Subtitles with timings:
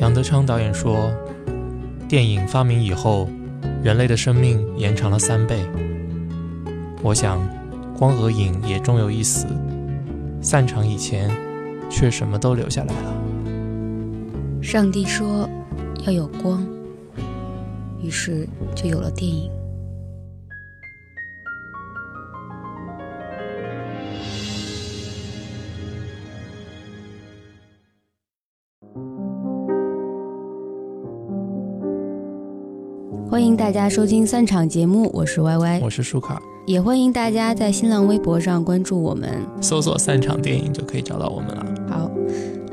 [0.00, 1.10] 杨德昌导演说，
[2.08, 3.28] 电影发明以后，
[3.82, 5.66] 人类的生命延长了三倍。
[7.02, 7.40] 我想，
[7.98, 9.44] 光和影也终有一死，
[10.40, 11.28] 散场以前，
[11.90, 13.14] 却什么都留下来了。
[14.62, 15.50] 上帝说
[16.06, 16.64] 要有光，
[18.00, 19.50] 于是就有了电影。
[33.68, 39.28] 大家收听三场节目，我是 Y Y，我是舒卡，也欢迎大家在新浪微博上关注我们，
[39.60, 41.66] 搜索“散场电影”就可以找到我们了。
[41.86, 42.10] 好，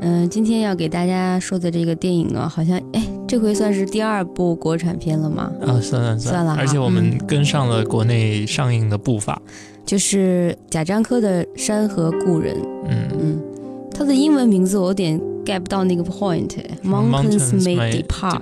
[0.00, 5.52] 嗯、今天要给大家说的这个电影呢，好像哎，这回算是第二部国产片了吗？
[5.60, 9.38] 啊，算了算了哈而且我们跟上了国内上映的步伐。
[9.84, 12.56] 就是贾樟柯的《山河故人》。
[12.88, 13.42] 嗯嗯，
[13.90, 18.40] 他的英文名字我有点 get 不到那个 point，Mountains May Depart。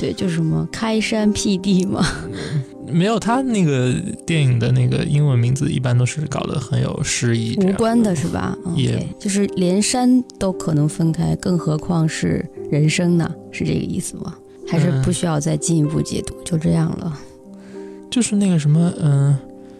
[0.00, 2.02] 对，就是什么开山辟地嘛。
[2.90, 3.94] 没有，他那个
[4.26, 13.30] 电影的那个英文名字一般都是搞得很有诗意，无关的是吧也？OK，就是连山都可能分开，更何况是人生呢？
[13.52, 14.34] 是这个意思吗？
[14.66, 17.16] 还是嗯不需要再进一步解读，就这样了？
[18.10, 19.38] 就是那个什么，嗯、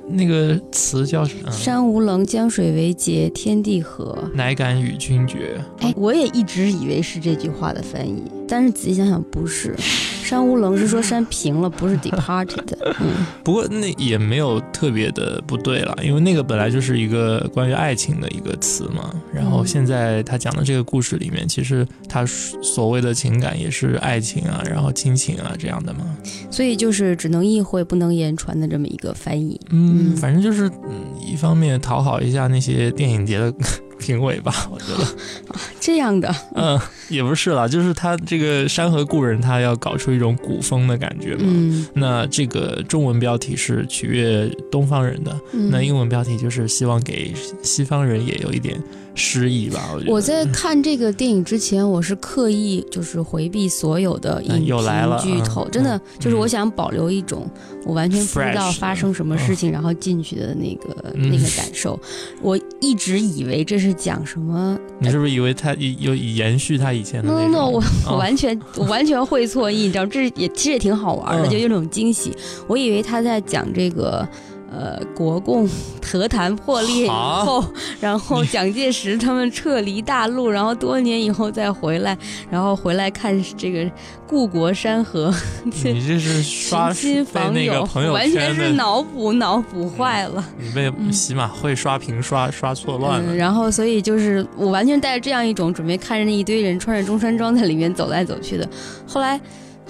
[0.09, 1.50] 那个词叫什么？
[1.50, 4.16] 山无棱，江水为竭，天地合。
[4.34, 5.61] 乃敢与君绝。
[5.81, 9.75] 哎，我也一直以为是这句话的翻译，但是仔细想想不是。
[10.31, 12.64] 山无棱是说山平了，不是 departed。
[13.00, 19.12] 嗯，不过那也没有特别的不对了，因为那个本来就是一个关于爱情的一个词嘛。
[19.34, 26.06] 然后嗯现在他讲的这个故事里面，其实他所谓的情感也是爱情啊，然后亲情啊这样的嘛。
[26.48, 29.61] 所以就是只能意会不能言传的这么一个翻译。
[29.70, 33.53] 嗯，嗯反正就是嗯，一方面讨好一下那些电影节的
[34.01, 35.06] 评委吧，我觉得。
[35.79, 41.45] 这样的，嗯，也不是啦，就是他这个《山河故人》，他要搞出一种古风的感觉嘛。
[41.45, 48.83] 嗯，那这个中文标题是取悦东方人的，嗯那英文标题就是希望给西方人也有一点
[49.15, 49.91] 诗意吧。
[49.93, 57.48] 我觉得我在看这个电影之前，我是刻意就是回避所有的影嗯又来了评剧透，嗯真的嗯就是我想保留一种
[57.84, 61.98] 我完全不知道发生什么事情，然后进去的那个、嗯那个感受。
[62.41, 72.32] 我一直以为这是讲什么你是不是以为他有延续他以前的 No 那 no？no，我我哦 完全我完全会错意，你知道，这也其实也挺好玩的，嗯就有种惊喜。
[72.66, 74.27] 我以为他在讲这个。
[74.70, 75.69] 呃，国共
[76.00, 77.64] 和谈破裂以后，
[78.00, 82.16] 然后蒋介石他们撤离大陆，然后多年以后再回来，
[82.48, 83.91] 然后回来看这个
[84.28, 90.44] 故国山河， 你这是刷寻亲访友那个朋，友完全是，脑补脑补坏了。
[90.56, 93.34] 你被嗯喜马会刷屏刷刷错乱嗯，了。
[93.34, 98.69] 然后所以就是我完全带着这样一种准备看着那一堆人穿着中山装在里面走来走去的，
[99.06, 99.41] 后来。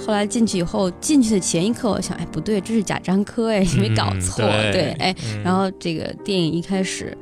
[0.07, 5.43] 后来进去以后，进去的前一刻，我想，哎，不对，这是贾樟柯，哎，你没搞嗯错，对对，哎，嗯。
[5.43, 7.17] 然后这个电影一开始，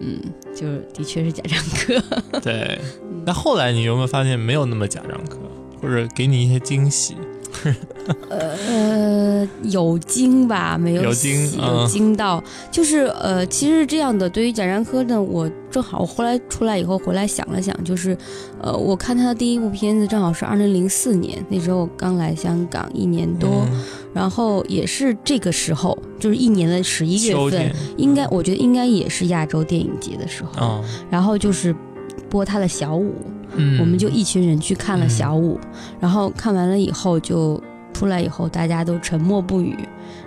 [0.00, 0.20] 嗯，
[0.54, 2.78] 就是的确是贾樟柯，对，
[3.26, 5.38] 那后来你有没有发现没有那么贾樟柯，
[5.80, 7.16] 或者给你一些惊喜？
[8.30, 8.56] 呃，
[9.62, 11.80] 有惊吧，没有有惊喜嗯。
[11.80, 18.16] 有惊到，就是呃，其实是这样的，对于贾樟柯呢，我正好我后来出来以后回来想了想，就是
[18.60, 23.82] 呃，我看他的第一部片子正好是二零零四年，那时候我刚来香港一年多，嗯。
[24.14, 31.74] 然后也是这个时候，就是一年的十一月份应该我觉得应该也是亚洲电影节的时候，哦，然后就是
[32.28, 33.14] 播他的小五，
[33.54, 35.08] 嗯，我们就一群人去看了嗯。
[35.08, 35.58] 小五，
[35.98, 37.58] 然后看完了以后就
[37.92, 39.76] 出来以后，大家都沉默不语。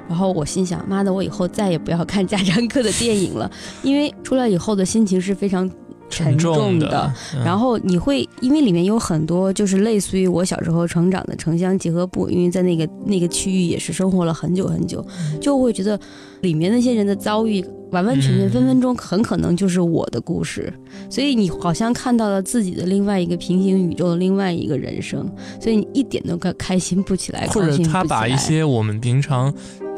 [0.07, 3.49] 然后我心想，妈的，我以后再也不要看贾樟柯的电影了，
[3.81, 5.69] 因为出来以后的心情是非常
[6.09, 7.11] 沉重重的。
[7.33, 15.03] 嗯然后你会，因为里面有很多就是类似于我小时候成长的城乡结合部，因为在那个那个区域也是生活了很久很久，
[15.41, 15.99] 就会觉得
[16.41, 20.73] 里面那些人的遭遇完完全全嗯分分钟很可能就是我的故事，
[21.09, 25.29] 所以你好像看到了自己的另外一个平行宇宙的另外一个人生，
[25.61, 29.53] 所以你一点都开开心不起来，或者他把一些我们平常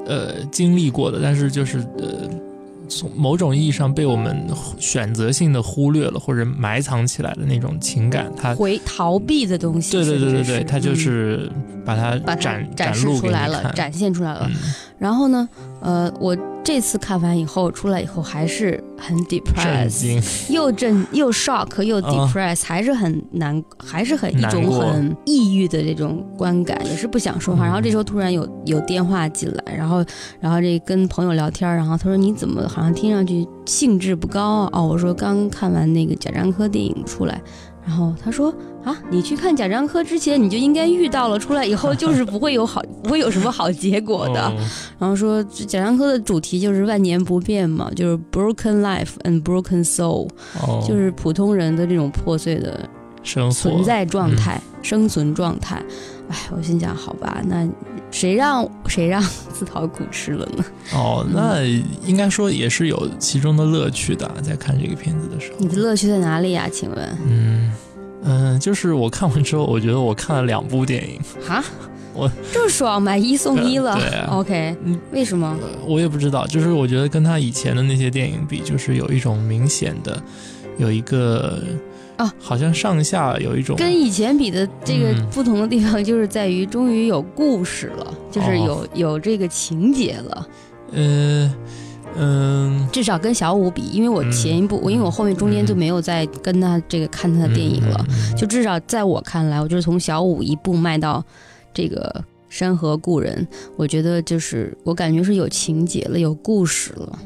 [0.06, 2.30] 呃经历过的，但是就是呃
[2.88, 4.48] 从某种意义上被我们
[4.80, 10.96] 选择性的忽略了或者埋藏起来的那种情感，他回逃避的东西，对对对对对，他就嗯。
[10.96, 11.52] 是
[11.86, 14.52] 把它展展示露出来了，展现出来了。
[14.54, 15.48] 嗯然后呢，
[15.82, 27.66] 呃，我这次看完以后出来以后还是很 depressed，又震又 shock 又啊 depressed，、还是很难，还是很一种很抑郁的这种观感，也是不想说话。
[27.66, 30.04] 嗯然后这时候突然有有电话进来，然后
[30.40, 34.70] 然后这跟朋友聊天，然后他说你怎么好像听上去兴致不高啊？
[34.74, 37.42] 哦，我说刚看完那个贾樟柯电影出来。
[37.88, 38.54] 然后他说
[38.84, 44.42] 啊，你去看贾樟柯之前，你就应该遇到了，出来以后就是不会有好，不会有什么好结果的。
[44.42, 44.54] 哦
[45.00, 50.28] 然后说贾樟柯的主题就是万年不变嘛，就是 broken life and broken soul，、
[50.62, 52.88] 哦，就是普通人的这种破碎的
[53.24, 55.82] 生活存在状态、生存状态。
[56.28, 57.66] 哎，我心想，好吧，那
[58.20, 59.22] 谁让 谁让
[59.54, 60.66] 自讨苦吃了呢？
[60.94, 61.64] 哦，那
[62.06, 65.58] 应该说也是有其中的乐趣的，在看这个片子的时候。
[65.60, 66.68] 你的乐趣在哪里呀？
[66.72, 67.18] 请问？
[67.28, 67.72] 嗯
[68.24, 71.64] 嗯，就是我看完之后，我觉得我看了两部电影，哈，
[72.14, 73.96] 我这么爽，买一送一了。
[73.96, 75.56] 对啊 OK，嗯为什么？
[75.62, 80.22] 呃我也不知道，就是我觉得跟他以前的那些电影比，就是有一种明显的，
[80.78, 81.62] 有一个
[82.18, 85.28] 啊，好像上下有一种跟以前比的这个嗯。
[85.32, 88.88] 不同的地方，就是在于终于有故事了，就是有、哦。
[88.94, 90.48] 有这个情节了。
[90.92, 91.56] 呃
[92.18, 92.90] 嗯。
[92.92, 98.06] 至少跟小五比，因为我前一部，我因为我后面中间就没有再跟他这个看他的电影了，
[98.36, 101.24] 就至少在我看来，我就是从小五一步迈到
[101.74, 107.20] 这个山河故人，我觉得就是我感觉是有情节了，有故事了。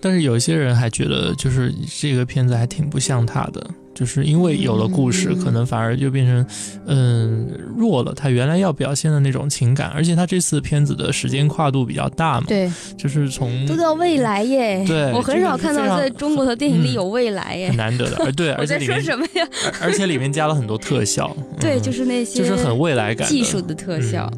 [0.00, 6.46] 但是有一些人还觉得，就是这个片子还挺不像他的，就是因为有了故事，嗯可能反而就变成，
[6.86, 9.88] 嗯，弱了他原来要表现的那种情感。
[9.88, 14.84] 而且他这次片子的时间跨度比较大嘛，对，就是从都到未来耶！
[14.86, 17.76] 对我很少看到在中国的电影里嗯有未来耶很。
[17.76, 19.48] 难得的，而对， 而且里面什么呀？
[19.80, 23.60] 而而且里面加了很多特效，对，嗯就是那些就是很未来感的技术。
[23.60, 24.30] 的特效。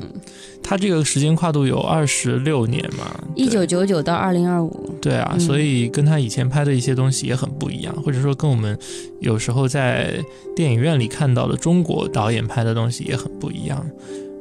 [0.63, 5.41] 它这个时间跨度有二十六年嘛，一九九九到二零二五，对啊，嗯。
[5.41, 8.79] 所以跟他以前拍的一些东西也很不一样，或者说跟我们
[9.19, 10.15] 有时候在
[10.55, 13.85] 电影院里看到的中国导演拍的东西也很不一样。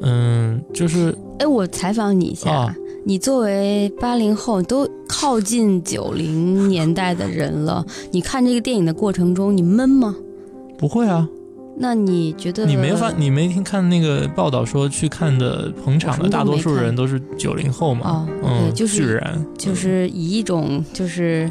[0.01, 2.75] 嗯，就是哎，我采访你一下，啊
[3.05, 10.15] 你作为八零后，都靠近九零年代的人了，你看这个电影的过程中，你闷吗？
[10.77, 11.27] 不会啊，
[11.81, 18.01] 那你觉得你没发你没听看那个报道说去看的捧场的大多数人都是九零后嘛？
[18.09, 21.49] 哦嗯，对就是居然就是以一种就是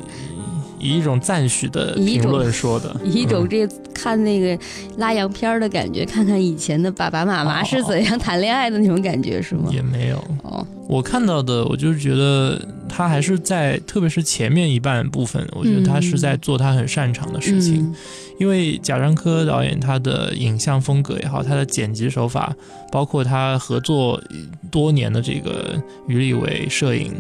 [0.78, 4.56] 以一种赞许的评论说的， 以一种嗯这看那个
[4.98, 9.70] 拉洋片儿的感觉，看看以前的爸爸妈妈是怎样谈恋爱的那种感觉，是吗？
[9.72, 10.22] 也没有。
[10.42, 17.82] 哦，我看到的，我就是觉得他还是在，特别是前面一半部分，我觉得他是在做他很擅长的事情。
[17.82, 17.94] 嗯
[18.38, 22.54] 因为贾樟柯导演他的影像风格也好，他的剪辑手法，
[22.90, 24.22] 包括他合作
[24.70, 25.74] 多年的这个
[26.06, 27.12] 于立伟摄影，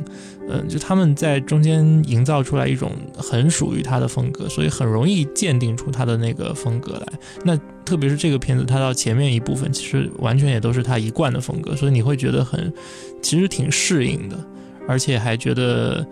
[0.48, 7.06] 嗯，就他们在中间营造出来一种很属于他的风格，所以很容易鉴定出他的那个风格来。
[7.44, 12.72] 那特别是这个片子，它到前面一部分，其实完全也都是他一贯的风格，所以你会觉得很，
[13.20, 14.36] 其实挺适应的，
[14.86, 16.06] 而且还觉得。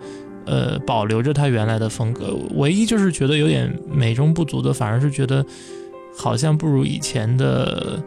[0.47, 5.45] 呃，保留着他原来的风格，唯一就是觉得有点美中不足的，反而是觉得
[6.15, 8.01] 好像不如以前的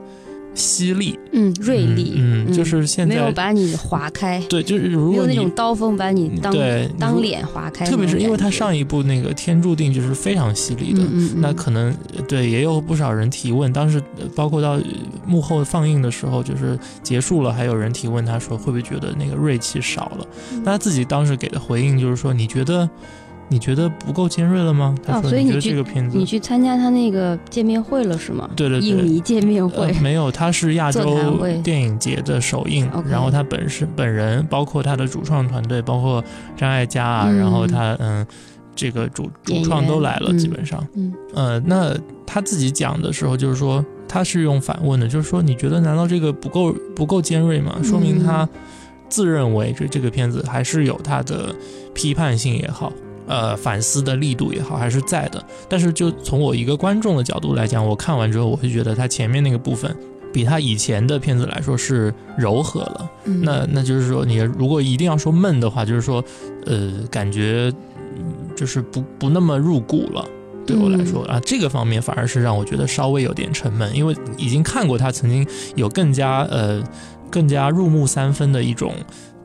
[0.54, 14.82] 犀利、嗯，锐利，嗯，嗯就是现在没有把你划开，对，就是如果那种刀锋把你当对当脸划开特别是因为他上一部那个《天注定》就是非常犀利的，嗯那可能呃对也有不少人提问，当时呃包括到呃
[15.26, 20.26] 幕后放映的时候，就是结束了，还有人提问他说会不会觉得那个锐气少了？
[20.52, 20.62] 嗯。
[20.64, 22.88] 那他自己当时给的回应就是说，你觉得
[23.50, 24.94] 你觉得不够尖锐了吗？
[25.04, 28.48] 他哦说觉得所以你去这个片子你去参加他那个见面会了是吗？
[28.54, 29.88] 对对对影迷见面会。
[29.88, 36.24] 呃，没有，他是亚洲电影节的首映然后他本身本人，包括他的主创团队，包括
[36.56, 37.36] 张艾嘉啊，嗯。
[37.36, 38.24] 然后他嗯，
[38.76, 40.38] 这个主主创都来了，嗯。
[40.38, 41.12] 基本上，嗯。
[41.34, 41.92] 呃，那
[42.24, 47.76] 他自己讲的时候，就是说他是用反问的，就是说你觉得难道这个不够不够尖锐吗？
[47.82, 48.48] 说明他
[49.08, 51.52] 自认为这这个片子还是有他的
[51.92, 52.92] 批判性也好。
[53.30, 55.40] 呃，反思的力度也好，还是在的。
[55.68, 59.96] 但是，就从我一个观众的角度来讲，我看完之后，我会觉得他前面那个部分
[60.32, 63.10] 比他以前的片子来说是柔和了。
[63.26, 66.24] 嗯那那就是说，你如果一定要说闷的话，就是说，
[66.66, 67.72] 呃，感觉
[68.16, 70.26] 嗯就是不不那么入骨了。
[70.66, 75.46] 对我来说、啊，这个方面反而是让我觉得稍微有点沉闷，因为已经看过他曾经
[75.76, 76.82] 有更加呃
[77.30, 78.92] 更加入木三分的一种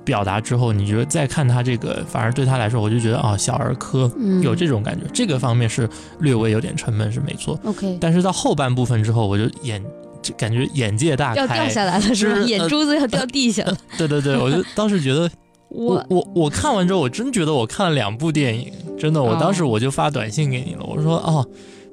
[0.06, 9.84] 表达之后，你觉得再看他这个，反而对他来说，我就觉得啊小儿科嗯有这种感觉，这个方面是略微有点沉闷是没错，OK 但是到后半部分之后，我就眼
[10.22, 12.36] 就感觉眼界大要掉开，下来了是吧？
[12.36, 13.76] 就是眼珠子要掉地下了。
[13.98, 15.30] 对对对，我就当时觉得
[15.70, 21.46] 我我我我看完之后，我真觉得我看了两部电影，真的，我哦当时我就发短信给你了，我说哦，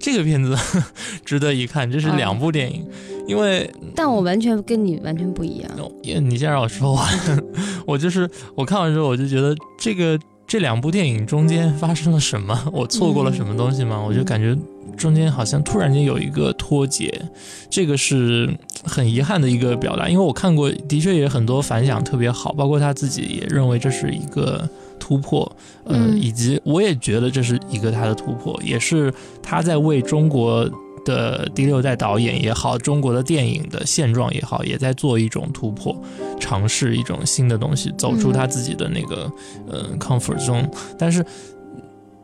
[0.02, 0.54] 这个片子
[1.24, 2.84] 值得一看，这是哦两部电影，
[3.28, 5.70] 因为但我完全跟你完全不一样。
[6.28, 7.08] 你先让我说完，
[7.86, 12.60] 我就是我看完之后，我就觉得这个这两部电影中间发生了什么？
[12.74, 14.02] 我错过了什么东西吗？
[14.04, 14.58] 我就感觉
[14.96, 17.22] 中间好像突然间有一个脱节，
[17.70, 18.52] 这个是
[18.84, 20.08] 很遗憾的一个表达。
[20.08, 24.68] 因为我看过，的确也很多反响特别好，包括他自己也认为这是一个
[25.02, 25.50] 突破，
[25.84, 30.70] 呃，以及我也觉得这是一个他的突破，也是他在为中国。
[31.04, 36.00] 的第六代导演也好，中国的电影的现状也好，也在做一种突破，
[36.38, 39.28] 尝试一种新的东西，走出他自己的那个
[39.66, 41.26] 呃 comfort zone，但是。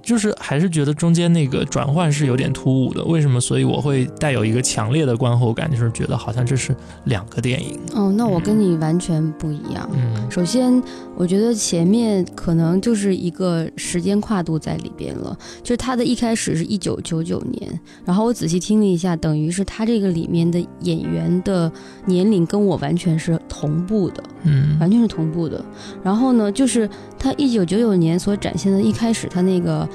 [0.09, 3.39] 就是还是觉得中间那个转换是有点突兀的，为什么？
[3.39, 6.75] 所以我会带有一个强烈的观后感，就是觉得好像这是
[7.05, 7.79] 两个电影。
[7.95, 9.87] 哦，那我跟你完全不一样。
[9.93, 10.83] 嗯，首先
[11.15, 21.71] 我觉得前面可能就是一个时间跨度在里边了，就是它的一开始是一九九九年，然后我仔细听了一下，等于是它这个里面的演员的
[22.07, 25.63] 年龄跟我完全是同步的，嗯，完全是同步的。
[26.03, 26.89] 然后呢，就是
[27.19, 29.87] 它一九九九年所展现的，一开始它那个。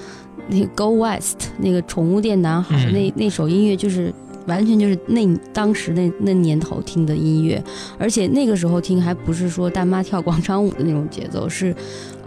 [0.49, 4.13] 那个 Go West 那个宠物店男孩那那首音乐就是
[4.45, 7.63] 完全就是那当时那那年头听的音乐，
[7.97, 11.73] 而且那个时候听还不是说大妈跳广场舞的那种节奏，是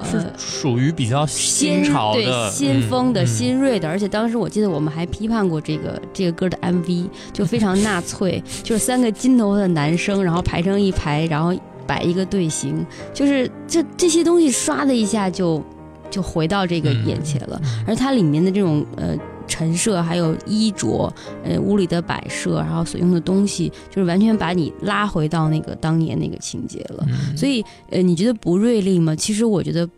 [0.02, 3.86] 是属于比较新潮的、新风的、新锐的。
[3.86, 11.54] 而且当时我记得我们还批判过这个这个歌的 MV，就非常纳粹，就是三个金头发的男生，然后排成一排，然后
[11.86, 12.82] 摆一个队形，
[13.12, 15.62] 就是这这些东西刷的一下就。
[16.10, 21.12] 就回到这个眼前了，而它里面的这种呃陈设，还有衣着，
[21.44, 27.06] 呃屋里的摆设，然后所用的东西，就是完全把你拉回到那个当年那个情节了。
[27.36, 29.14] 所以呃，你觉得不锐利吗？
[29.14, 29.88] 其实我觉得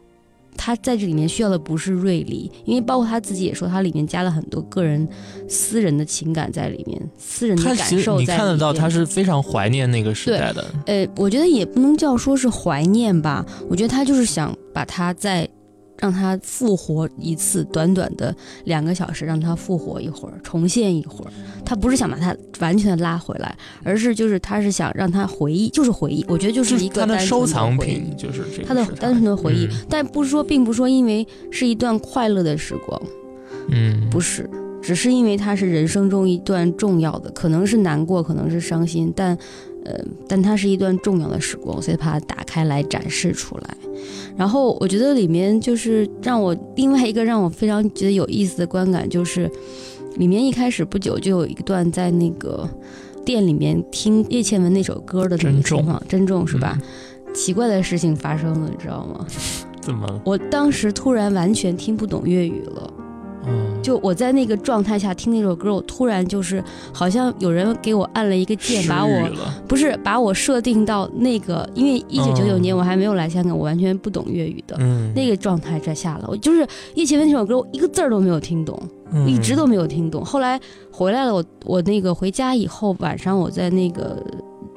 [0.55, 5.09] 他在这里面需要的不是锐利，因为包括他自己也说，他里面加了很多个人
[5.49, 8.19] 私人的情感在里面，私人的感受。
[8.19, 10.65] 你看得到他是非常怀念那个时代的。
[10.85, 15.49] 呃，我觉得也不能叫说是怀念吧，我觉得他就是想把他在。
[16.01, 21.33] 让他复活一次，短短的两个小时，让他复活一会儿，重现一会儿。
[21.65, 26.25] 他不是想把他完全的拉回来，而是就是他是想让他回忆，就是回忆。
[26.29, 29.69] 我觉得就是一个他的收藏品，就是他的单纯的回忆。
[29.89, 33.01] 但不是说，并不是说，因为是一段快乐的时光，
[33.69, 34.49] 嗯，不是，
[34.81, 39.37] 只是因为他是人生中一段重要的，可能是难过，可能是伤心，但。
[39.85, 43.77] 呃，但它是一段重要的时光，所以把它打开来展示出来。
[44.37, 49.51] 然后我觉得里面就是让我另外一个让我非常觉得有意思的观感，就是
[50.17, 52.69] 里面一开始不久就有一段在那个
[53.25, 56.79] 店里面听叶倩文那首歌的那个情况，珍重是吧？
[57.35, 59.27] 奇怪的事情发生了，你知道吗？
[59.81, 60.21] 怎么？
[60.25, 62.93] 我当时突然完全听不懂粤语了。
[63.83, 66.63] 就我在那个状态下听那首歌，我突然就是
[66.93, 69.31] 好像有人给我按了一个键，把我
[69.67, 74.77] 不是把我设定到那个，因为一九九九年我还没有来香港，我完全不懂粤语的
[75.15, 76.27] 那个状态在下了。
[76.29, 78.79] 我就是叶倩文那首歌，我一个字儿都没有听懂，
[79.27, 80.25] 一直都没有听懂。
[80.25, 84.23] 后来回来了，我我那个回家以后晚上我在那个。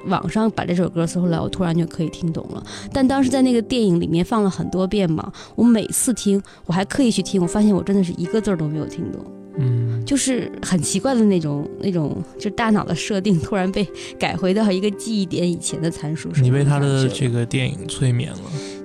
[0.06, 2.64] 网上把这首歌搜出来，我突然就可以听懂了。
[2.92, 9.24] 但当时在那个电影里面放了很多遍嘛，我每次听，我还刻意去听，我发现我真的是一个字儿都没有听懂。
[9.58, 13.86] 嗯，就是很奇怪的那种那种，就大脑的设定突然被
[14.18, 16.30] 改回到一个记忆点以前的参数。
[16.42, 18.40] 你被他的这个电影催眠了。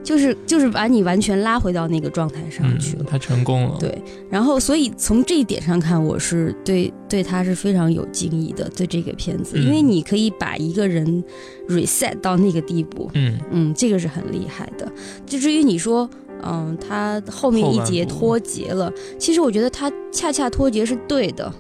[0.07, 3.77] 就是就是把你完全拉回到那个状态上去了，他成功了。
[3.81, 11.25] 对，然后所以从这一点上看，我是对对他是非常有敬意的，对这个片子，因为你可以把一个人
[11.69, 14.89] reset 到那个地步，嗯嗯，这个是很厉害的。
[15.27, 16.09] 就至于你说，
[16.45, 21.53] 嗯，他后面一节脱节了，其实我觉得他恰恰脱节是对的。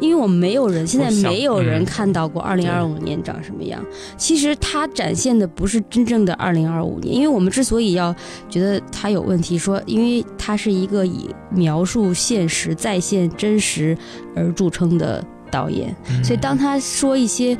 [0.00, 3.84] 因为我们没有人，现在没有人看到过二零二五年长什么样。
[4.16, 8.14] 其实它展现的不是真正的二零二五年，因为我们之所以要
[8.48, 13.96] 觉得它有问题，说因为它是一个以描述现实、再现真实
[14.34, 17.56] 而著称的导演，所以当他说一些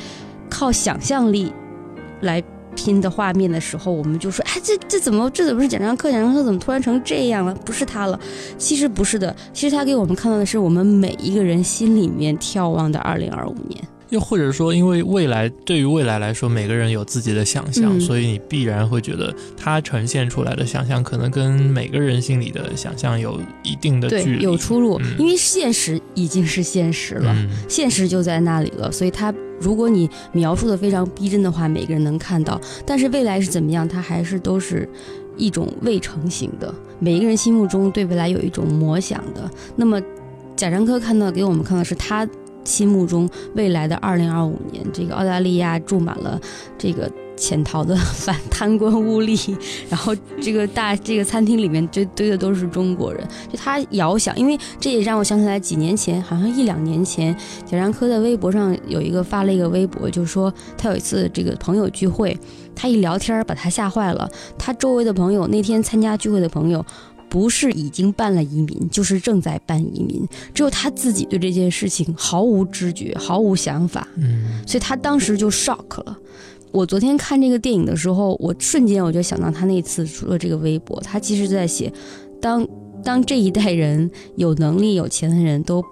[0.48, 1.52] 靠想象力
[2.20, 2.42] 来。
[2.74, 6.10] 拼的画面的时候，我们就说：“哎，这这怎么这怎么是贾樟柯？
[6.10, 7.54] 贾樟柯怎么突然成这样了？
[7.64, 8.18] 不是他了。”
[8.58, 13.82] 其实不是的，其实他给我们看到的是我们每一个人心里面眺望的二零二五年。
[14.10, 25.00] 又或者说，因为未来对于未来来说，每个人有自己的想象，所以你必然会觉得它呈现出来的想象可能跟每个人心里的想象有一定的距离，有出入。
[25.18, 27.34] 因为现实已经是现实了，
[27.68, 32.60] 现实就在那里了，所以他如果你描述的非常逼真的话，每个人能看到。
[32.86, 34.88] 但是未来是怎么样，它还是都是
[35.36, 36.72] 一种未成型的。
[37.00, 39.50] 每一个人心目中对未来有一种模想的。
[39.74, 40.00] 那么
[40.54, 42.28] 贾樟柯看到给我们看的是他。
[42.64, 46.40] 心目中未来的二零二五年，这个澳大利亚住满了
[46.78, 49.56] 这个潜逃的反贪官污吏，
[49.90, 62.38] 然后这个大这个餐厅里面堆堆的都是中国人，就他遥想，因为这也让我想起来几年前，好像一两年前，贾樟柯在微博上有一个发了一个微博，就说他有一次这个朋友聚会，
[62.74, 66.84] 他一聊天把他吓坏了，他周围的朋友那天参加聚会的朋友。
[67.34, 70.24] 不是已经办了移民，就是正在办移民，
[70.54, 76.16] 只有他自己对这件事情毫无知觉、毫无想法，嗯，所以他当时就 shock 了。
[76.70, 81.92] 我昨天看这个电影的时候，我瞬间我就想到他那次说这个微博，他其实在写，
[82.40, 82.64] 当
[83.02, 85.84] 当这一代人有能力、有钱的人都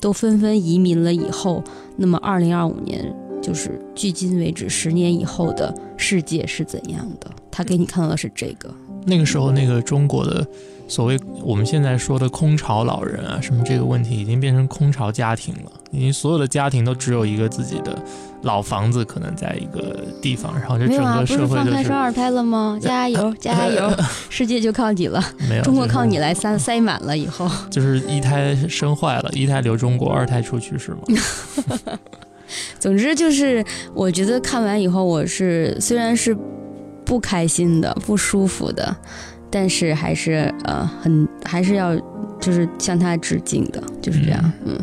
[0.00, 1.62] 都纷纷移民了以后，
[1.98, 7.30] 那么二零二五年就是距今为止十年以后的世界是怎样的？
[7.50, 8.74] 他给你看到的是这个。
[9.04, 10.48] 那个时候，那个中国的。
[10.88, 17.96] 所谓我们现在说的空巢老人啊，什么这个问题已经变成空巢家庭了，已经所有的家庭都只有一个自己的
[18.42, 22.78] 老房子，可能在一个地方，然后就整个社会就是放开生二胎了吗？
[22.80, 23.94] 加油 加油，
[24.30, 31.00] 世界就靠你了， 没有中国靠你来塞塞满了以后， 就是一胎生坏了，一胎留中国，二胎出去是吗？
[32.78, 36.34] 总之就是我觉得看完以后，我是虽然是
[37.04, 38.96] 不开心的、不舒服的。
[39.50, 41.96] 但是还是呃很还是要
[42.40, 44.52] 就是向他致敬的，就是这样。
[44.64, 44.78] 嗯，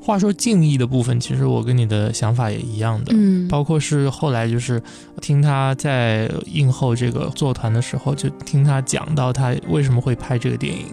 [0.00, 3.12] 话说敬意的部分，其实我跟你的想法也一样的。
[3.14, 4.82] 嗯，包括是后来就是
[5.20, 10.86] 听他在映后这个座谈的时候，就听他讲到他为什么会拍这个电影，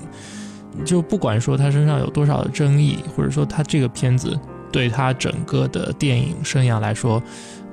[0.83, 4.37] 就不管说他身上有多少的争议，或者说他这个片子
[4.71, 7.23] 对他整个的电影生涯来说。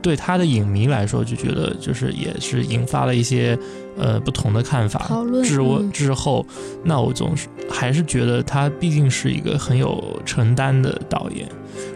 [0.03, 3.57] 对他的影迷来说，就觉得就是也是引发了一些
[3.97, 5.09] 呃不同的看法。
[5.45, 6.45] 之我之后，
[6.83, 11.49] 那我总是还是觉得他毕竟是一个很有承担的导演，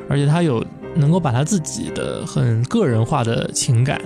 [0.09, 4.01] 而且他有能够把他自己的很个人化的情感，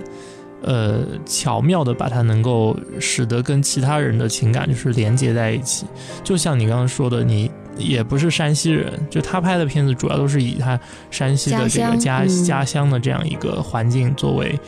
[0.62, 5.84] 呃巧妙的把它能够使得跟其他人的情感就是连接在一起。
[6.24, 7.49] 就像你刚刚说的，你。
[7.80, 10.78] 也不是山西人，就他拍的片子主要都是以他
[11.10, 14.58] 山西的这个家家乡的这样一个环境作为，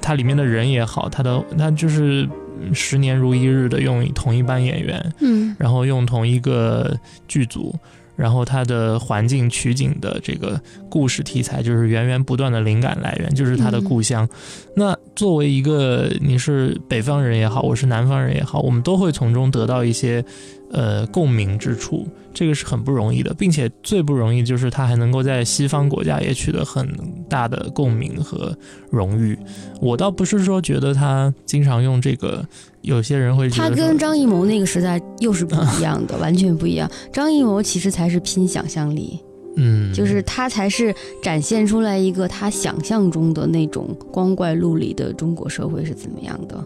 [0.00, 2.28] 它里面的人也好，他的他就是
[2.72, 6.98] 十年如一日的用同一班演员，嗯，然后用同一个
[7.28, 7.74] 剧组。
[8.16, 14.26] 然后它的环境取景的这个故事题材，就是源源不断的灵感来源，就是他的故乡。
[14.74, 20.24] 那作为一个你是北方人也好，我是南方人也好，我们都会从中得到一些
[20.70, 26.88] 呃共鸣之处，这个是很不容易的，并且最不容易就是他还能够在西方国家也取得很
[27.28, 28.56] 大的共鸣和
[28.90, 29.38] 荣誉。
[29.80, 32.44] 我倒不是说觉得他经常用这个。
[32.82, 36.88] 有些人会，他跟张艺谋那个时代又是不一样的， 完全不一样。
[37.12, 39.18] 张艺谋其实才是拼想象力，
[39.56, 46.64] 嗯，就是他才是展现出来一个他想象中的那种光怪陆离的中国社会是怎么样的。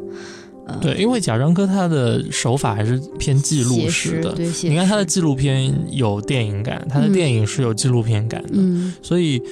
[0.80, 8.58] 对，因为贾樟柯他的手法还是偏记录式的，你看他的纪录片有电影感，他的电影是有纪录片感的，
[9.02, 9.42] 所以。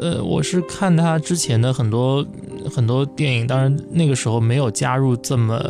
[0.00, 2.24] 呃，我是看他之前的很多
[2.70, 5.60] 很多电影，当然那个时候没有加入这么。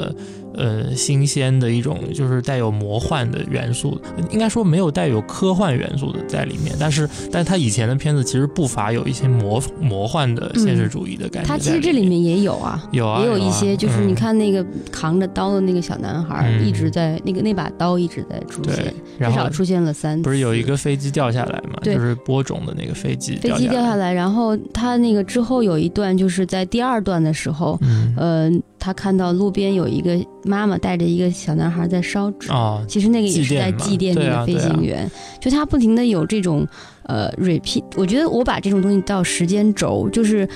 [0.59, 4.01] 呃，新鲜的一种就是带有魔幻的元素，
[4.33, 6.75] 应该说没有带有科幻元素的在里面。
[6.81, 11.49] 但是，但他以前的片子其实不乏有一些魔魔幻的现实主义的感觉。
[11.49, 20.25] 他其实这里面也有啊，有啊，也有一些，就是你看那个扛着刀的那个小男孩，一直在那个那把刀一直在出现，至少出现了三次。
[20.25, 21.79] 不是有一个飞机掉下来嘛？
[21.83, 27.79] 就是播种的那个飞机，飞机掉下来，然后他那个之后有一段，就是在第二段的时候，
[28.16, 28.61] 嗯。
[28.78, 32.48] 他看到路边有一个妈妈带着一个小男孩在烧纸，
[32.86, 35.10] 其实那个也是在祭奠那个飞行员。
[35.40, 36.66] 就他不停的有这种
[37.04, 40.48] 呃 repeat，我觉得我把这种东西到时间轴，就是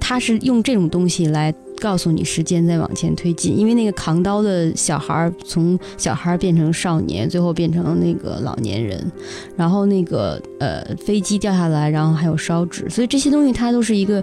[0.00, 3.58] 他是用这种东西来告诉你时间在往前推进。
[3.58, 9.04] 因为那个扛刀的小孩从小孩变成少年，最后变成那个老年人，
[9.56, 14.22] 然后那个呃飞机掉下来，然后还有烧纸，所以这些东西它都是一个。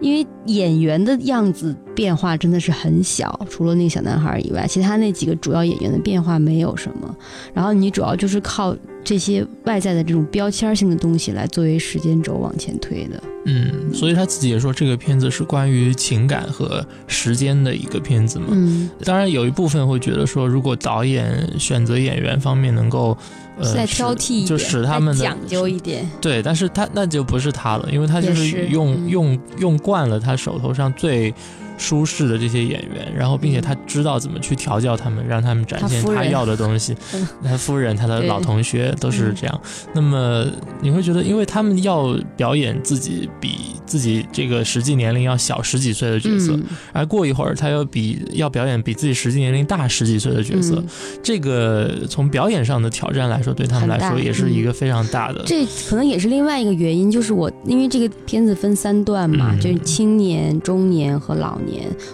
[0.00, 7.16] 因为演员的样子变化真的是很小，除了那个小男孩以外，其他那几个主要演员的变化没有什么。
[7.52, 13.22] 然后你主要就是靠这些外在的这种标签性的东西来作为时间轴往前推的。
[13.44, 18.46] 嗯，所以他自己也说这个片子是关于情感和时间的一个片子嘛。
[18.50, 23.16] 嗯，当然有一部分会觉得说，如果导演选择演员方面能够。
[23.60, 26.08] 呃再挑剔一点，就使他们讲究一点。
[26.20, 31.32] 对，但是他那就不是他了，因为他就是用嗯用用惯了他手头上最
[31.78, 37.26] 舒适的这些演员，然后并且他知道怎么去调教他们，让他们展现他要的东西嗯。
[37.44, 39.60] 他夫人、他的老同学都是这样。
[39.94, 40.44] 那么
[40.82, 43.54] 你会觉得，因为他们要表演自己比
[43.86, 50.86] 自己这个实际年龄要小十几岁的角色，嗯，而过一会儿他又比要表演比自己实际年龄大十几岁的角色，嗯
[51.22, 55.42] 这个从表演上的挑战来说，对他们来说也是一嗯个非常大的。
[55.46, 61.67] 这可能也是另外一个原因，就是我因为这个片子分三段嘛，嗯就是青年、中年和老年。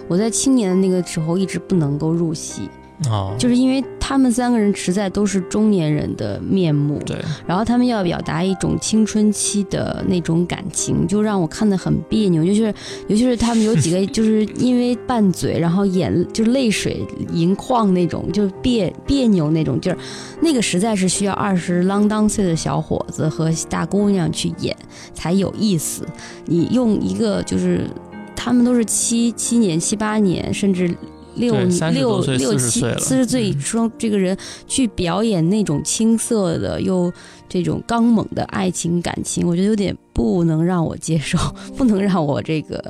[0.07, 2.69] 我在青年的那个时候一直不能够入戏，
[3.09, 12.45] 哦，就是因为他们三个人实在都是中年人的面目，对，然后他们要表达一种青春期的那种感情，就让我看得很别扭。
[12.45, 12.73] 就是
[13.07, 19.97] 尤其是他们有几个， 就是因为拌嘴，然后眼就是泪水盈眶那种，就别别扭那种劲儿，
[20.39, 24.77] 那个实在是需要二十啷当岁的小伙子和大姑娘去演
[25.15, 26.05] 才有意思。
[26.45, 27.89] 你用一个就是
[28.35, 30.95] 他们都是七七年、七八年，甚至。
[31.37, 31.53] 六
[31.91, 37.11] 六多岁40六七四十岁嗯说这个人去表演那种青涩的又
[37.49, 41.37] 这种刚猛的爱情感情，我觉得有点不能让我接受，
[41.75, 42.81] 不能让我这个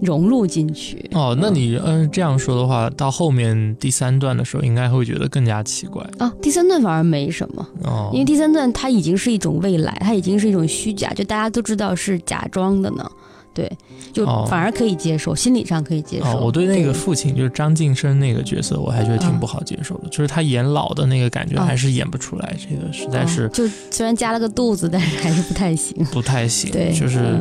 [0.00, 1.10] 融入进去。
[1.14, 13.10] 哦，那你嗯这样说的话，到后面第三段的时候，应该会觉得更加奇怪啊，第三段反而没什么，哦，因为第三段它已经是一种未来，它已经是一种虚假，就大家都知道是假装的呢。
[13.58, 13.68] 对，
[14.12, 16.26] 就哦反而可以接受，心理上可以接受。
[16.26, 26.04] 哦，我对那个父亲就是张晋生那个角色，我还觉得挺嗯不好接受的，就是他演老的那个感觉哦还是演不出来，这个实在是哦就虽然加了个肚子，但是还是不太行。
[26.12, 26.70] 不太行。
[26.72, 27.36] 对就是、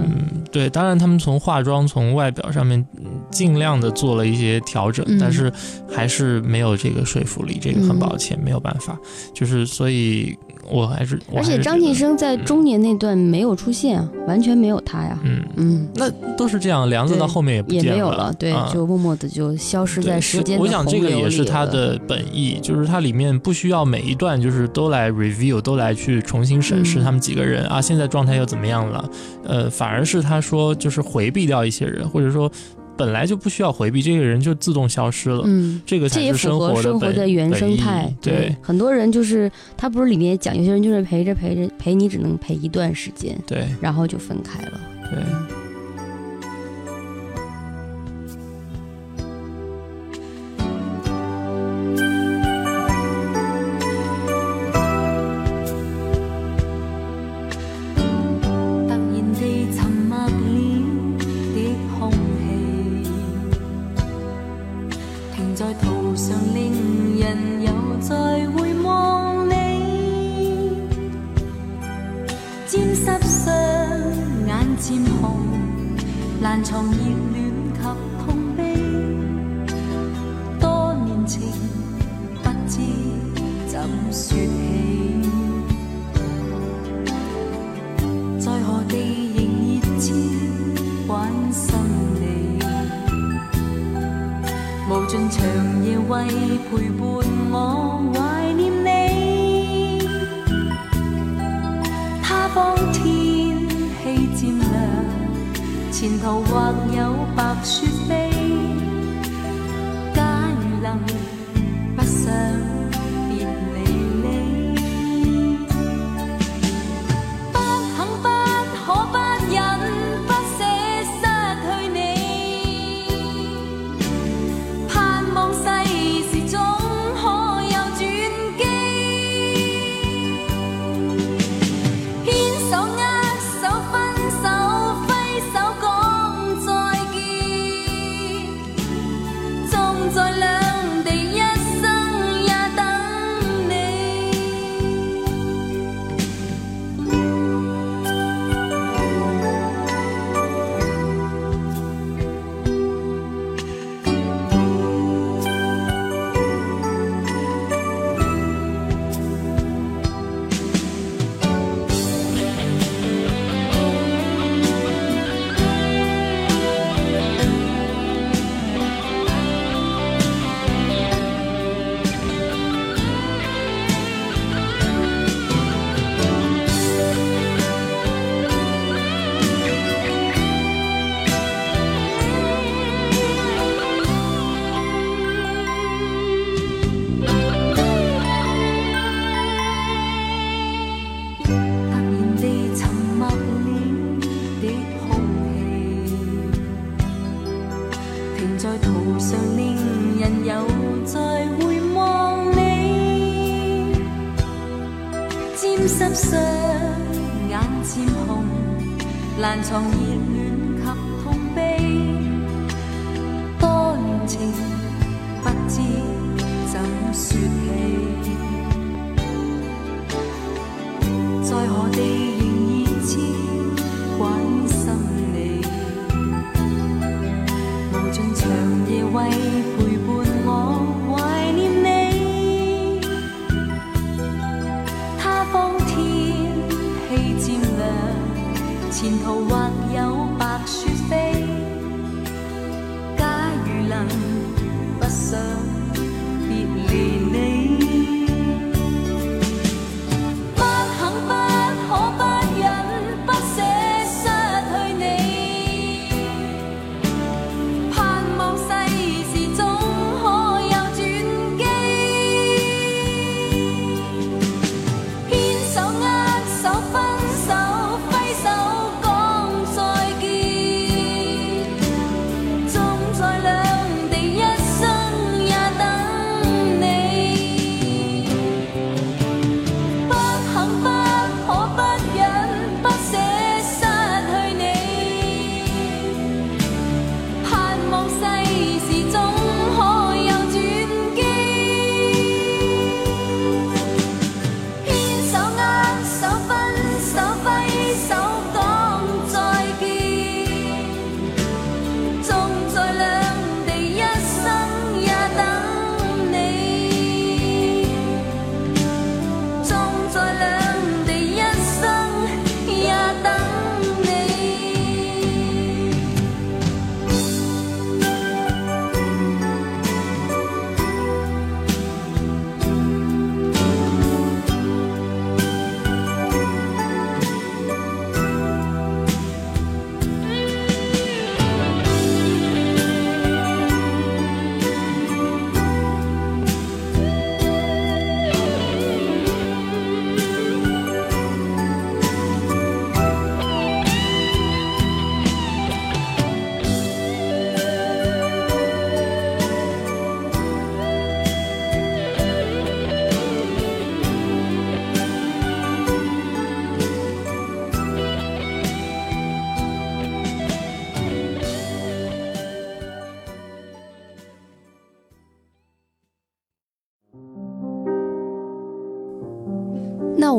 [0.51, 5.53] 对，当然他们从化妆、从外表上面嗯尽量的做了一些调整，嗯但是
[5.88, 8.97] 还是没有这个说服力，这个很嗯抱歉，没有办法。
[9.36, 10.36] 就是所以，
[10.69, 15.17] 我还是而且张晋生在中年那段没有出现啊，完全没有他呀。
[15.23, 15.43] 嗯。
[15.56, 29.10] 嗯，那都是这样，梁子对到后面也不也没有了，对，啊就默默的就消失在时间的我想这个也是他的本意，就是它里面不需要每一段就是都来 review，都来去重新审视嗯他们几个人、啊，现在状态又怎么样了？
[29.43, 32.51] 呃，反而是他说就是回避掉一些人，或者说
[32.97, 35.43] 本来就不需要回避，这个人就自动消失了。
[35.45, 38.12] 嗯，这个才这也符合是生活的生活的原生态。
[38.21, 44.79] 对很多人就是他不是里面讲，有些人就是陪着陪着陪你，只能陪一段时间，对然后就分开了。
[45.12, 45.66] 对。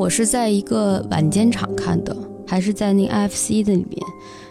[0.08, 2.16] 我是在一个晚间场看的，
[2.46, 4.02] 还是在那个 IFC 的里面，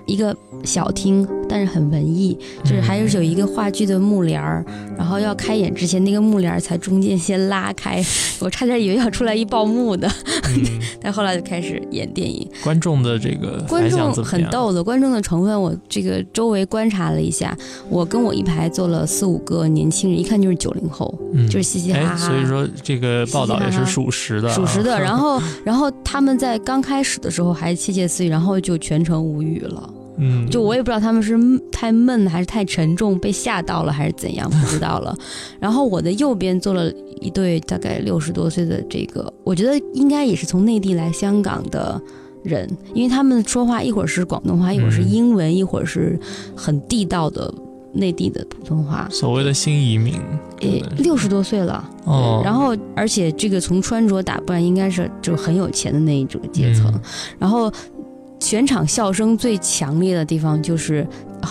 [0.06, 0.38] 一个
[0.68, 4.66] 小厅，但是很文艺，就是还是有一个话剧的幕帘儿，
[4.98, 8.04] 然后要开演之前那个幕帘儿才中间先拉开，
[8.40, 10.08] 我差点以为要出来一报幕的，
[10.50, 10.62] 嗯，
[11.02, 12.46] 但后来就开始演电影。
[12.64, 14.14] 观众的这个观众？
[14.24, 17.58] 很逗的，观众的成分我这个周围观察了一下，
[17.90, 22.18] 我跟我一排坐了四五个年轻人，一看就是九零后，嗯就是嘻嘻哈哎，哈。
[22.18, 29.94] 所以说这个报道也是属实的啊，属实的，然后， 然后他们在刚开始的时候还窃窃私语，然后就全程无语了。
[30.18, 31.38] 嗯，就我也不知道他们是
[31.72, 35.16] 太闷还是太沉重，被吓到了还是怎样，不知道了。
[35.60, 42.02] 然后我的右边坐了一对大概六十多岁的这个，我觉得应该也是从内地来香港的
[42.44, 45.10] 人，因为他们说话一会儿是广东话，一会儿是嗯。
[45.10, 46.20] 英文，一会儿是
[46.56, 47.54] 很地道的
[47.94, 49.08] 内地的普通话。
[49.12, 50.16] 所谓的新移民，
[50.62, 57.02] 诶，六十多岁了，哦，然后而且这个从穿着打扮应该是就很有钱的那一种阶层，嗯。
[57.40, 57.72] 然后
[58.48, 61.06] 全场笑声最强烈的地方就是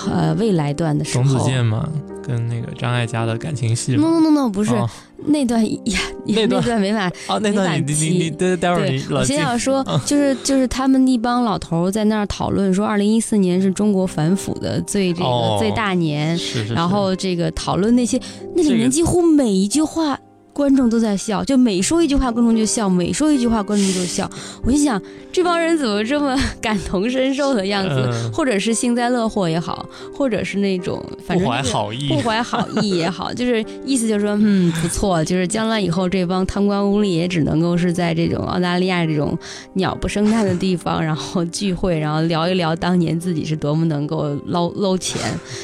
[0.07, 1.45] 呃未来段的时候董子。
[1.45, 1.87] 健嘛，
[2.27, 4.89] 跟那个张艾嘉的感情戏 no，no no no 不是、 哦。
[5.27, 6.63] 那段呀，那段。
[6.63, 7.01] 段没法。
[7.27, 15.57] 啊，那没段你你你你待待会儿我先要说，就是就是他们一帮老头儿在那儿讨论说，二零一四年是中国反腐的最这个、哦。
[15.61, 18.19] 最大年，是是是，然后这个讨论那些，
[18.55, 20.19] 那里面几乎每一句话
[20.57, 24.29] 观众都在笑，就每说一句话观众就笑，每说一句话观众就笑。
[24.65, 28.09] 我就想，这帮人怎么这么感同身受的样子？
[28.11, 31.71] 嗯或者是幸灾乐祸也好，或者是那种反不怀正
[32.09, 39.39] 不，怀好意也好， 就是意思就是说，嗯，不错，就是将来以后这帮贪官污吏也只能够是在这种澳大利亚这种
[39.75, 45.21] 鸟不生蛋的地方，然后聚会，然后聊一聊当年自己是多么能够捞捞钱，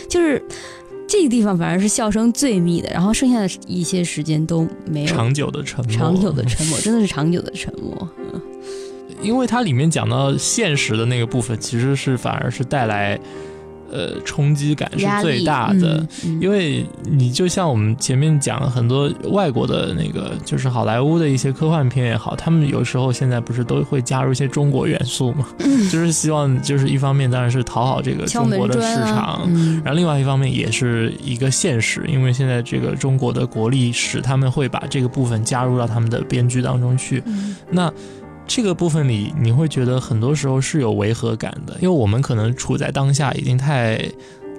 [0.09, 0.42] 就是
[1.12, 8.09] 这个地方反而是笑声最密的，然后剩下的一些时间都没有长久的沉默，长久的沉默， 真的是长久的沉默。
[8.33, 8.40] 嗯
[9.20, 13.20] 因为它里面讲到现实的那个部分，其实是反而是带来
[13.92, 16.05] 呃冲击感是最大的。
[16.40, 25.46] 因为你就像我们前面讲很多外国的那个，就是好莱坞的一些科幻片也好，他们有时候现在不是都会加入一些中国元素嘛，
[25.92, 37.22] 就是希望就是一方面当然是讨好这个中国的市场，嗯然后另外一方面也是一个现实，因为现在这个中国的国力使他们会把这个部分加入到他们的编剧当中去。
[37.26, 37.92] 嗯那
[38.55, 43.99] 这个部分里，你会觉得很多时候是有违和感的，因为我们可能处在当下，已经太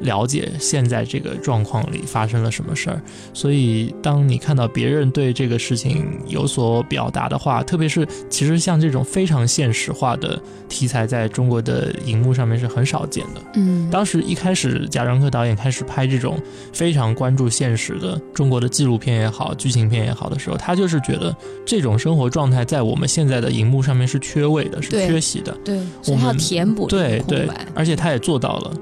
[0.02, 3.02] 了解现在这个状况里发生了什么事儿，
[3.34, 13.42] 所以当你看到别人对这个事情有所表达的话，特别是其实像这种非常现实化的题材，在中国的荧幕上面是很少见的。
[13.56, 16.38] 嗯当时一开始贾樟柯导演开始拍这种
[16.72, 25.56] 非常关注现实的中国的纪录片也好、剧情片也好的时候，他就是觉得这种生活状态在我们现在的荧幕上面是缺位的，是缺席的。
[25.64, 28.74] 对，我们要填补对对而且他也做到了。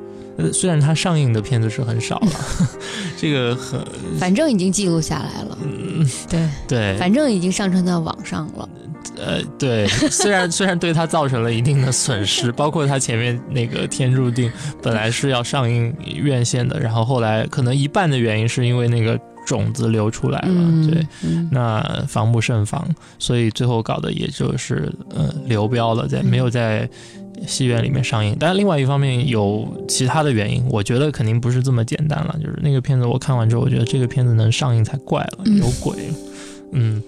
[0.42, 2.32] 呃，虽然他上映的片子是很少了，
[3.18, 3.80] 这个很
[4.20, 8.70] 反正已经记录下来了，嗯对，对，反正已经上传到网上了，
[9.18, 14.50] 呃对，虽然虽然对他造成了一定的损失，包括他前面那个《天注定》
[14.82, 22.88] 本来是要上映院线的，然后后来可能一半的原因是因为那个种子流出来了，嗯，对，嗯，那防不胜防，
[23.20, 26.88] 所以最后搞的也就是呃流标了，在嗯没有在
[27.48, 28.36] 戏院里面上映。
[28.40, 32.36] 但另外一方面有其他的原因，我觉得肯定不是这么简单了。
[32.42, 36.14] 就是那个片子我看完之后，我觉得这个片子能上映才怪了，嗯有鬼了。
[36.72, 37.02] 嗯，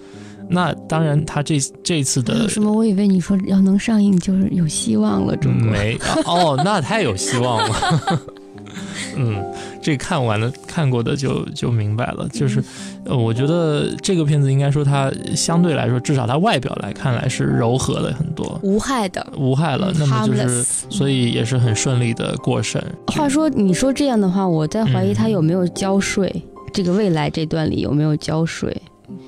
[0.48, 2.72] 那当然，他这这次的还有什么？
[2.72, 5.70] 我以为你说要能上映就是有希望了，中国。
[5.70, 8.22] 没哦，那太有希望了。
[9.16, 9.44] 嗯，
[9.84, 12.64] 这看完了看过的就就明白了，就是，
[13.04, 19.92] 呃，我觉得这个片子应该说它相对来说，至少它外表来看来是柔和了很多，无害的，无害了。
[19.98, 22.82] 那么就是所以也是很顺利的过审。
[23.08, 26.42] 话说，你说这样的话，我在怀疑嗯他有没有交税。
[26.72, 28.74] 这个未来这段里有没有交税？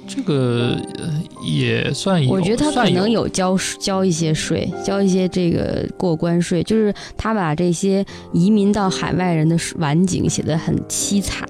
[0.09, 3.27] 这个呃也算有，我觉得他可能有。
[3.37, 11.47] 交交一些税，交一些这个过关税，就是他把这些移民到海外人的晚景写得很凄惨，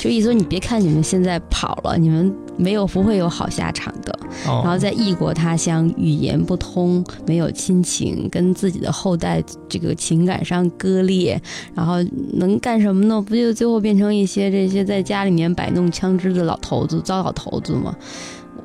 [0.00, 4.12] 就意思说你别看你们现在跑了，你们没有不会有好下场的。
[4.46, 11.40] 哦，然后在异国他乡，语言不通，没有亲情，跟自己的后代这个情感上割裂，
[11.74, 11.96] 然后
[12.34, 13.20] 能干什么呢？
[13.20, 17.94] 不就最后变成一些这些在家里面摆弄枪支的老头子、糟老头子吗？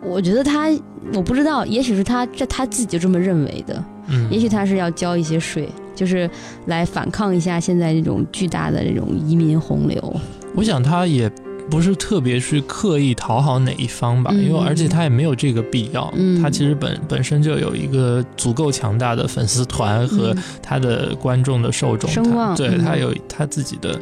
[0.03, 0.69] 我觉得他，
[1.13, 6.29] 我不知道，也许是他这他自己就这么认为的，嗯，也许他是要交一些税，就是
[6.67, 10.15] 来反抗一下现在这种巨大的这种移民洪流。
[10.57, 11.31] 我想他也
[11.69, 16.11] 不是特别去刻意讨好哪一方吧，嗯因为而且他也没有这个必要。
[16.15, 22.11] 嗯他其实本本身就有一个足够强大的粉丝团和嗯他的观众的受众，
[22.55, 23.99] 对嗯他有他自己的，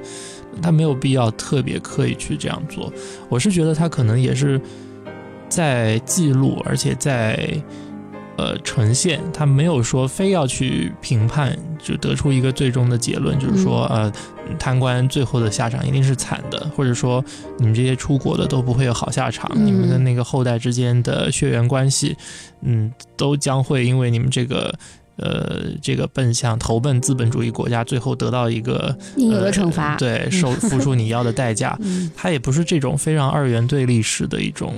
[0.62, 2.92] 他没有必要特别刻意去这样做。
[3.28, 4.60] 我是觉得他可能也是
[5.50, 7.38] 在记录，而且在。
[8.38, 14.12] 呃，呈现他没有说非要去评判，就得出一个最终的结论，就是说，呃，
[14.58, 17.24] 贪官最后的下场一定是惨的，或者说
[17.58, 22.16] 你们这些出国的都不会有好下场，嗯你们的那个后代之间的血缘关系，
[22.62, 24.74] 嗯，都将会因为你们这个。
[25.18, 29.94] 呃，这个奔向投奔资本主义国家，最后得到一个应有的惩罚。
[29.94, 31.74] 呃对，受付出你要的代价。
[31.80, 34.74] 嗯它也不是这种非常二元对立式的一种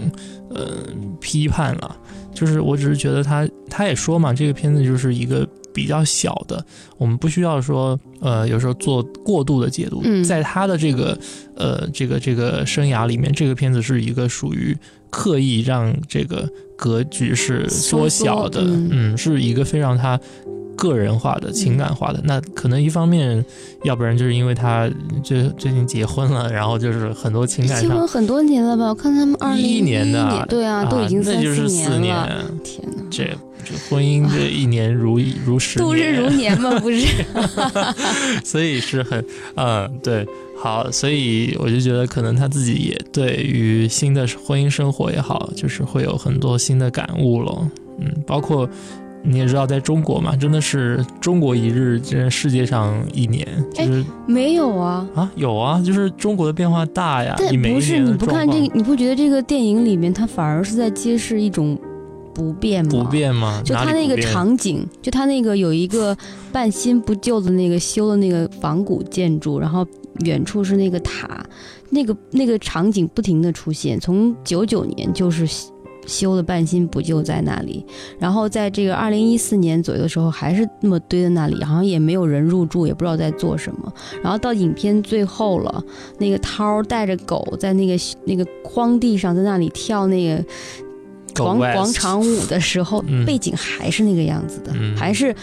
[0.52, 0.78] 呃
[1.20, 1.98] 批判了，
[2.36, 5.44] 就是我只是觉得他他也说嘛，这个片子就是一个
[5.78, 6.66] 比较小的，
[6.98, 11.16] 我们不需要说呃有时候做过度的解读，嗯在他的这个
[11.56, 14.76] 呃这个这个生涯里面，这个片子是一个属于
[15.12, 20.20] 刻意让这个格局是缩小的，嗯嗯，是一个非常他。
[20.78, 23.44] 个人化的、情感化的，那可能一方面，
[23.84, 24.90] 要不然就是因为他
[25.22, 28.88] 最最近结婚了，然后就是很多情感上结婚很多年了吧？
[28.88, 32.46] 我看他们二零一年的啊对啊，都已经四年了。
[32.64, 33.26] 天哪，这
[33.66, 36.80] 这婚姻这一年如一如十度日如年，年吗？
[36.80, 37.08] 不是，
[38.46, 39.24] 所以是很
[39.56, 40.26] 嗯对
[40.58, 48.70] 好，所以我就觉得可能他自己也对于新的婚姻生活也好，就是会有很多新的感悟了，嗯，包括。
[49.30, 55.06] 你也知道，在中国嘛，真的是中国一日，这世界上一年，就是、没有啊。
[55.14, 57.36] 啊，有啊，就是中国的变化大呀。
[57.38, 61.78] 但不是你不看这个，你不觉得这个电影里面它反而是在揭示一种
[62.34, 63.04] 不变吗？
[63.04, 63.04] 不。
[63.12, 63.62] 变吗？
[63.66, 66.18] 就它那个场景，就它那个有一个
[66.54, 69.86] 半新不旧的那个修的那个仿古建筑，然后
[70.22, 71.46] 远处是那个塔，
[71.90, 75.46] 那个那个场景不停的出现，从九九年就是
[76.08, 77.86] 修的半新不旧在那里。
[78.18, 83.94] 然后在这个二零一四年左右的时候，还是那么堆在那里，好像也没有人入住，也不知道在做什么。
[84.24, 85.84] 然后到影片最后了，
[86.18, 87.94] 那个涛儿带着狗在那个
[88.26, 90.44] 那个荒地上，在那里跳那个
[91.36, 95.36] 广广场舞的时候，嗯背景还是那个样子的，嗯还是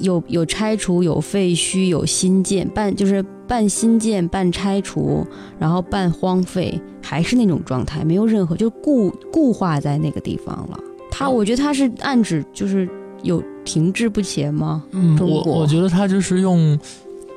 [0.00, 5.26] 有有拆除、有废墟、有新建，半就是半新建、半拆除，
[5.58, 10.80] 然后半荒废，还是那种状态，没有任何就固固化在那个地方了。
[11.10, 12.88] 他，我觉得他是暗指就是
[13.22, 14.82] 有停滞不前吗？
[14.92, 16.78] 嗯，我我觉得他就是用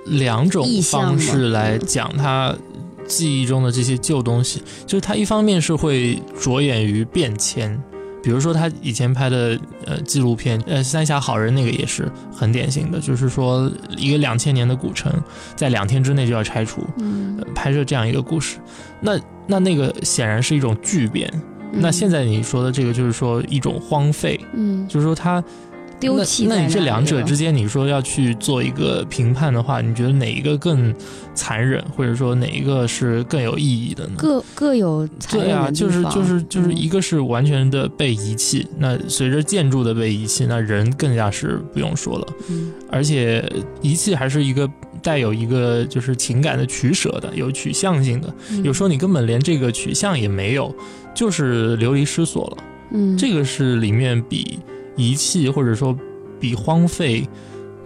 [0.05, 2.55] 两种方式来讲他
[3.05, 7.77] 记忆中的这些旧东西，就是他一方面是会着眼于变迁。
[8.25, 9.55] 比如说，他以前拍的
[9.85, 15.13] 呃纪录片，呃《三峡好人》那个也是很典型的，就是说一个两千年的古城，
[15.55, 18.57] 在两天之内就要拆除，嗯呃，拍摄这样一个故事。
[18.99, 21.31] 那那那个显然是一种巨变。
[21.71, 25.43] 那现在你说的这个，就是说一种荒废，嗯就是说它
[25.99, 26.55] 丢弃那。
[26.55, 30.93] 那你这两者之间，你说要去做一个评判的话，你觉得哪一个更
[31.33, 34.15] 残忍，或者说哪一个是更有意义的呢？
[34.17, 43.43] 各各有残对啊，就是就是就是嗯一个是完全的被遗弃，那随着建筑的被遗弃，那人更加是不用说了，嗯而且
[43.81, 44.69] 遗弃还是一个
[45.01, 50.73] 带有一个就是情感的取舍的，有取向性的，嗯有时候你根本连这个取向也没有，
[51.13, 52.57] 就是流离失所了。
[52.91, 54.59] 嗯这个是里面比
[54.95, 55.97] 遗弃或者说
[56.39, 57.27] 比荒废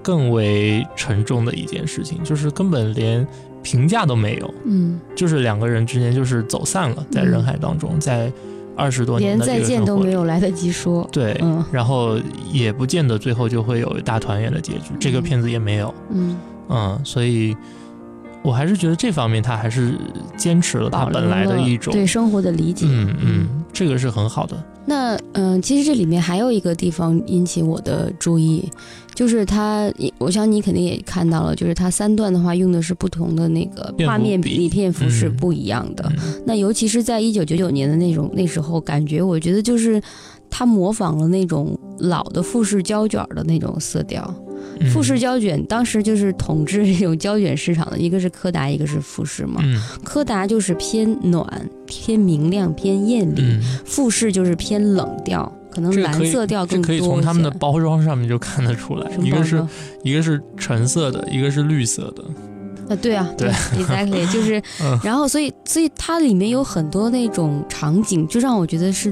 [0.01, 3.25] 更为沉重的一件事情，就是根本连
[3.61, 4.99] 评价都没有，嗯。
[5.15, 8.31] 就是两个人之间就是走散了，在人海当中，在
[8.75, 9.99] 二十多年连再见都。
[9.99, 11.07] 没有来得及说。
[11.11, 11.63] 对，嗯。
[11.71, 12.17] 然后
[12.51, 16.37] 也不见得最后就会有大团圆的结局，这个嗯片子也没有，嗯，
[16.69, 17.55] 嗯，所以
[18.41, 19.93] 我还是觉得这方面他还是
[20.37, 22.85] 坚持了他本来的一种，对生活的理解。
[22.87, 28.67] 嗯嗯，这个是很好的，那嗯、其实这里面还有一个地方引起我的注意，
[29.13, 36.11] 就是它，我想你肯定也看到了，就是它三段的话用的是不同的那个画面比比例、片幅是嗯不一样的。
[36.17, 40.01] 嗯那尤其是在一九九九年的那种那时候，感觉我觉得就是
[40.49, 44.33] 它模仿了那种老的富士胶卷的那种色调。
[44.79, 44.89] 嗯。
[44.91, 49.61] 富士胶卷当时就是统治这种胶卷市场的，一个是柯达，一个是富士嘛。
[49.63, 49.81] 嗯。
[50.03, 53.61] 柯达就是偏暖、偏明亮、偏艳丽，嗯。
[53.85, 59.65] 富士就是偏冷调，可能蓝色调更多可以从他们的包装上面就看得出来，一个是
[60.03, 62.23] 一个是橙色的，一个是绿色的。
[62.89, 64.99] 啊，对啊，对， exactly，就是，嗯。
[65.03, 69.11] 然后所以所以它里面有很多那种场景，就让我觉得是，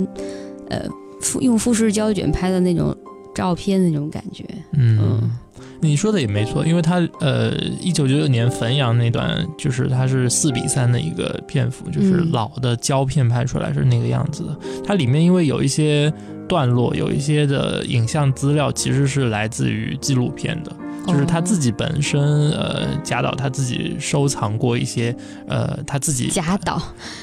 [0.67, 0.81] 呃，
[1.21, 2.95] 富用富士胶卷拍的那种
[3.35, 4.43] 照片那种感觉，
[4.73, 4.97] 嗯。
[4.99, 5.31] 嗯，
[5.79, 14.57] 你说的也没错，因为它呃，一九九九年汾阳那段就是它是四比三的一个片幅，就是嗯老的胶片拍出来是那个样子的。
[14.85, 16.11] 它里面因为有一些
[16.47, 20.71] 段落，有一些的影像资料其实是来自于纪录片的。
[21.05, 25.15] 就是他自己本身，呃，贾导他自己收藏过一些，
[25.47, 26.81] 呃，他自己贾导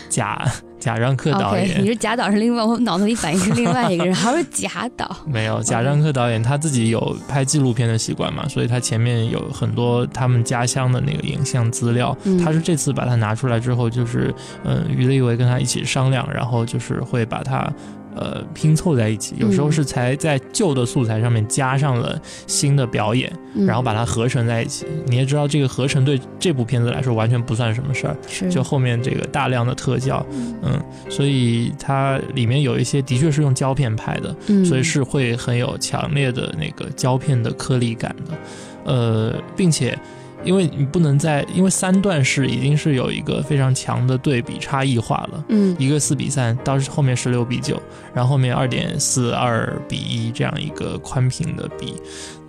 [0.09, 0.43] 贾
[0.85, 12.15] 贾樟柯导演你是贾导是另外，我脑子里反应是另外一个人，还是贾导， 没有，贾樟柯导演他自己有拍纪录片的习惯嘛，所以他前面有很多他们家乡的那个影像资料。
[12.25, 17.67] 嗯他是这次把它拿出来之后，就是嗯，于立伟跟他一起商量，然后就是会把它。
[18.15, 19.73] 呃，拼凑在一起，有时候嗯。
[19.73, 23.67] 是才在旧的素材上面加上了新的表演，嗯。
[23.67, 24.87] 然后把它合成在一起。
[25.07, 28.49] 你也知道，这个合成对这部片子来说完全不算什么事儿，是。
[28.51, 30.25] 就后面这个大量的特效，
[30.63, 34.65] 嗯，所以它里面有一些的确是用胶片拍的，嗯。
[34.65, 39.99] 所以是会很有强烈的那个胶片的颗粒感的，呃，并且
[40.45, 45.45] 因为你不能在，因为三段式已经是有一个非常强的对比差异化了。
[45.49, 47.81] 嗯一个四比三，到后面十六比九，
[48.15, 51.95] 然后后面二点四二比一这样一个宽屏的比。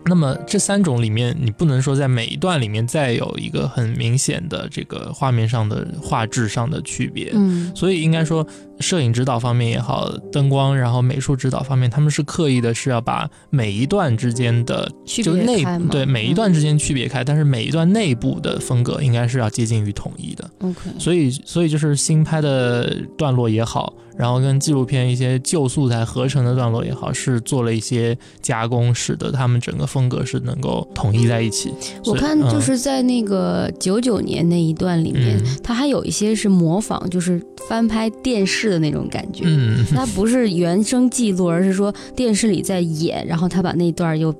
[0.07, 7.31] 那么这三种里面，你不能说在每一段里面再有一个很明显的这个画面上的画质上的区别。
[7.33, 8.45] 嗯所以应该说，
[8.79, 20.49] 摄影指导方面也好，灯光，然后美术指导方面，他们是刻意的，是要把每一段之间的区就内别开嘛对每一段之间区别开，但是每一段内部的风格应该是要接近于统一的。
[20.59, 31.71] 嗯 OK，所以，所以就是新拍的段落也好，然后跟纪录片一些旧素材合成的段落也好，是做了一些加工，使得他们整个风格是能够统一在一起。
[32.05, 35.57] 我看就、是在那个九九年那一段里面，嗯。
[35.63, 39.45] 它还有一些是模仿，就是翻拍电视的那种感觉。
[39.91, 44.33] 它不是原声记录，而是说电视里在演，然后他把那段又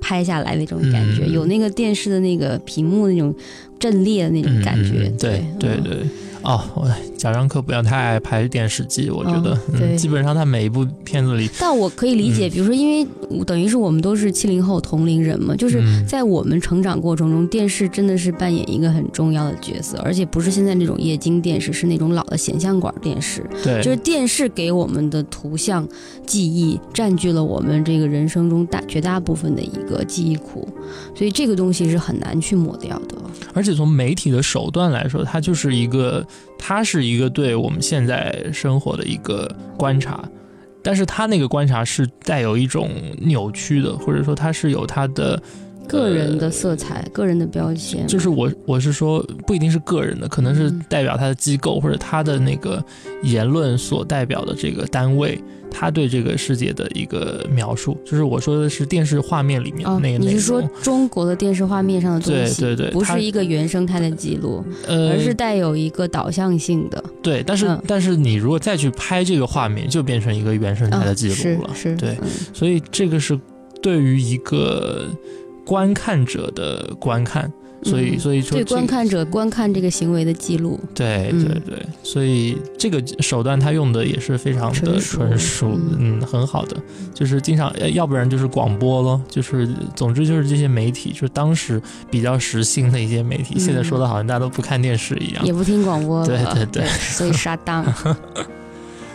[0.00, 3.34] 拍下来那种感觉，嗯有那个电视的那个屏幕那种
[3.78, 5.08] 阵列的那种感觉。
[5.08, 6.06] 嗯对对对，
[6.42, 6.88] 哦，我
[7.18, 13.06] 贾樟柯不要太爱拍电视剧，我觉得，嗯嗯，基本上他每一部片子里，但我可以理解，嗯比如说，因为
[13.44, 23.44] 等于是我们都是七零后同龄人嘛，就是嗯在我们成长过程中，电视真的是扮演一个很重要的角色，而且不是现在那种液晶电视，是那种老的显像管电视。
[23.62, 25.86] 对，就是电视给我们的图像
[26.26, 30.66] 记忆占据了我们这个人生中大绝大部分的一个记忆库，
[31.14, 33.16] 所以这个东西是很难去抹掉的。
[33.52, 36.24] 而且从媒体的手段来说，它就是一个，
[36.58, 40.22] 他是一个对我们现在生活的一个观察，
[40.82, 45.42] 但是他那个观察是带有一种扭曲的，或者说他是有他的
[45.90, 52.82] 个人的呃色彩、个人的标签，就是我我是说不一定是个人的，可能是嗯代表他的机构或者他的那个
[53.22, 57.96] 言论所代表的这个单位，他对这个世界的一个描述。
[58.04, 60.26] 就是我说的是电视画面里面那个内容。
[60.26, 67.02] 你是说中国的电视画面上的东西，对对对不是一个原生态的记录，呃而是带有一个导向性的。
[67.22, 71.70] 对，但是、嗯但是你如果再去拍这个画面，就变成一个原生态的啊记录了。
[71.74, 73.38] 是是，对嗯所以这个是
[73.82, 75.06] 对于一个
[75.70, 77.52] 观看者的观看。
[77.82, 86.76] 所以，嗯所以说这对观看者观看这个行为的记录，对嗯对对，所以这个手段他用的也是非常的纯熟纯，嗯，很好的，
[87.14, 89.66] 就是经常，呃要不然就是广播咯，就是
[89.96, 95.50] 总之就是这些媒体，就是当时比较时兴的一些媒体，现在嗯说的好像大家都不看电视一样也。
[95.50, 97.82] 不听广播了， 对对对所以杀当。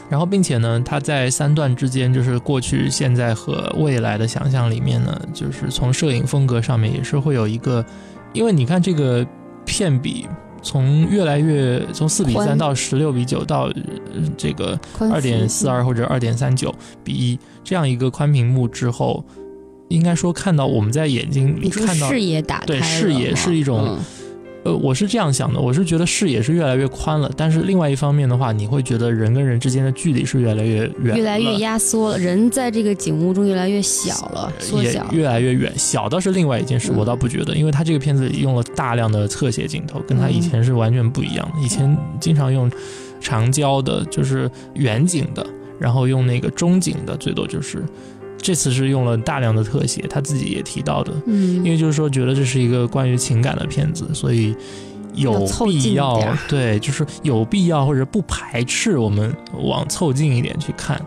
[0.08, 7.84] 然后，并且呢，它在三段之间，就是过去、现在和未来的想象里面呢，就是从摄影风格上面也是会有一个，
[8.32, 9.26] 因为你看这个
[9.66, 10.28] 片比
[10.62, 19.26] 从越来越从四比三到十六比九到呃这个二点四二或者二点三九比一这样一个宽屏幕之后，
[19.89, 23.99] 应该说看到我们在眼睛里看到视野打开对视野是一种嗯
[24.66, 35.05] 呃，我是这样想的，我是觉得视野是越来越宽了，但是另外一方面的话，你会觉得人跟人之间的距离是越来越远，越来越，压缩了，人在这个景物中越来越小了，缩也小。
[35.11, 35.72] 越来越远。
[35.78, 41.61] 小倒是另外一件事，嗯我倒不觉得，因为他这个片子用了大量的侧写镜头，跟他以前是完全不一样的。
[41.63, 42.70] 以前经常用
[43.22, 45.45] 长焦的，就是远景的，
[45.80, 47.84] 然后用那个中景的，最多就是。
[48.46, 54.56] 这次是用了大量的特写，他自己也提到的，嗯，因为就是说觉得这是一个关于情感的片子，所以
[55.16, 61.04] 有必要对，就是有必要或者不排斥我们往凑近一点去看，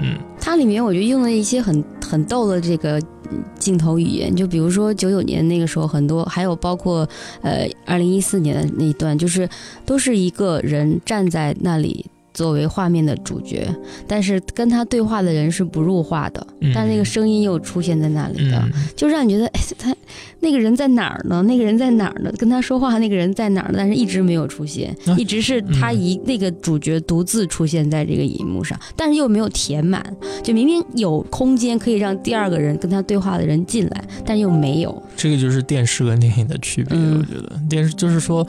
[0.00, 0.18] 嗯。
[0.40, 2.98] 它里面我觉得用了一些很很逗的这个
[3.30, 7.08] 嗯镜头语言，就比如说九九年那个时候很多，还有包括
[7.42, 9.48] 呃二零一四年的那一段，就是
[9.86, 12.04] 都是一个人站在那里。
[12.40, 13.68] 作为画面的主角，
[14.08, 19.94] 但是跟他对话的人是不入画的，嗯但那个声音又出现在那里的，嗯，就让你觉得，哎，他
[20.40, 21.42] 那个人在哪儿呢？
[21.42, 22.32] 那个人在哪儿呢？
[22.38, 23.74] 跟他说话那个人在哪儿呢？
[23.76, 30.02] 但是一直没有出现，啊一直是他嗯一、那个主角独自出现在这个荧幕上，但是又没有填满，
[30.42, 35.02] 就明明有空间可以让第二个人跟他对话的人进来，但又没有。
[35.14, 38.46] 这个就是电视跟电影的区别，嗯我觉得电视就是说，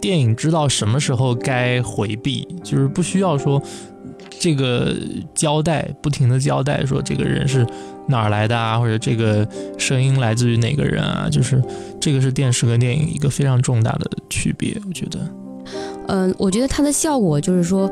[0.00, 3.62] 电影知道什么时候该回避，就是不需要说
[4.38, 4.94] 这个
[5.34, 7.66] 交代，不停的交代说这个人是
[8.08, 9.46] 哪儿来的啊，或者这个
[9.78, 11.62] 声音来自于哪个人啊，就是
[12.00, 15.18] 这个是电视跟电影一个非常重大的区别，我觉得。
[16.08, 17.90] 嗯、我觉得它的效果就是说。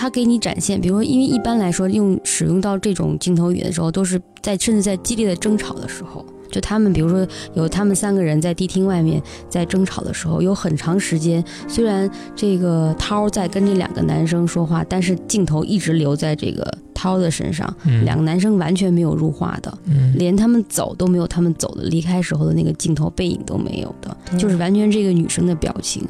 [0.00, 20.14] 它给你展现，比如说，因为一般来说用使用到这种镜头语的时候，都是在甚至在激烈的争吵的时候，就他们比如说有他们三个人在迪厅外面在争吵的时候，有很长时间，虽然这个涛在跟这两个男生说话，但是镜头一直留在这个涛的身上，嗯，两个男生完全没有入画的，嗯。
[20.16, 24.38] 连他们走都没有他们走的离开时候的那个镜头背影都没有的，对。
[24.38, 26.04] 就是完全这个女生的表情，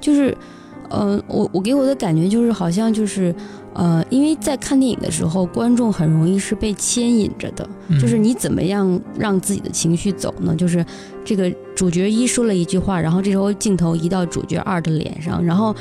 [0.00, 0.36] 就是，
[0.88, 3.34] 呃，我我给我的感觉就是好像就是，
[3.72, 10.54] 呃，因为在看电影的时候，观众很容易是被牵引着的，嗯就是你怎么样让自己的情绪走呢？
[10.56, 10.84] 就是
[11.24, 15.74] 这个主角一说了一句话，然后这时候镜头移到主角二的脸上，然后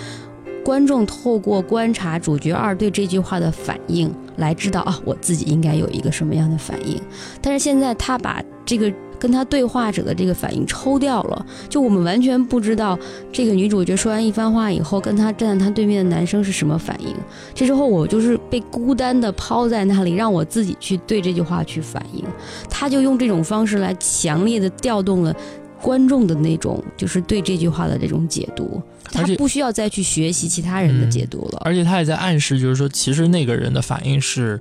[0.64, 7.02] 观众透过观察主角二对这句话的反应来知道啊，我自己应该有一个什么样的反应。
[7.42, 12.98] 但是现在他把这个跟他对话者的这个反应抽掉了，就我们完全不知道
[13.32, 17.14] 这个女主角说完一番话以后，跟他站在他对面的男生是什么反应。
[17.54, 22.24] 这时候我就是被孤单的抛在那里，让我自己去对这句话去反应。
[22.70, 25.36] 他就用这种方式来强烈的调动了
[25.82, 28.82] 观众的那种，就是对这句话的这种解读。
[29.12, 31.62] 他不需要再去学习其他人的解读了。
[31.66, 34.60] 而且他也在暗示，就是说，其实那个人的反应是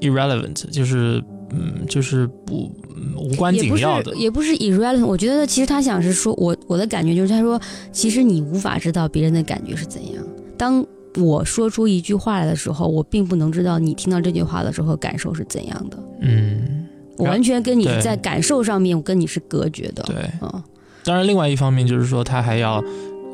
[0.00, 1.20] irrelevant，就是
[1.52, 4.14] 嗯，就是不嗯无关紧要的。
[4.16, 5.06] 也不是 irrelevant。
[5.06, 7.60] 我觉得其实他想是说，我我的感觉就是，他说，
[7.92, 10.24] 其实你无法知道别人的感觉是怎样。
[10.56, 10.84] 当
[11.16, 15.98] 我说出一句话来的时候，我并不能知道你听到这句话的时候感受是怎样的。
[16.20, 16.86] 嗯，
[17.16, 20.02] 我完全跟你在感受上面，我跟你是隔绝的。
[20.04, 20.16] 对。
[20.40, 20.62] 嗯，
[21.02, 22.82] 当然，另外一方面就是说，他还要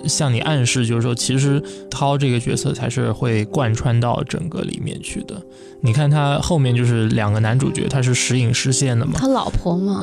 [0.04, 5.40] 向你暗示，就是说，其实涛这个角色才是会贯穿到整个里面去的。
[5.82, 10.02] 你看他后面就是两个男主角，他是时隐时现的嘛，他老婆嘛，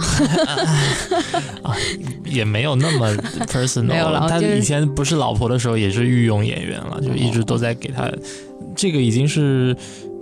[2.26, 3.12] 也没有那么
[3.48, 4.10] personal。
[4.10, 8.10] 了他以前不是老婆的时候也是御用演员了，就一直都在给他。
[8.76, 9.76] 这个已经是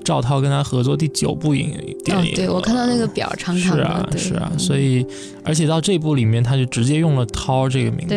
[0.03, 1.71] 赵涛跟他合作第九部影
[2.03, 4.19] 电影了、，嗯对我看到那个表长长的，是啊，对。
[4.19, 4.59] 是啊，嗯。
[4.59, 5.05] 所以
[5.43, 8.15] 而且到这部里面，他就直接用了涛这个名字，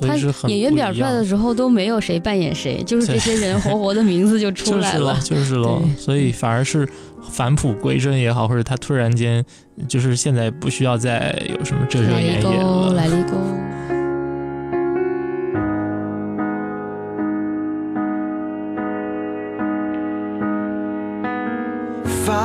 [0.00, 5.18] 他所以是很演员表出来的时候都没有谁扮演谁，就是这些人 活活的名字就出来了。
[5.24, 6.88] 就是喽，所以反而是
[7.30, 9.44] 返璞归真也好，或者他突然间
[9.88, 13.36] 就是现在不需要再有什么遮遮掩掩勾，了，来一勾。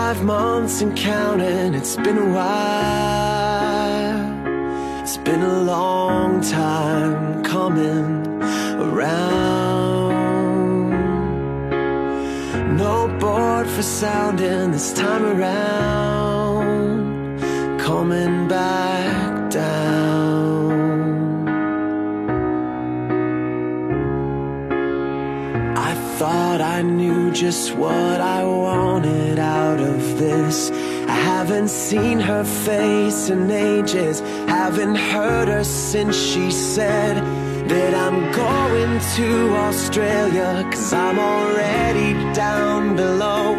[0.08, 2.62] Five months and counting, it's been a while.
[5.02, 8.42] It's been a long time coming
[8.88, 10.14] around.
[12.78, 16.62] No board for sounding this time around.
[17.78, 20.07] Coming back down.
[26.18, 30.72] Thought I knew just what I wanted out of this.
[31.08, 37.18] I haven't seen her face in ages, haven't heard her since she said
[37.70, 43.56] that I'm going to Australia, cause I'm already down below.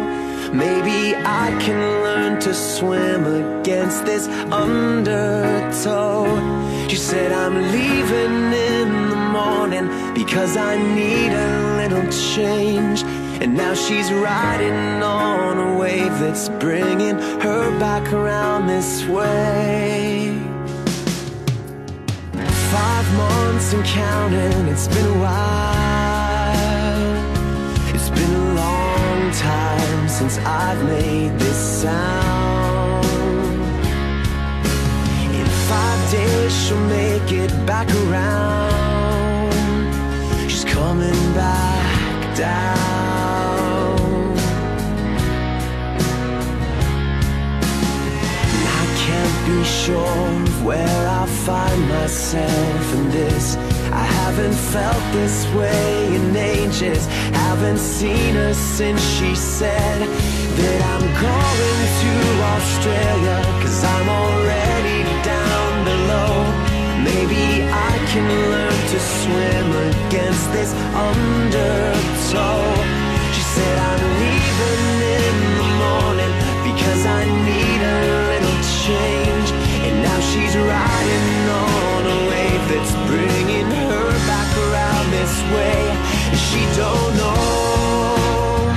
[0.51, 6.25] Maybe I can learn to swim against this undertow.
[6.89, 8.98] She said, I'm leaving in
[9.39, 11.49] morning because I need a
[11.81, 13.03] little change.
[13.41, 17.15] And now she's riding on a wave that's bringing
[17.45, 20.37] her back around this way.
[22.75, 26.59] Five months and counting, it's been a while.
[27.95, 29.19] It's been a long
[29.51, 33.05] time since I've made this sound.
[35.39, 38.88] In five days, she'll make it back around.
[40.79, 43.99] Coming back down.
[48.53, 53.57] And I can't be sure of where I'll find myself in this.
[53.91, 57.05] I haven't felt this way in ages.
[57.45, 59.99] Haven't seen her since she said
[60.59, 62.13] that I'm going to
[62.55, 63.37] Australia.
[63.61, 66.68] Cause I'm already down below.
[67.09, 72.61] Maybe I can learn to swim against this undertow.
[73.33, 74.83] She said I'm leaving
[75.17, 76.33] in the morning
[76.69, 77.99] because I need a
[78.31, 79.49] little change.
[79.85, 81.29] And now she's riding
[81.65, 85.79] on a wave that's bringing her back around this way.
[86.29, 88.69] And she don't know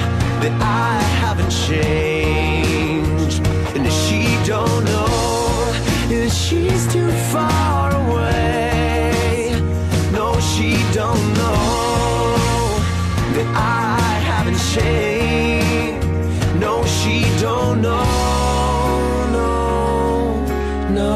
[0.43, 3.45] that I haven't changed.
[3.77, 5.07] And she don't know
[6.09, 7.92] that she's too far
[10.93, 12.77] don't know
[13.35, 16.07] that I haven't changed.
[16.61, 18.05] No, she don't know.
[19.33, 20.45] No,
[21.01, 21.15] no.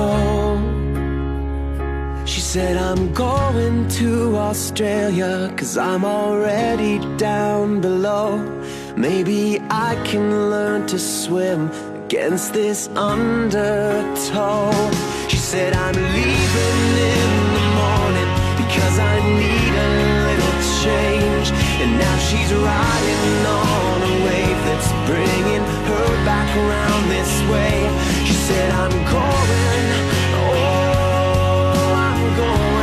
[2.24, 8.38] She said, I'm going to Australia, cause I'm already down below.
[8.96, 11.70] Maybe I can learn to swim
[12.04, 14.72] against this undertow.
[15.28, 17.35] She said, I'm leaving in
[20.86, 21.48] change.
[21.82, 27.74] And now she's riding on a wave that's bringing her back around this way.
[28.26, 29.84] She said, I'm going.
[30.42, 32.75] Oh, I'm going.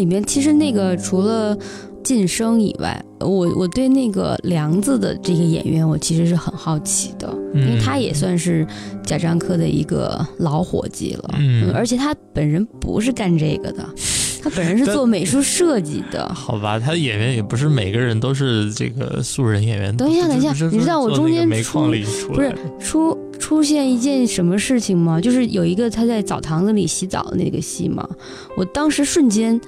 [0.00, 1.54] 里面其实那个除了
[2.02, 8.66] 晋升以外，我我对那个梁子的这个演员，我其实是很好奇的，因为他也算是
[9.04, 13.86] 贾樟柯的一个老伙计了，嗯而且他本人不是干这个的，
[14.42, 16.26] 他本人是做美术设计的。
[16.32, 19.94] 好吧，他的演员也不是每个人都是这个素人演员。
[19.94, 21.86] 等一下等一下你知道我中间出
[22.32, 25.20] 不是出出现一件什么事情吗？
[25.20, 28.08] 就是有一个他在澡堂子里洗澡的那个戏嘛，
[28.56, 29.60] 我当时瞬间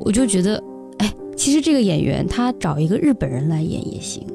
[0.00, 0.62] 我就觉得，
[0.98, 4.26] 哎，其实这个演员他找一个日本人来演也行，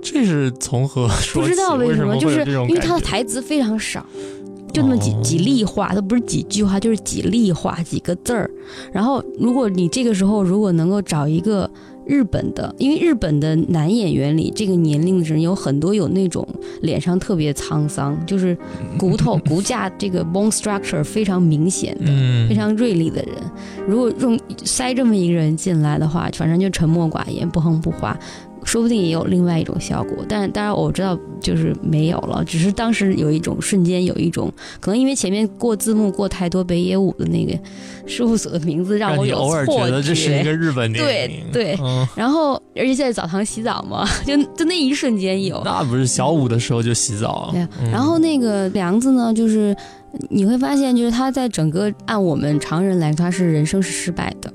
[0.00, 1.42] 这是从何说？
[1.42, 4.04] 不知道为什么，就是因为他的台词非常少。
[4.72, 8.50] 就那么几哦几例话，它不是几句话，就是几例话，几个字儿。
[8.90, 11.70] 然后，如果你这个时候如果能够找一个
[12.06, 16.46] 日本的，因为日本的男演员里，这个年龄的人有很多有那种
[16.82, 18.56] 脸上特别沧桑，就是
[18.98, 22.06] 骨头骨架这个 bone structure 非常明显的。
[22.06, 22.48] 嗯。
[22.48, 23.34] 非常锐利的人，
[23.86, 28.18] 如果用塞这么一个人进来的话，反正就沉默寡言、不哼不话，
[28.64, 30.24] 说不定也有另外一种效果。
[30.28, 37.58] 但当然我知道就是没有了，只是当时有一种瞬间有一种，可能因为前面过字幕过太多北野武的那个
[38.06, 40.42] 事务所的名字，让我有让你偶尔错觉得这是一。
[40.42, 45.62] 个日本电对影，对嗯，然后，而且在澡堂洗澡嘛， 就就那一瞬间有。
[45.64, 49.74] 那不是小五的时候就洗澡，对，嗯然后那个梁子呢，就是
[50.30, 54.52] 你会发现，就是他在整个按我们常人来说，他是人生是失败的，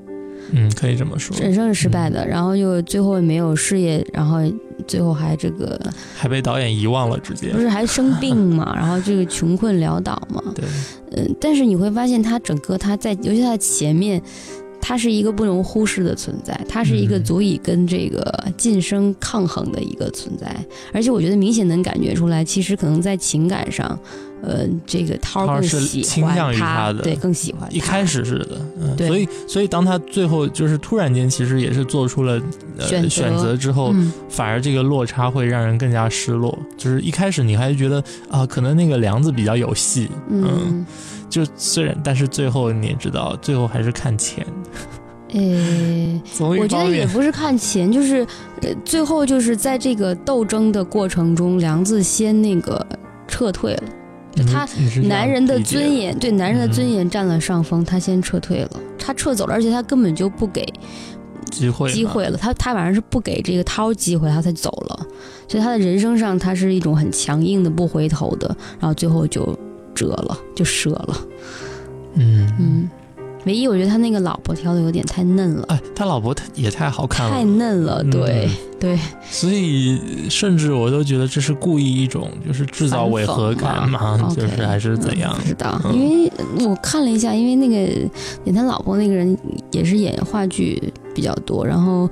[0.52, 4.38] 嗯，可以这么说，人生是失败的，然后又最后也没有事业，然后
[4.86, 5.80] 最后还这个
[6.16, 10.64] 还被导演遗忘了，直接不是还生 病嘛，然后这个穷困潦倒嘛，对，
[11.12, 14.22] 嗯，但是你会发现他整个他在，尤其他前面。
[14.80, 17.24] 他是一个不容忽视的存在，他是一个嗯。
[17.24, 20.46] 足以跟这个晋升抗衡的一个存在，
[20.92, 23.98] 而且我觉得明显能感觉出来，其实可能在情感上，
[24.42, 32.40] 呃，这个涛涛是更喜倾向欢于他的对，更喜欢他一开始是的，嗯，对所以所以当他最后就是突然间，其实也是做出了
[32.78, 36.56] 呃选择选择之后，嗯，反而这个落差会让人更加失落。
[36.76, 40.86] 就是一开始你还觉得啊，可能那个梁子比较有戏，嗯，
[41.28, 44.46] 就虽然但是最后你也知道，最后还是看钱。
[45.30, 48.26] 呃，我觉，得也不是看钱，就是
[48.62, 52.86] 呃，最后就是在这个斗争的过程中，梁子先那个
[53.26, 53.82] 撤退了。
[54.38, 54.68] 就他
[55.02, 60.66] 男人的尊严，对男人的嗯尊严占了上风，他先撤退了，他撤走了，而且他根本就不给
[61.50, 65.06] 机会机会了，他他反而是不给这个涛机会，他才走了，
[65.48, 69.58] 所以他的人生上他是一种很强硬的不回头的，然后最后就
[69.94, 71.16] 折了，就折了，
[72.14, 72.52] 嗯。
[72.58, 72.90] 嗯，
[73.48, 77.32] 唯一我觉得他那个老婆挑的有点太嫩了，哎，他老婆太也太好看了。
[77.34, 78.56] 太，嫩了，对、嗯。
[78.78, 78.96] 对，
[79.28, 79.98] 所以
[80.30, 85.40] 甚至我都觉得这是故意一种就是制造违和感嘛， 就是还是怎样嗯？
[85.40, 85.94] 不知道，嗯。
[85.94, 86.30] 因为
[86.64, 87.74] 我看了一下，因为那个
[88.44, 89.36] 演他老婆那个人
[89.72, 92.08] 也是演话剧比较多，然后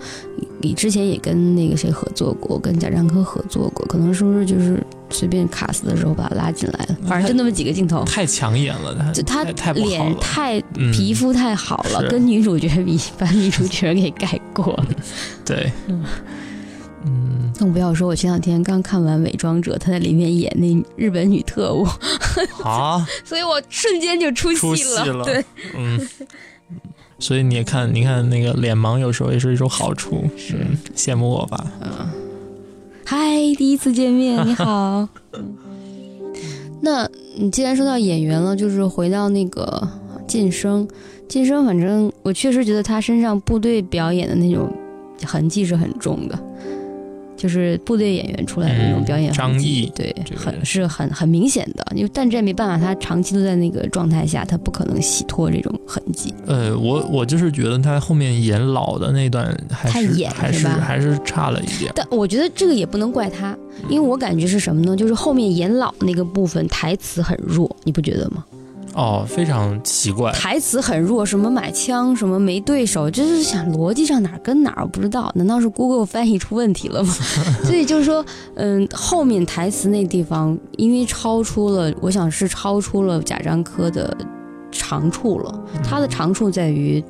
[0.61, 10.91] 你之前也跟那个谁合作过，跟贾樟柯合作过，可能是不是就是随便卡死的时候把他拉进来了，反正就那么几个镜头，太抢眼了，他就他脸太嗯。
[10.93, 12.09] 皮肤太好了，是。
[12.09, 14.73] 跟女主角比， 把女主角给盖过。
[14.75, 14.87] 了。
[15.45, 16.05] 对，嗯。
[17.09, 21.87] 嗯，更不要说，我前两天刚看完《伪装者》，他在里面演那日本女特务，
[22.51, 25.05] 好， 所以我瞬间就出出戏了。
[25.05, 25.25] 戏了。
[25.25, 25.45] 对，
[25.77, 26.01] 嗯，
[27.21, 30.55] 所以你也看，你看那个脸盲有时候也是一种好处，是。
[30.55, 31.65] 嗯羡慕我吧？
[31.81, 32.09] 嗯，
[33.09, 35.09] 嗨，第一次见面，你好。
[36.83, 39.89] 那你既然说到演员了，就是回到那个
[40.27, 40.89] 晋升，
[41.29, 44.69] 晋升，反正我确实觉得他身上部队表演的那种
[45.25, 46.37] 痕迹是很重的，
[47.37, 51.87] 就是部队演员出来的那种表演嗯张译对，这个很是很很明显的。
[51.95, 56.35] 因为但这也没办法，他长期都在那个状态下，他不可能洗脱这种痕迹。
[56.47, 61.93] 呃，我我就是觉得他后面演老的那段还是太演还是还是差了一点。
[61.95, 63.57] 但我觉得这个也不能怪他，
[63.89, 64.97] 因为我感觉是什么呢？
[64.97, 68.45] 就是后面演老那个部分台词很弱，你不觉得吗？
[68.97, 70.33] 哦，非常奇怪。
[70.33, 77.15] 台词很弱，什么买枪，什么没对手，就是想逻辑上哪儿跟哪儿，我不知道，难道是 Google 翻译出问题了吗？
[77.63, 78.25] 所以就是说，
[78.55, 84.17] 嗯，后面台词那地方，因为超出了，我想是超出了贾樟柯的
[84.73, 85.65] 长处了。
[85.85, 87.05] 他的长处在于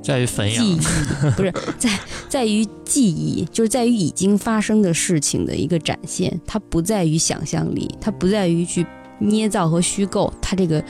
[0.00, 0.78] 在于汾阳记忆，
[1.36, 1.90] 不是在
[2.28, 8.86] 在于记忆，就是在于已经发生的事情的一个展现，它不在于想象力，它不在于去
[9.18, 10.82] 捏造和虚构，它这个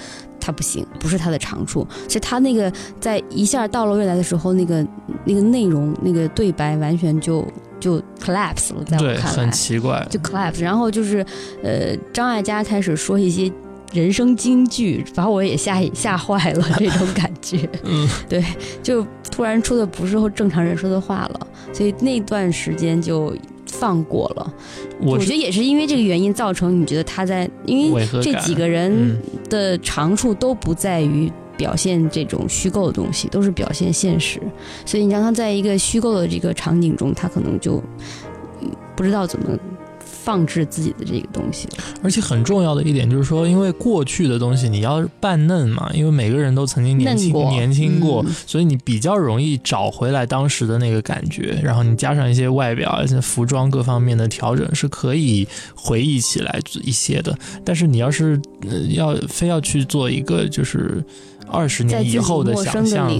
[0.44, 1.86] 它不行，不是他的长处。
[2.06, 2.70] 所以他那个
[3.00, 4.86] 在一下到了未来的时候，那个
[5.24, 7.46] 那个内容那个对白完全就
[7.80, 10.06] 就 collapse 了，在我，看来很奇怪。
[10.10, 11.24] 就 collapse，然后就是
[11.62, 13.50] 呃张艾嘉开始说一些
[13.94, 17.66] 人生金句，把我也吓吓坏了， 这种感觉。
[17.84, 18.44] 嗯，对，
[18.82, 23.34] 就突然说的不是正常人说的话了，所以那段时间就
[23.78, 24.54] 放过了。
[25.00, 29.20] 我我觉得也是因为这个原因造成你觉得他在，因为这几个人嗯
[29.50, 34.40] 的长处都不在于表现这种虚构的东西，都是表现现实。
[34.86, 37.82] 所以你让他在一个虚构的这个场景中，他可能就
[38.62, 39.58] 嗯不知道怎么
[40.24, 41.84] 放置自己的这个东西了。
[42.02, 57.36] 而且很重要的一点就是说，因为过去的东西你要扮嫩嘛，因为每个人都曾经年轻过年轻过，嗯所以你比较容易找回来当时的那个感觉，然后你加上一些外表、而且服装各方面的调整，是可以回忆起来一些的。
[57.64, 61.04] 但是你要是、呃、要非要去做一个就是
[61.50, 63.10] 二十年以后的想象，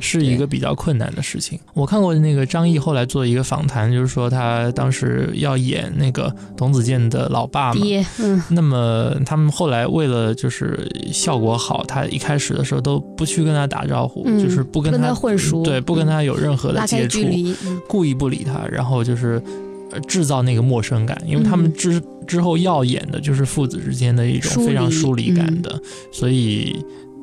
[0.00, 1.58] 是一个比较困难的事情。
[1.74, 7.80] 我看过那个张译后来做一个访谈，就是说他当时要演那个董子健的老爸嘛。
[8.18, 19.42] 嗯，那么他们后来为了就是效果好，他一开始的时候都不去跟他打招呼，嗯就是不跟他混熟对，不跟他有任何的接触，嗯故意不理他，然后就是
[19.90, 26.76] 呃制造那个陌生感，因为他们嗯之、之后要演的就是父子之间的一种非常疏离感嗯的，所以。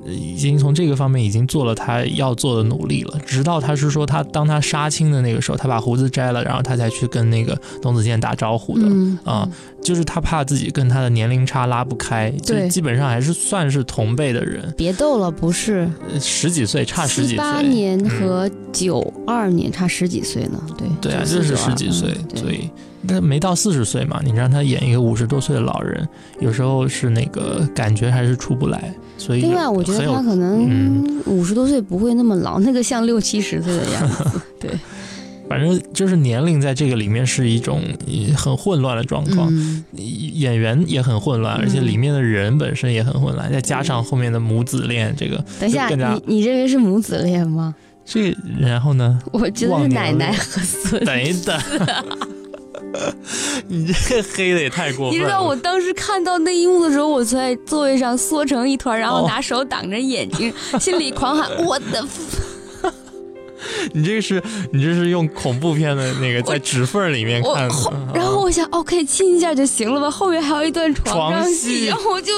[0.06, 8.86] 呃已经从这个方面已经做了他要做的努力了，直到他是说他当他杀青的那个时候，他把胡子摘了，然后他才去跟那个董子健打招呼的。
[8.88, 9.50] 嗯啊
[9.82, 12.68] 就是他怕自己跟他的年龄差拉不开，就对。
[12.68, 15.90] 基本上还是算是同辈的人，别逗了，不是。
[16.12, 18.10] 呃十几岁差十几岁，八年嗯。
[18.10, 22.42] 和九二年差十几岁呢，对对啊，就是十几岁，嗯对。
[22.42, 22.70] 所以
[23.08, 26.08] 他没到四十岁嘛，你让他演一个五十多岁的老人，
[26.40, 34.42] 有时候是那个感觉还是出不来，所以另外，我觉得他可能嗯五十多岁不会那么老，那个像六七十岁的样子。
[34.60, 34.72] 对，
[35.48, 47.74] 反正就是年龄在这个里面是一种呃很混乱的状况，嗯，演员也很混乱，嗯而且里面的人本身也很混乱，再加上后面的母子恋，这个等一下，你你认为是母子恋吗？
[48.06, 49.20] 这然后呢？
[49.32, 51.06] 我觉得是奶奶和孙。
[51.06, 51.56] 等一等，
[53.68, 55.18] 你这个黑的也太过分了。
[55.18, 62.06] 你知道我当时看到那一幕的时候，我在座位上缩成一团，然后哦拿手挡着眼睛， 心里狂喊：“我的
[63.94, 64.42] 你这是
[64.72, 67.68] 你这是用恐怖片的那个在指缝里面看
[68.14, 70.10] 然后我想，OK，亲一下就行了吧？
[70.10, 72.34] 后面还有一段床上床戏然后我就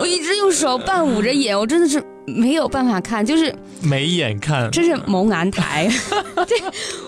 [0.00, 5.88] 我一直用手半捂着眼，我真的是没有办法看，就是没眼看，这是蒙男台。
[6.46, 6.54] 这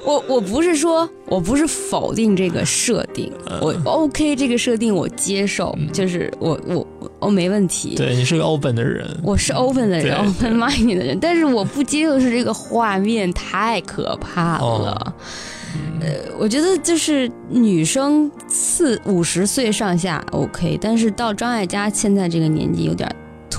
[0.05, 7.95] 我我不是说我不是否定这个设定，我 OK 这个设定我接受，就是我我我我没问题。
[7.97, 14.93] 对你是个 open 的人，我是 open 的人，open mind 的人，但是我不接受的是这个画面太可怕了。
[14.93, 15.13] 哦。
[16.01, 16.09] 呃，
[16.39, 23.11] 我觉得就是女生四五十岁上下 OK，但是到张艾嘉现在这个年纪有点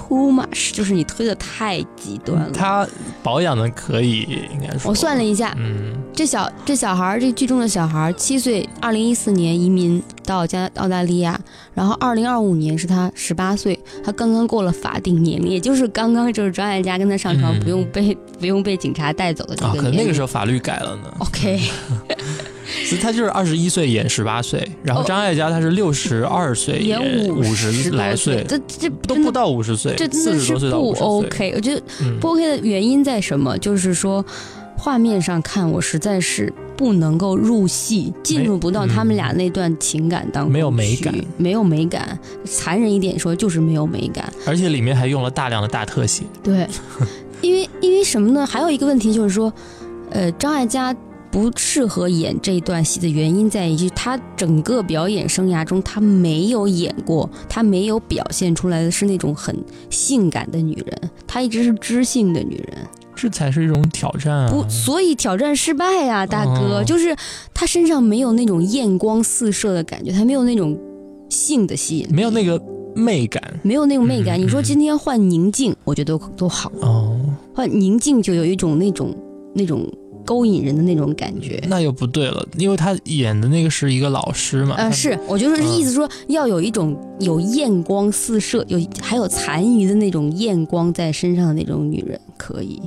[0.07, 2.51] too much，就是你推的太极端了。
[2.51, 2.87] 他
[3.21, 4.21] 保养的可以，
[4.53, 4.89] 应该说。
[4.89, 11.39] 我算了一下，嗯，这小这小孩儿，这剧中的小孩儿七岁，二零一四年移民到加澳大利亚，
[11.73, 20.03] 然后二零二五年是他十八岁，他刚刚过了法定年龄，也就是刚刚就是张艾嘉跟他上床嗯不用被、不用被警察带走的这啊，可能个年龄。
[20.03, 21.13] 那个时候法律改了呢。
[21.19, 21.59] OK，
[22.85, 31.07] 所以他就是二十一岁演十八岁，然后哦张艾嘉他是六十二岁演五十十来岁，这这都不到五十岁，这真的是四十多岁到不五十岁。
[31.07, 31.53] OK。
[31.55, 33.57] 我觉得嗯不 OK 的原因在什么？
[33.57, 34.25] 就是说，
[34.77, 42.17] 画面上看我实在是不能够入戏，进入不到他们俩那段情感当中去，没有美感没有美感。
[42.45, 44.31] 残忍一点说，就是没有美感。
[44.45, 46.23] 而且里面还用了大量的大特写。
[46.43, 46.67] 对，
[47.41, 48.45] 因为因为什么呢？
[48.45, 49.51] 还有一个问题就是说，
[50.11, 50.95] 呃，张艾嘉。
[51.31, 59.55] 不适合演这段戏的原因在于，他整个表演生涯中，他没有演过，他没有表现出来的是那种很
[59.89, 62.77] 性感的女人，她一直是知性的女人。
[63.15, 64.49] 这才是一种挑战啊！
[64.51, 67.15] 不，所以挑战失败呀、大哥，哦就是
[67.51, 70.79] 他身上没有那种艳光四射的感觉，他没有那种
[71.29, 72.61] 性的吸引，没有那个
[72.95, 74.39] 媚感没有那种媚感。
[74.39, 77.19] 嗯你说今天换宁静，我觉得都都好，哦，
[77.55, 79.15] 换宁静就有一种那种
[79.55, 79.91] 那种
[80.27, 81.63] 勾引人的那种感觉。
[81.69, 84.75] 那又不对了，因为他演的那个是一个老师嘛。
[84.75, 92.81] 呃，是，我就是嗯意思说，要有一种有艳光四射，有还有残余的那种艳光在身上的那种女人，可以。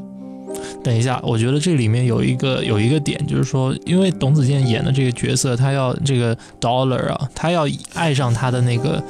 [0.83, 9.03] 等一下，我觉得这里面有一个有一个点，就是说，因为董子健演的这个角色，他要这个 Dollar 啊，他要爱上他的那个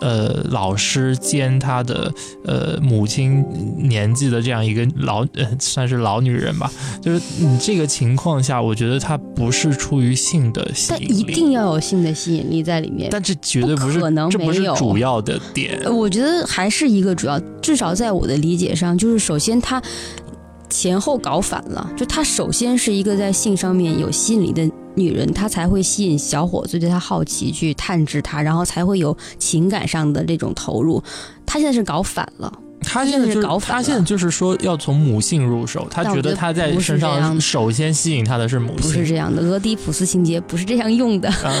[0.00, 2.12] 呃老师兼他的
[2.44, 3.44] 呃母亲
[3.78, 6.70] 年纪的这样一个老 呃算是老女人吧，
[7.00, 13.08] 就是你这个情况下，我觉得她不是出于性的吸但引力，一定要有性的吸引力在里面。
[13.10, 15.78] 但这绝对不是不可能这不是主要的点。
[15.84, 19.80] 呃我觉得还是一个主要，至少在我的理解上，就是首先他
[20.68, 31.02] 前后搞反了，就他首先是一个在性上面有吸引力的女人，她才会吸引小伙子对她好奇去探知她，然后才会有情感上的这种投入。
[31.46, 39.42] 她现在是搞反了，她现在就是搞反了他现在就是说要从母性入手，他觉得觉得他在身上首先吸引他的是母性不是，这样的。
[39.42, 41.28] 俄狄浦斯情节不是这样用的。
[41.28, 41.52] 啊，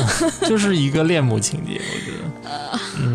[0.48, 3.13] 就是一个恋母情节，我觉得， 嗯，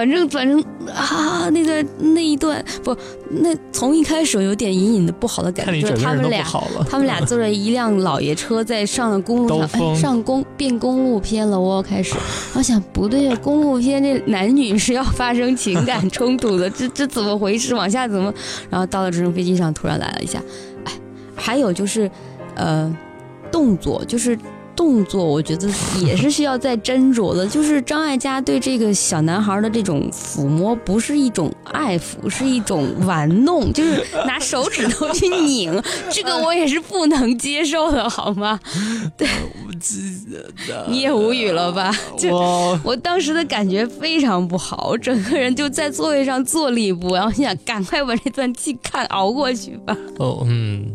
[0.00, 0.58] 反正反正
[0.94, 2.96] 啊，那段那一段不，
[3.28, 6.42] 那从一开始有点隐隐的不好的感觉，他们俩。
[6.88, 11.60] 他们俩坐着一辆老爷车在上了公路上，哎、上公变公路片了。
[11.60, 12.14] 我开始，
[12.54, 17.74] 我想不对啊，公路片这男女是要发生情感冲突的，这这怎么回事？
[17.74, 18.32] 往下怎么？
[18.70, 20.42] 然后到了直升飞机上，突然来了一下，
[20.84, 20.92] 哎，
[21.36, 22.10] 还有就是，
[22.54, 22.90] 呃，
[23.52, 24.38] 动作就是。
[24.80, 25.68] 动作我觉得
[26.02, 35.70] 也是需要再斟酌的，就是张艾嘉对这个小男孩的这种抚摸，不是一种爱抚，是一种玩弄，就是拿手指头去拧，
[36.10, 38.58] 这个我也是不能接受的，好吗？
[39.18, 39.28] 对
[40.88, 41.94] 你也无语了吧？
[42.16, 49.94] 就我我当时的感觉非常不好，我整个人就在座位上坐立不安，我心想赶快把这段气看熬过去吧。
[50.16, 50.86] 哦嗯，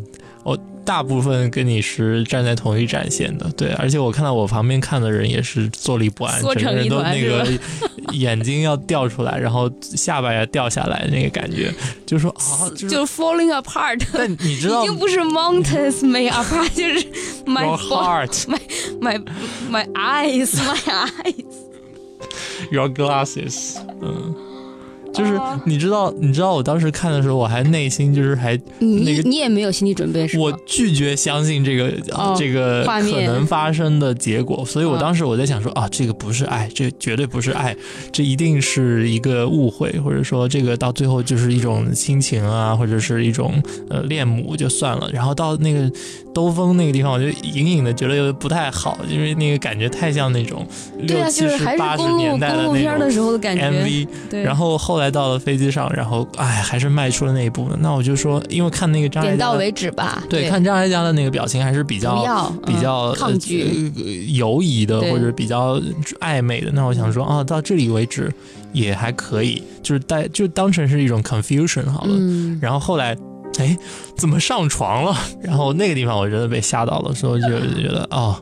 [0.42, 7.44] 我大部分跟你是站在同一战线的，对，而且我看到我旁边看的人也是坐立不安，整个人都那个
[8.14, 11.74] 眼睛要掉出来，然后下巴要掉下来那个感觉，
[12.06, 17.04] 就说啊，就是 falling apart，但你知道已经不是 mountains made apart，就是
[17.44, 18.60] my heart，my
[19.02, 19.22] my
[19.68, 21.44] my eyes, my eyes。
[22.70, 24.45] your glasses，嗯。
[25.16, 30.42] 就是哦你知道，你知道我当时看的时候，我还内心就是还你那个你也没有心理准备是吧？
[30.42, 37.74] 我拒绝相信这个、哦这个可能发生的结果，所以我嗯当时我在想说啊，这个不是爱，这绝对不是爱，
[38.12, 45.08] 这一定是一个误会，或者说这个到最后就是一种亲情啊，或者是一种呃恋母就算了。
[45.12, 45.90] 然后到那个
[46.34, 50.66] 兜风那个地方，我就隐隐的觉得不太好，因为那个感觉太像那种
[50.98, 53.40] 六七十八十年代的那种。
[53.46, 54.08] MV。
[54.28, 57.68] 对，然后后来到了飞机上，然后哎，还是迈出了那一步。
[57.80, 60.22] 那我就说，因为看那个张艾嘉点到为止吧。
[60.28, 63.92] 对，看张艾嘉的那个表情还是比较比较、嗯抗拒。
[64.34, 65.80] 犹疑的，或者比较
[66.20, 66.70] 暧昧的。
[66.72, 68.32] 那我想说，啊，到这里为止
[68.72, 72.14] 也还可以，就是带就当成是一种 confusion 好了。
[72.16, 73.16] 嗯，然后后来，
[73.58, 73.76] 哎，
[74.16, 75.16] 怎么上床了？
[75.42, 78.36] 然后那个地方我真的被吓到了，所以我就觉得，哦，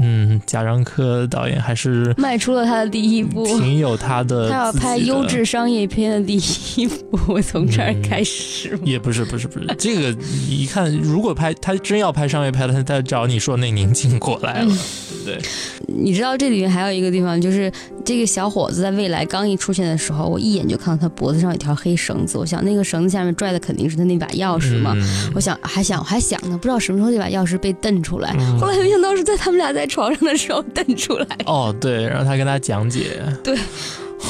[0.00, 3.46] 嗯，贾樟柯导演还是迈出了他的第一步。
[3.58, 5.46] 挺有他的， 他要拍优质。
[5.46, 8.76] 商业片的第一步， 从这儿开始。
[8.82, 10.14] 也不是不是不是，这个
[10.48, 15.38] 一看，如果拍他真要拍商业片，他他找你说那宁静过来了，对不对？
[15.86, 17.70] 你知道这里面还有一个地方，就是
[18.04, 24.94] 这个小伙子在未来刚一出现的时候，我一眼就看到他脖子上有一条黑绳子，我想那个绳子下面拽的肯定是他那把钥匙嘛。
[24.96, 28.34] 嗯我想还想还想呢，不知道什么时候这把钥匙被蹬出来。
[28.36, 31.26] 嗯后来没想到是在他们俩在床上的时候瞪出来。
[31.46, 33.56] 哦，对，然后他跟他讲解，对。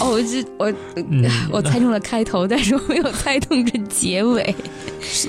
[0.00, 0.28] 哦，我就
[0.58, 4.54] 我嗯， 我猜中了开头，但是我没有猜中这结尾。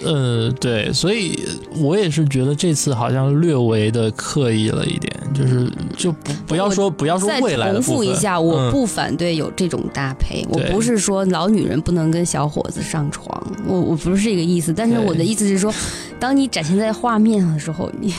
[0.04, 1.40] 呃，对，所以
[1.80, 8.72] 我也是觉得这次好像略微的刻意了一点，就是就不不要说不要说再未来的重复一下，我嗯。
[8.72, 15.74] 不反对有这种搭配，我不是说老女人不能跟小伙子上床，我我不是这个意思，但是我的意思是说，
[16.20, 18.14] 当你展现在画面上的时候，你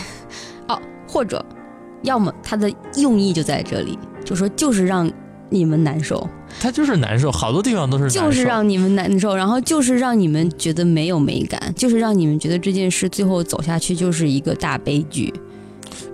[0.68, 1.44] 哦，或者
[2.02, 5.10] 要么他的用意就在这里，就说就是让
[5.48, 6.28] 你们难受，
[6.60, 8.20] 他就是难受，好多地方都是难受。
[8.20, 15.32] 就是让你们难受，然后就是让你们觉得没有美感，就是让你们觉得这件事最后走下去就是一个大悲剧。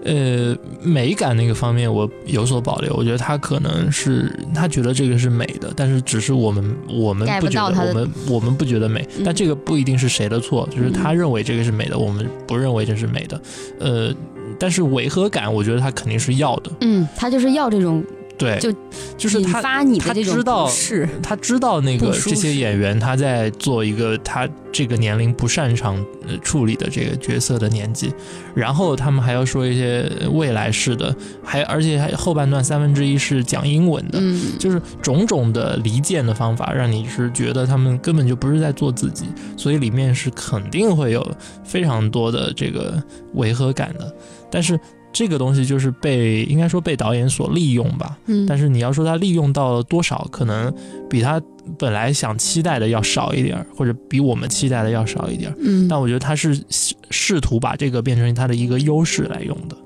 [0.04, 13.40] 呃美感那个方面我有所保留，我觉得他可能是他觉得这个是美的，但是只是我们我们不觉得我们我们不觉得美，嗯但这个不一定是谁的错，就是他认为这个是美的，我们不认为这是美的，
[13.80, 14.14] 呃，
[14.58, 18.04] 但是违和感我觉得他肯定是要的，嗯，他就是要这种
[18.36, 18.72] 对，就
[19.16, 21.08] 就是他发你的他知道是。
[21.22, 25.96] 他知道那个这些演员他在做一个他这个年龄不擅长
[26.26, 28.12] 呃处理的这个角色的年纪，
[28.52, 39.26] 然后他们还要说一些未来式的，还而且还后半段三分之一是讲英文的，嗯，就是种种的离间的方法，让你是觉得他们根本就不是在做自己，
[39.56, 41.24] 所以里面是肯定会有
[41.62, 43.00] 非常多的这个
[43.34, 44.12] 违和感的。
[44.54, 44.78] 但是
[45.12, 48.16] 这个东西就是被应该说被导演所利用吧。
[48.26, 50.72] 嗯，但是你要说他利用到了多少，可能
[51.10, 51.42] 比他
[51.76, 55.56] 本来想期待的要少一点儿，或者比我们期待的要少一点儿。
[55.58, 59.76] 嗯，但我觉得他是试试图把这个变成他的一个优势来用的。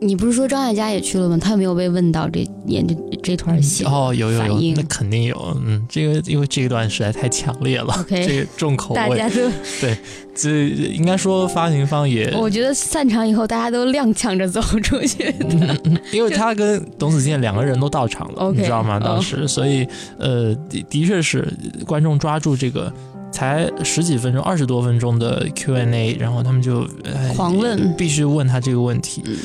[0.00, 1.38] 你不是说张艾嘉也去了吗？
[1.40, 3.84] 他有没有被问到这演这这段戏？
[3.84, 5.56] 哦，有有有，那肯定有。
[5.64, 9.50] 嗯，这个因为这一段实在太强烈了这个重口味，大家都，
[10.34, 15.80] 这应该说发行方也，我觉得散场以后大家都踉跄着走出去的。
[16.12, 18.98] 因为他跟董子健两个人都到场了你知道吗？
[18.98, 19.86] 哦当时，所以
[20.18, 21.50] 呃，的的确是
[21.86, 22.92] 观众抓住这个。
[23.32, 29.24] 才十几分钟，二十多分钟的 Q&A，然后他们就、呃、狂问必须问他这个问题。
[29.26, 29.36] 嗯，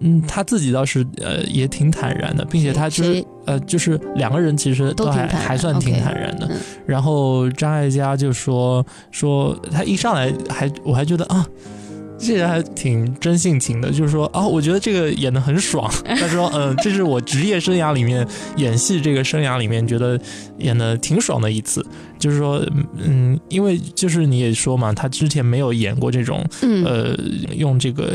[0.00, 6.46] 嗯，他自己倒是呃也挺坦然的，并且他就是呃就是两个人其实都还还算挺坦然的。
[6.50, 11.46] 嗯然后张艾嘉就说说他一上来还我还觉得啊。
[12.18, 15.90] 这个还挺真性情的，就是说啊，我觉得这个演的很爽。
[16.04, 20.20] 他说，嗯，这是我职业生涯里面演戏这个生涯里面觉得
[20.58, 21.84] 演的挺爽的一次。
[22.18, 22.60] 就是说，
[22.96, 27.16] 嗯，因为就是你也说嘛，他之前没有演过这种嗯呃，
[27.54, 28.14] 用这个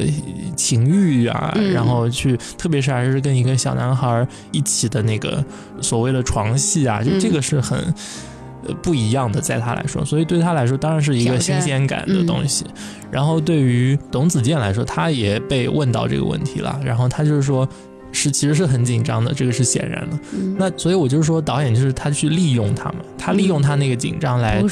[0.58, 5.41] 情欲啊，嗯然后去，特别是还是跟一个小男孩一起的那个
[5.80, 7.80] 所谓的床戏啊，就嗯这个是很。
[7.80, 8.32] 呃，
[8.82, 12.66] 不一样的，在他来说，所以对他来说当然是一个新鲜感的嗯东西。
[13.11, 17.68] 然后对于董子健来说，他也被问到这个问题了，然后他就是说，
[18.14, 20.18] 是其实是很紧张的，这个是显然的。
[20.34, 24.64] 嗯那所以我就是说，导演就是他去利用他嘛，他利用他那个紧张来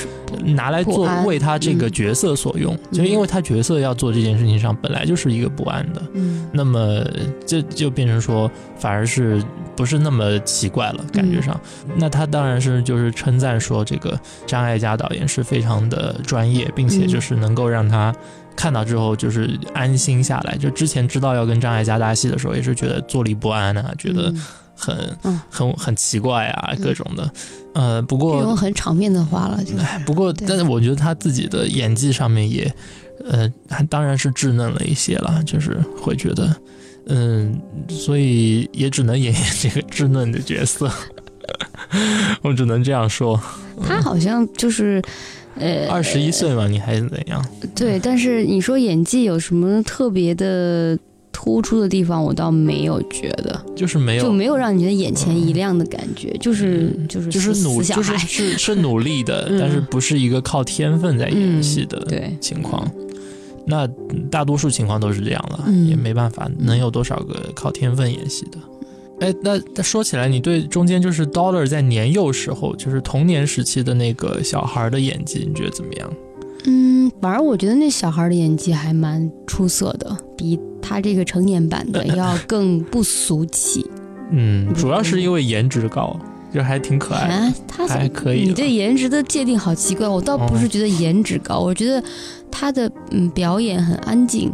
[0.46, 7.04] 拿来做为他这个嗯角色所用，就因为他角色要做这件事情上本来就是一个不安的，嗯那么
[7.46, 9.44] 这就变成说反而是
[9.76, 11.60] 不是那么奇怪了，感觉上。
[11.98, 18.14] 那他当然是就是称赞说这个张艾嘉导演是非常的专业，并且嗯就是能够让他。
[18.62, 24.46] 看到之后就是安心下来，就之前知道要跟张艾嘉搭戏的时候，也是觉得坐立不安啊，觉得嗯
[24.76, 27.34] 很、嗯很很奇怪啊，嗯各种的。
[27.74, 32.72] 呃，不过这种很场面的话了，就哎，不过，但是我觉得他自己的演技上面也，
[33.26, 36.56] 呃，还当然是稚嫩了一些了，就是会觉得，
[37.08, 37.60] 嗯，
[37.90, 40.88] 所以也只能演 演这个稚嫩的角色，
[42.44, 43.42] 我只能这样说。
[43.82, 45.02] 他好像就是。
[45.56, 47.46] 呃，二十一岁嘛，你还是怎样？
[47.76, 50.98] 对，但是你说演技有什么特别的
[51.32, 59.60] 突出的地方，我倒没有觉得，就是没有，就没有让你觉得眼前一亮的感觉，就是嗯就是就是努，就是是是努力的， 嗯。
[59.60, 62.90] 但是不是一个靠天分在演戏的对，情况。
[63.66, 63.88] 那
[64.32, 65.86] 大多数情况都是这样了，嗯。
[65.88, 68.58] 也没办法，能有多少个靠天分演戏的？
[69.22, 76.14] 哎，那那说起来，你对中间就是 Dollar 在年幼时候，就是童年时期的那个小孩的演技，你觉得怎么样？
[76.66, 83.86] 嗯，反而我觉得那小孩的演技还蛮出色的，比他这个成年版的 要更不俗气。
[84.32, 86.20] 嗯，主要是因为颜值高，
[86.52, 87.34] 就还挺可爱的。
[87.34, 92.04] 啊，他还可以你对颜值的界定好奇怪，我倒不是觉得颜值高，我觉得
[92.50, 94.52] 他的嗯表演很安静。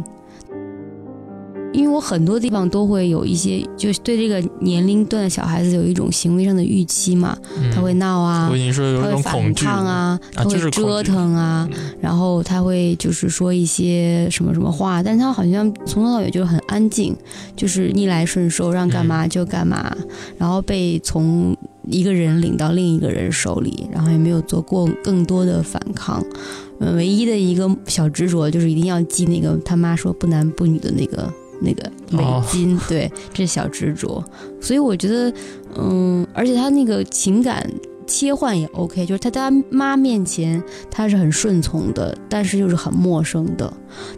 [1.72, 7.70] 因为我很多地方都会有一些，就是对这个年龄段的小孩子有一种行为上的预期嘛，嗯。
[7.70, 9.64] 他会闹啊我，已经说有一他会反种恐惧。
[9.64, 11.92] 抗啊，他会折腾啊，嗯。
[12.00, 17.14] 然后他会就是说一些什么什么话，但他好像从头到尾就是很安静，
[17.54, 19.94] 就是逆来顺受，让干嘛就干嘛，
[20.38, 21.56] 然后被从
[21.90, 26.24] 一个人领到另一个人手里，然后也没有做过更多的反抗。
[26.80, 34.22] 嗯，唯一的一个小执着就是一定要记那个他妈说不男不女的那个那个围哦巾，对，这是小执着。
[34.60, 35.32] 所以我觉得，
[35.76, 37.68] 嗯，而且他那个情感
[38.06, 43.72] 切换也 OK，就是他在他妈面前他是很顺从的，但是又是很陌生的。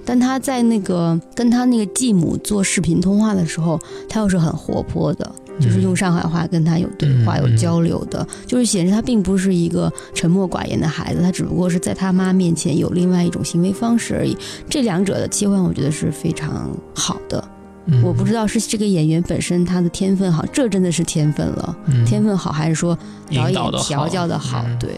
[0.05, 3.79] 但他在那个跟他那个继母做视频通话的时候，
[4.09, 14.37] 他又是很活泼的，就是用上海话跟他有对话、嗯有交流的，就是显示他并不是一个沉默寡言的孩子，他只不过是在他妈面前有另外一种行为方式而已。
[14.69, 17.43] 这两者的切换，我觉得是非常好的。
[17.87, 22.97] 嗯我不知道是这个演员本身他的天分好，这真的是天分了，嗯天分好，还是说
[23.35, 24.63] 导演调教的好？
[24.67, 24.91] 嗯对，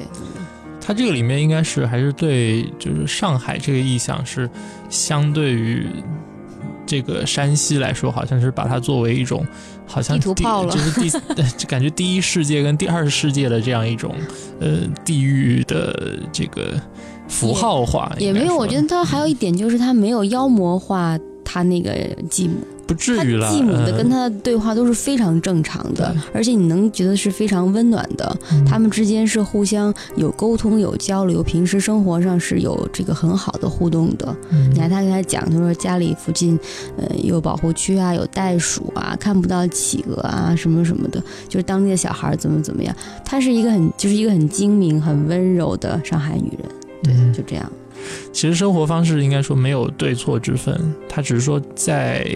[0.81, 4.51] 他这个里面应该是还是对，就是上海这个意象是
[4.91, 5.87] 相对于
[6.93, 9.47] 这个山西来说，好像是把它作为一种
[9.87, 10.35] 好像就是
[11.01, 14.15] 第对 就感觉第一世界跟第二世界的这样一种
[14.61, 16.79] 呃地域的这个
[17.29, 18.55] 符号化，也没有。
[18.55, 21.95] 我觉得它还有一点就是它没有妖魔化它那个
[22.29, 22.57] 继母，
[22.93, 23.51] 不不至他于了。
[23.51, 28.37] 继母的嗯跟他的对话都是非常正常的对，而且你能觉得是非常温暖的。
[28.51, 34.35] 嗯他们之间是互相有沟通、有交流，平时生活上是有这个很好的互动的。
[34.51, 36.59] 嗯你看他跟他讲，他说家里附近，
[36.97, 42.95] 呃，有保护区啊，有袋鼠啊，看不到企鹅啊，什么什么的，就是当地的小孩怎么怎么样。
[43.25, 46.69] 她是一个很，就是一个很精明、很温柔的上海女人。
[47.03, 47.71] 对，嗯就这样。
[48.33, 52.27] 其实生活方式应该说没有对错之分，它只是说在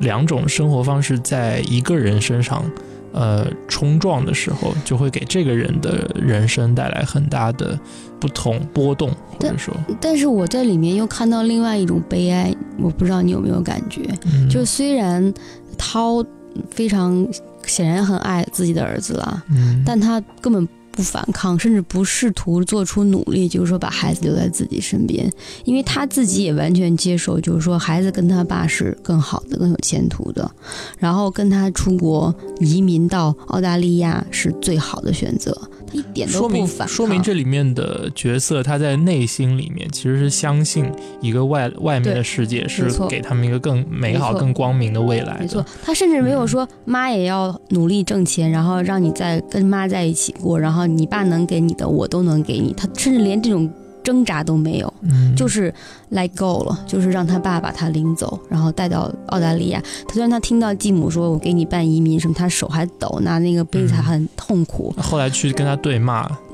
[0.00, 2.64] 两种生活方式在一个人身上，
[3.12, 7.78] 呃，冲撞的时候，就会给这个人的人生带来很大的
[8.18, 14.02] 不同波动，或者说，但是我在里面又看到另外一种悲哀，我不知道你有没有感觉？
[14.26, 15.32] 嗯，就虽然
[15.78, 16.24] 涛
[16.70, 17.26] 非常
[17.64, 20.66] 显然很爱自己的儿子啦，嗯，但他根本
[21.00, 25.32] 不反抗，甚至不试图做出努力，就是说把孩子留在自己身边，
[25.64, 30.50] 因为他自己也完全接受，就是说孩子跟他爸是更好的、更有前途的，
[30.98, 35.58] 然后跟他出国移民到澳大利亚是最好的选择，
[35.92, 36.88] 一点都明不反抗。
[36.88, 40.84] 说明这里面的角色他在内心里面其实是相信
[41.20, 45.40] 一个外外面的世界是给他们一个更美好、更光明的未来的。
[45.40, 53.70] 没错，他甚至没有说妈也要努力挣钱，然后让你再跟妈在一起过，然后你爸能给你的我都能给你，他甚至连这种
[54.10, 55.72] 挣扎都没有，嗯，就是
[56.10, 59.80] let go 了，就是让他爸把他领走，然后带到澳大利亚。
[60.08, 64.92] 他虽然他听到继母说我给你办移民什么，他手还抖，拿那个杯子还很痛苦。
[64.98, 66.49] 后来去跟他对骂，嗯，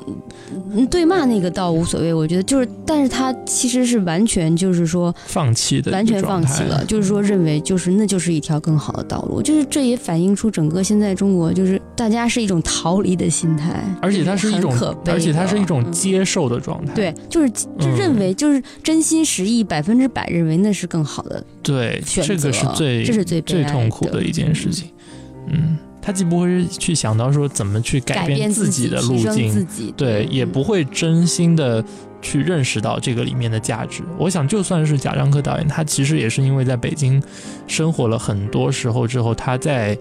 [0.91, 16.93] 对骂那个倒无所谓，我觉得就是，但是他其实是完全就是说放弃的完全放弃了， 就是说认为就是那就是一条更好的道路，就是这也反映出整个现在中国就是大家是一种逃离的心态，而且它是一种可，悲而且它是一种嗯接受的状态。
[16.95, 24.89] 对，就是就嗯认为就是真心实意百分之百认为那是更好的对，这个是最这是最最痛苦的一件事情。
[25.49, 31.85] 嗯，他既不会去想到说怎么去改变自己的路径，己，对，也嗯不会真心的
[32.23, 34.05] 去认识到这个里面的价值。
[34.17, 37.21] 我想，就算是贾樟柯导演，他其实也是因为在北京
[37.67, 39.99] 生活了很多时候之后，他在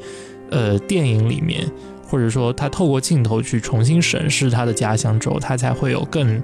[0.51, 1.65] 呃电影里面，
[2.07, 6.39] 或者说他透过镜头去重新审视他的家乡之后，他才会有更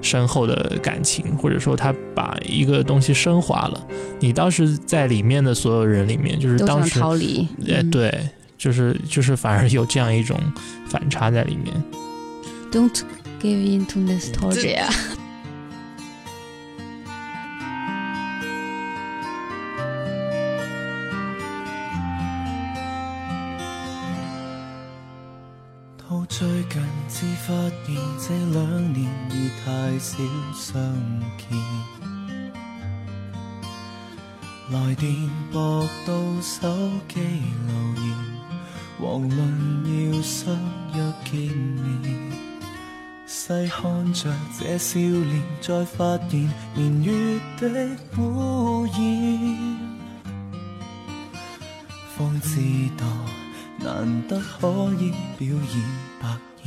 [0.00, 3.86] 深厚的感情，或者说他把一个东西升华了。
[4.18, 10.38] 你当时在里面的所有人里面，就是当时逃离，哎，嗯对，就是就是反而有这样一种
[10.86, 11.74] 反差在里面。
[12.70, 13.02] ，Don't
[13.40, 14.86] give in to nostalgia。
[25.98, 27.54] 到最近至發
[27.86, 30.18] 現這兩年已太少
[30.54, 30.74] 相
[31.38, 31.56] 見，
[34.70, 36.68] 來電駁到手
[37.08, 37.74] 機留
[38.04, 38.33] 言，
[39.04, 39.36] 遑論
[39.84, 40.56] 要相
[40.94, 41.84] 約見面。
[43.28, 48.94] 細看着這少年，再發現年月的污染。
[52.16, 52.48] 方知
[52.96, 53.04] 道
[53.78, 55.58] 難得可以表演
[56.18, 56.26] 百
[56.64, 56.66] 厭。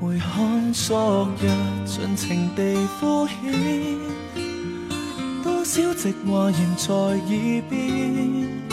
[0.00, 1.44] 回看昨日，
[1.86, 3.98] 盡情地敷衍，
[5.44, 8.65] 多少直話仍在耳邊，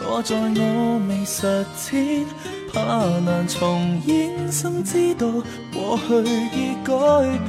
[0.00, 2.24] 錯在我未實踐，
[2.72, 2.80] 怕
[3.20, 5.26] 難重演，心知道
[5.72, 6.22] 過去
[6.54, 6.92] 已改
[7.46, 7.48] 變。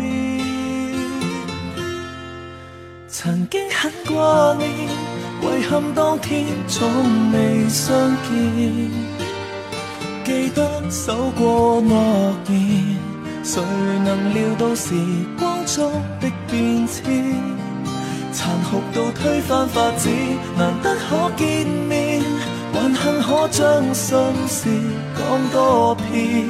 [3.07, 4.67] 曾經很掛念，
[5.41, 6.89] 遺憾當天總
[7.31, 8.91] 未相見。
[10.25, 12.97] 記得守過諾言，
[13.43, 13.61] 誰
[14.03, 14.95] 能料到時
[15.37, 17.03] 光中的變遷，
[18.33, 20.09] 殘酷到推翻法子，
[20.57, 22.21] 難得可見面，
[22.73, 24.69] 還幸可將心事
[25.17, 26.47] 講多遍。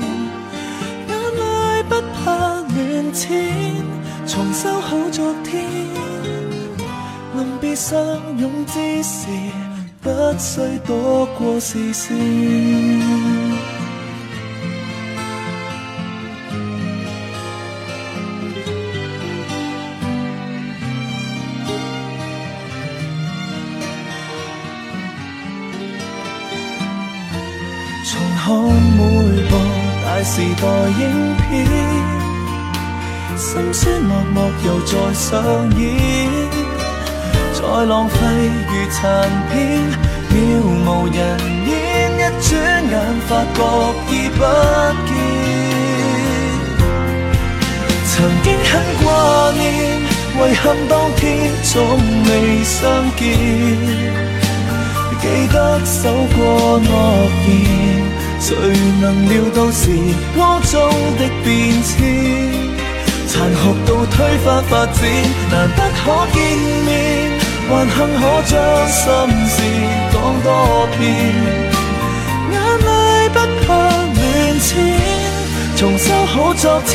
[1.07, 3.27] 眼泪不怕亂濺，
[4.27, 5.65] 重修好昨天。
[7.37, 7.99] 臨別相
[8.37, 9.27] 擁之時，
[10.01, 13.38] 不需躲過視線。
[30.31, 30.67] 時代
[31.01, 31.65] 影片，
[33.35, 35.27] 心酸默默又再上
[35.75, 35.81] 演。
[37.51, 38.13] 再浪費
[38.69, 39.01] 如殘
[39.49, 39.57] 片，
[40.29, 40.33] 渺
[40.85, 41.17] 無人
[41.67, 41.69] 煙，
[42.13, 42.47] 一轉
[42.91, 42.93] 眼
[43.27, 43.57] 發覺
[44.11, 44.39] 已不
[45.07, 45.11] 見。
[48.05, 49.07] 曾經很掛
[49.57, 49.59] 念，
[50.37, 51.19] 遺憾當天
[51.63, 51.75] 總
[52.25, 52.29] 未
[52.63, 52.77] 相
[53.17, 53.19] 見。
[55.21, 55.97] 記得守
[56.37, 56.85] 過諾
[57.47, 57.57] 言，
[58.41, 58.55] 誰
[59.01, 59.91] 能料到时
[60.35, 60.79] 光中
[61.17, 61.93] 的變遷？
[63.27, 64.97] 殘酷到推翻發展，
[65.51, 66.03] 難得可
[66.33, 66.37] 見
[66.85, 66.89] 面，
[67.69, 68.51] 還幸可將
[68.87, 69.03] 心
[69.47, 69.57] 事
[70.11, 70.47] 講多
[70.97, 71.01] 遍。
[72.51, 72.87] 眼淚
[73.29, 73.67] 不怕
[74.15, 74.17] 亂
[74.59, 74.67] 濺，
[75.77, 76.89] 重修好昨天。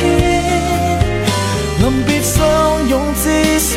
[1.80, 2.40] 臨別相
[2.88, 2.92] 擁
[3.22, 3.24] 之
[3.60, 3.70] 時，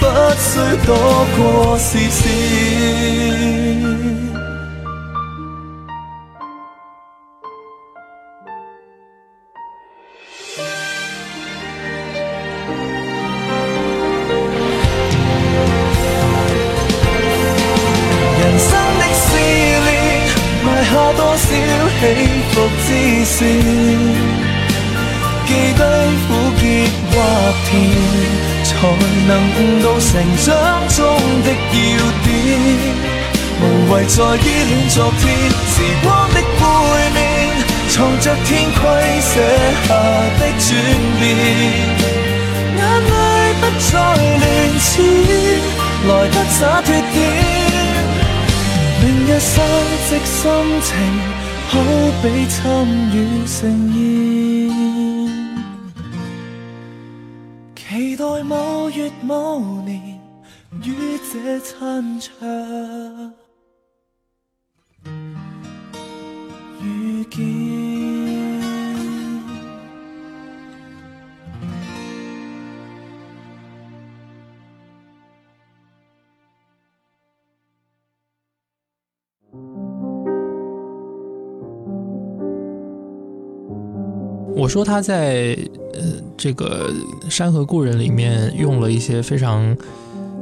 [0.00, 0.02] 不
[0.38, 0.50] 需
[0.86, 0.88] 躲
[1.36, 1.38] 過
[1.78, 2.22] 視線。
[28.84, 28.90] 才
[29.26, 30.12] 能悟到成
[30.44, 30.46] 長
[30.88, 30.98] 中
[31.42, 31.82] 的要
[32.24, 32.28] 點。
[33.60, 35.22] 無謂再依戀昨天，
[35.72, 36.62] 時光的背
[37.14, 37.16] 面
[37.88, 38.76] 藏着天規
[39.20, 39.32] 寫
[39.86, 39.90] 下
[40.38, 40.66] 的轉
[41.18, 41.22] 變。
[42.76, 43.12] 眼淚
[43.60, 43.92] 不再
[44.42, 44.44] 亂
[44.80, 44.92] 濺，
[46.08, 47.16] 來得灑脱點。
[49.00, 49.52] 明日生
[50.08, 50.40] 即心
[50.82, 50.92] 情，
[51.68, 51.72] 好
[52.22, 52.62] 比參
[53.14, 53.16] 與
[53.46, 53.56] 盛
[53.94, 54.43] 宴。
[58.46, 60.20] 某月某年
[60.82, 62.32] 与这餐桌
[66.82, 67.63] 遇见。
[84.64, 85.54] 我说他在
[85.92, 86.00] 呃
[86.38, 86.90] 这个
[87.30, 89.76] 《山河故人》里面用了一些非常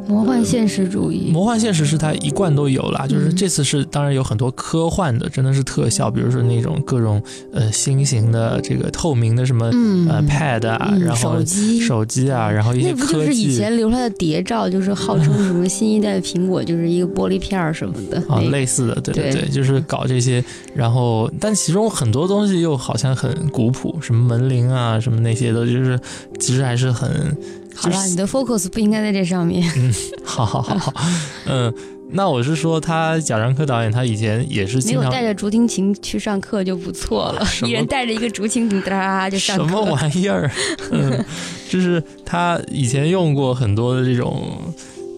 [0.09, 7.23] 魔幻现实主义，魔幻现实是他一贯都有啦，就是嗯这次是当然有很多科幻的，真的是特效，比如说那种各种
[7.53, 10.09] 呃新型的这个透明的什么、嗯。
[10.09, 11.81] 呃 pad 啊，嗯然后手机。
[11.81, 18.23] 手机啊，然后一些那不就科是以技前留下的谍照，就是号称什么新一代的苹果就是一个玻璃片儿什么的。
[18.29, 19.33] 啊类似的，对对。
[19.33, 25.99] 对对，就是搞这些，然后但其中很多东西又好像很古朴，什么门铃啊，什么那些的，就是
[26.39, 27.37] 其实还是很
[27.75, 29.71] 好了，你的 focus 不应该在这上面。
[29.77, 29.93] 嗯
[30.25, 30.95] 好好好好，
[31.47, 31.73] 嗯，
[32.11, 39.65] 那我是说他贾樟柯导演，他以前也是没经常有带着竹蜻蜓去上课就不错了，一人带着一个竹蜻蜓，哒就上课。
[39.65, 40.51] 什么玩意儿？
[40.91, 41.25] 嗯，
[41.69, 44.59] 就是他以前用过很多的这种，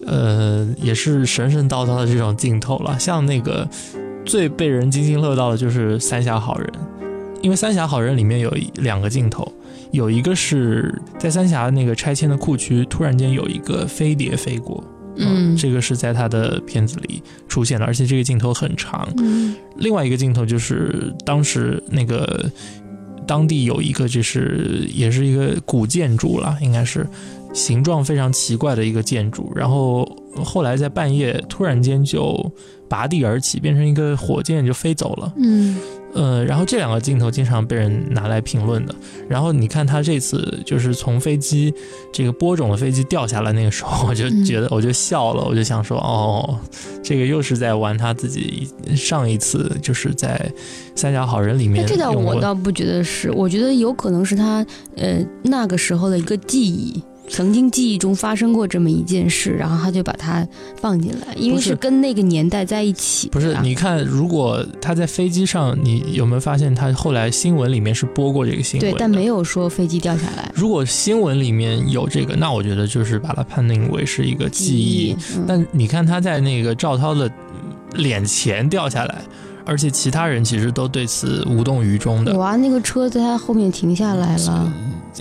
[0.05, 2.97] 呃，也是神神叨叨的这种镜头了。
[2.99, 3.67] 像那个
[4.25, 6.67] 最被人津津乐道的就是《三峡好人》，
[7.41, 9.49] 因为《三峡好人》里面有两个镜头，
[9.95, 14.83] 有一个是在三峡那个拆迁的库区，突然间有一个飞碟飞过。
[15.17, 19.07] 嗯这个是在他的片子里出现的，而且这个镜头很长。
[19.17, 22.51] 嗯另外一个镜头就是当时那个
[23.25, 27.07] 当地有一个就是也是一个古建筑了，应该是
[27.53, 30.05] 形状非常奇怪的一个建筑，然后
[30.43, 32.51] 后来在半夜突然间就
[32.89, 35.33] 拔地而起，变成一个火箭就飞走了。
[35.37, 35.77] 嗯
[36.13, 38.95] 呃，然后这两个镜头经常被人拿来评论的。
[39.27, 41.73] 然后你看他这次就是从飞机
[42.13, 46.57] 这个播种的飞机掉下来那个时候，我就嗯觉得我就笑了，我就想说，哦，
[47.03, 50.37] 这个又是在玩他自己上一次就是在
[50.95, 60.47] 《三峡好人》里面这倒我倒不觉得是，我觉得有可能是他呃那个时候的一个记忆，曾经记忆中发生过这么一件事，然后他就把它
[60.79, 63.33] 放进来，因为是是跟那个年代在一起的。
[63.33, 70.51] 不是，你看，如果他在飞机上，你有没有发现他后来新闻里面是播过这个新闻对，但没有说飞机掉下来。
[70.53, 77.29] 如果新闻里面有这个，那我觉得就是把它判定为是一个记忆。，嗯、但你看他在那个赵涛的
[77.95, 79.21] 脸前掉下来，
[79.65, 84.73] 而且其他人其实都对此无动于衷的，哇，那个车在他后面停下来了。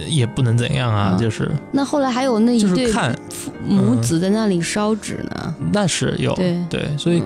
[0.08, 1.50] 也不能怎样啊，嗯就是。
[1.72, 3.18] 那后来还有那一对就是看，
[3.66, 5.54] 母子在那里烧纸呢。
[5.72, 6.34] 那是有
[6.68, 6.88] 对。
[6.96, 7.24] 所以嗯。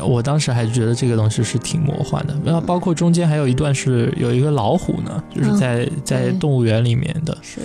[0.00, 2.36] 我当时还觉得这个东西是挺魔幻的。
[2.44, 7.60] 然后包括中间还有一段是有一个老虎呢，就是在在动物园里面的，是。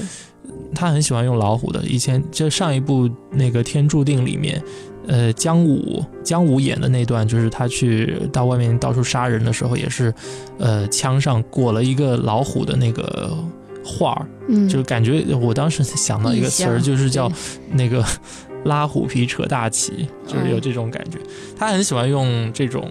[0.74, 1.84] 他很喜欢用老虎的。
[1.84, 4.60] 以前就上一部那个《天注定》里面，
[5.06, 10.12] 呃，姜武姜武演的那段，就是他去到外面到处杀人的时候，也是，
[10.58, 13.38] 呃，枪上裹了一个老虎的那个
[13.84, 17.32] 画儿，嗯，就是感觉我当时想到一个词儿，就是叫
[17.74, 18.04] 那个
[18.66, 21.18] 拉虎皮扯大旗，就是有这种感觉。
[21.58, 22.90] 他很喜欢用这种。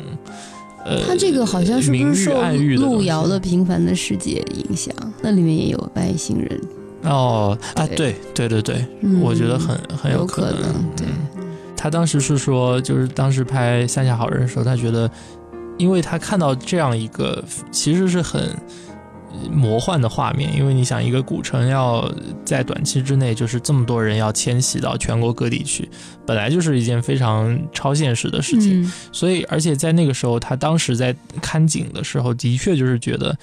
[0.84, 2.42] 呃，他这个好像是不是受
[2.76, 4.92] 路遥的《平凡的世界》影响？
[5.22, 6.60] 那里面也有外星人
[7.04, 8.84] 哦啊，对对对对
[9.20, 10.62] 我觉得很很有可可能
[10.96, 11.46] 对嗯
[11.76, 15.08] 他当时是说，就是当时拍《三峡好人》的时候，他觉得，
[15.78, 18.56] 因为他看到这样一个其实是很呃
[19.50, 22.10] 魔幻的画面，因为你想，一个古城要
[22.44, 25.88] 在短期之内就是这么多人要迁徙到全国各地去，
[26.26, 28.82] 本来就是一件非常超现实的事情。
[28.82, 33.36] 嗯所以，而且在那个时候，他当时在看景的时候，的确就是觉得，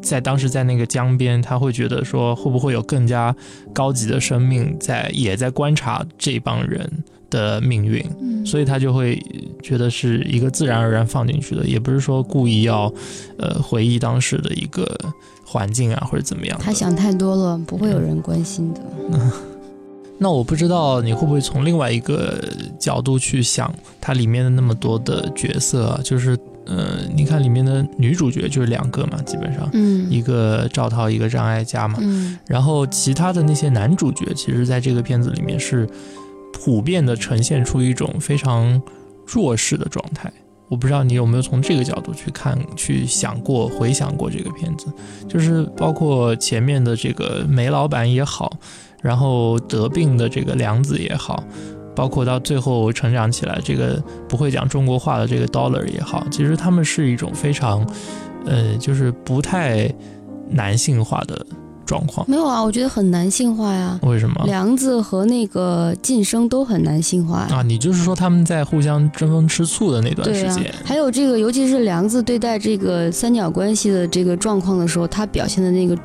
[0.00, 3.34] 在当时在那个江边，他会觉得说，会不会有更加
[3.72, 6.90] 高级的生命在也在观察这帮人
[7.30, 9.22] 的命运，嗯所以他就会
[9.62, 12.92] 觉得是一个自然而然放进去的，也不是说故意要，
[13.38, 14.86] 呃，回忆当时的一个
[15.44, 16.58] 环境啊或者怎么样。
[16.62, 18.80] 他想太多了，不会有人关心的。
[20.20, 22.42] 那我不知道你会不会从另外一个
[22.76, 26.36] 角度去想它里面的那么多的角色啊，就是
[26.66, 35.88] 呃，你看里面的女主角就是两个嘛，基本上、嗯一个赵涛，一个张艾嘉嘛，嗯然后其他的那些男主角，其实在这个片子里面是
[36.58, 38.82] 普遍的呈现出一种非常
[39.24, 40.32] 弱势的状态。
[40.68, 44.86] 我不知道你有没有从这个角度去看、去想过、回想过这个片子，
[45.26, 48.52] 就是包括前面的这个煤老板也好，
[49.00, 51.42] 然后得病的这个梁子也好，
[51.96, 57.86] 包括到最后成长起来这个不会讲中国话的这个 Dollar 也好，其实他们是一种非常，
[58.44, 59.90] 呃，就是不太
[60.50, 61.46] 男性化的
[61.88, 62.28] 状况。
[62.28, 63.98] 没有啊，我觉得很男性化呀。
[64.02, 64.44] 为什么？
[64.44, 67.38] 梁子和那个晋升都很男性化。
[67.50, 75.96] 啊，你就是说他们在互相争风吃醋的那段时间，，还有这个，尤其是梁子对待这个三角关系的这个状况的时候，他表现的那个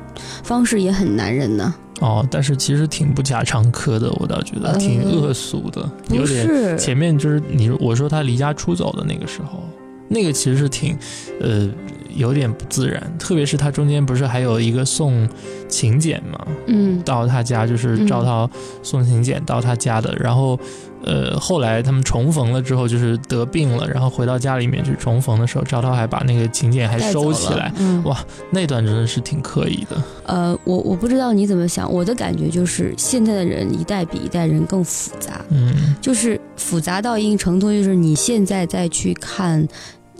[0.42, 1.74] 方式也很男人呢。
[2.00, 9.62] 哦，但是其实挺不假常科的，我倒觉得呃挺恶俗的，有点是，前面就是你我说他离家出走的那个时候，
[10.08, 10.98] 那个其实是挺，
[11.40, 11.68] 呃，
[12.16, 15.28] 有点不自然，特别是他中间不是还有一个送
[15.68, 18.48] 请柬嘛，嗯到他家就是赵涛
[18.82, 20.58] 送请柬到他家的，然后
[21.04, 28.18] 呃后来他们重逢了之后就是得病了，然后回到家里面去重逢的时候，赵涛还把那个请柬还收起来，嗯哇
[28.50, 30.02] 那段真的是挺刻意的。
[30.24, 39.66] 呃，我我不知道你怎么想，我的感觉就是现在的人一代比一代人更复杂，嗯就是复杂到一定程度，就是你现在再去看。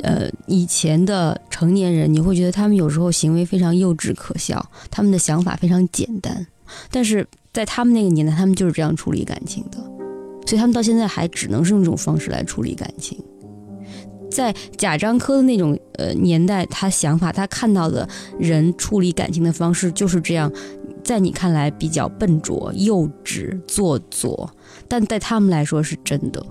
[0.02, 6.46] 呃，以前的成年人，你会觉得他们有时候行为非常幼稚可笑，他们的想法非常简单，
[6.90, 9.78] 但是在他们那个年代，他们就是这样处理感情的，
[10.46, 13.18] 所以他们到现在还只能是用这种方式来处理感情。
[14.30, 20.52] 在贾樟柯的那种呃年代，他想法他看到的人处理感情的方式就是这样，
[21.04, 24.50] 在你看来比较笨拙、幼稚、做作，
[24.88, 26.44] 但在他们来说是真的，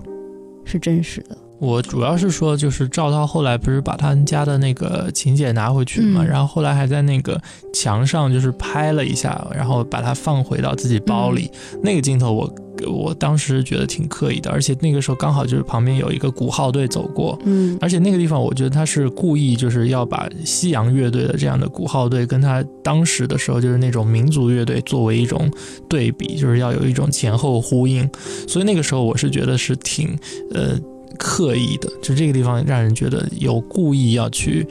[0.64, 1.36] 是真实的。
[1.64, 7.40] 我主要是说，就是赵涛后来不是把他们家的那个请柬拿回去嘛，嗯然后后来还在那个
[7.72, 11.50] 墙上就是拍了一下，然后把它放回到自己包里。
[11.82, 12.54] 那个镜头我
[12.86, 17.38] 我当时觉得挺刻意的，而且那个时候刚好就是旁边有一个鼓号队走过。
[17.44, 25.50] 嗯而且那个地方，我觉得他是故意就是要把西洋乐队的这样的鼓号队跟他当时的时候就是那种民族乐队作为一种
[25.88, 28.08] 对比，就是要有一种前后呼应。
[28.46, 30.18] 所以那个时候我是觉得是挺
[30.52, 30.78] 呃
[31.18, 34.66] 刻意的，就这个地方让人觉得有故意要去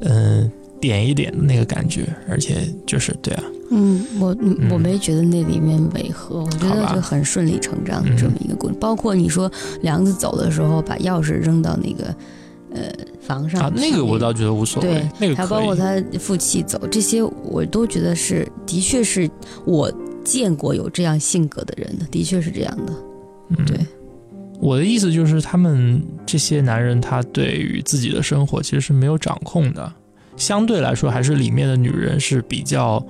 [0.00, 4.34] 嗯、呃点一点的那个感觉，而且就是对啊，嗯，我
[4.70, 8.78] 我没觉得那里面违和，我觉得就很顺理成章的嗯这么一个过程。
[8.80, 9.52] 包括你说
[9.82, 12.14] 梁子走的时候把钥匙扔到那个
[12.72, 12.90] 呃
[13.20, 15.76] 房上啊，那个我倒觉得无所谓对，那个还包括。
[15.76, 19.30] 他负气走，这些我都觉得是，的确是
[19.66, 19.92] 我
[20.24, 22.92] 见过有这样性格的人的，的确是这样的。
[23.50, 23.78] 嗯对，
[24.60, 29.90] 我的意思就是，他们这些男人，他对于自己的生活其实是没有掌控的，
[30.36, 33.02] 相对来说，还是里面的女人是比较，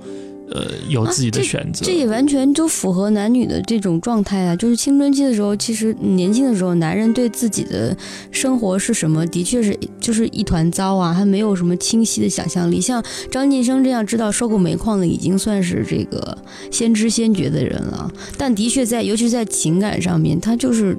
[0.49, 1.85] 呃，有自己的选择。
[1.85, 4.55] 这也完全就符合男女的这种状态啊！
[4.55, 7.95] 就是青春期的时候，其实年轻的时候，男人对自己的
[8.31, 12.79] 生活是什么，的确是就是一团糟啊，他没有什么清晰的想象力。
[12.79, 16.37] 像张晋生这样知道收购煤矿的，已经算是这个
[16.71, 18.09] 先知先觉的人了。
[18.37, 20.97] 但的确在，尤其是在情感上面，他就是。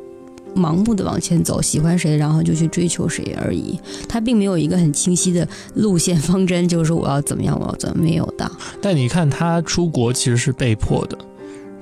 [0.54, 3.78] 盲目的往前走，喜欢谁，然后就去追求谁而已。
[4.08, 8.50] 他并没有一个很清晰的路线方针，就是说我要怎么样，我要怎么没有的。
[8.80, 11.16] 但你看他出国其实是被迫的，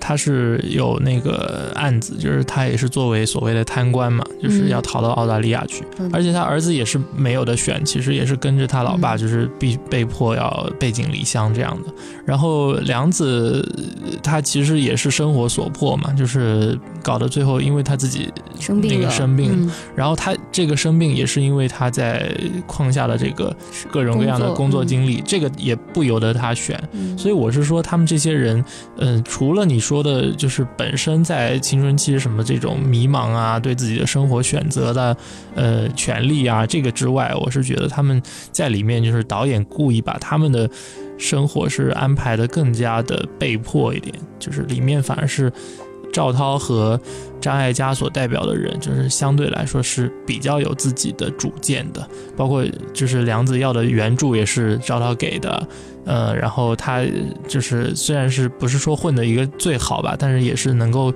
[0.01, 6.11] 他是有那个案子，就是他也是作为所谓的贪官嘛，就是要逃到澳大利亚去，嗯。
[6.13, 9.19] 而且他儿子也是没有的选，其实也是跟着他老爸，嗯。
[9.19, 11.93] 就是必被迫要背井离乡这样的。
[12.25, 13.65] 然后梁子
[14.03, 19.71] 呃他其实也是生活所迫嘛，就是搞到最后因为他自己那生病那，个生病嗯。
[19.95, 22.35] 然后他这个生病也是因为他在
[22.67, 23.55] 矿下的这个
[23.91, 26.81] 各种各样的工工作作经历，这个也不由得他选。
[26.93, 27.19] 嗯。
[27.19, 28.65] 所以我是说，他们这些人，
[28.99, 35.17] 嗯、除了你说说的，就是本身在青春期什么这种迷茫啊，对自己的生活选择的，
[35.57, 38.23] 呃，权利啊，这个之外，我是觉得他们
[38.53, 40.71] 在里面就是导演故意把他们的
[41.19, 45.53] 生活是安排的更加的被迫一点，就是里面反而是
[46.13, 47.01] 赵涛和
[47.41, 52.65] 张艾嘉所代表的人，就是相对来说是比较有自己的主见的，包括
[52.95, 55.67] 就是梁子要的原著也是赵涛给的，
[56.05, 57.03] 呃，然后他
[57.47, 61.13] 就是虽然是不是说混的一个最好吧，但是也是能够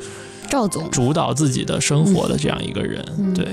[0.50, 3.34] 赵总，主导自己的生活的这样一个人，嗯。
[3.34, 3.46] 对，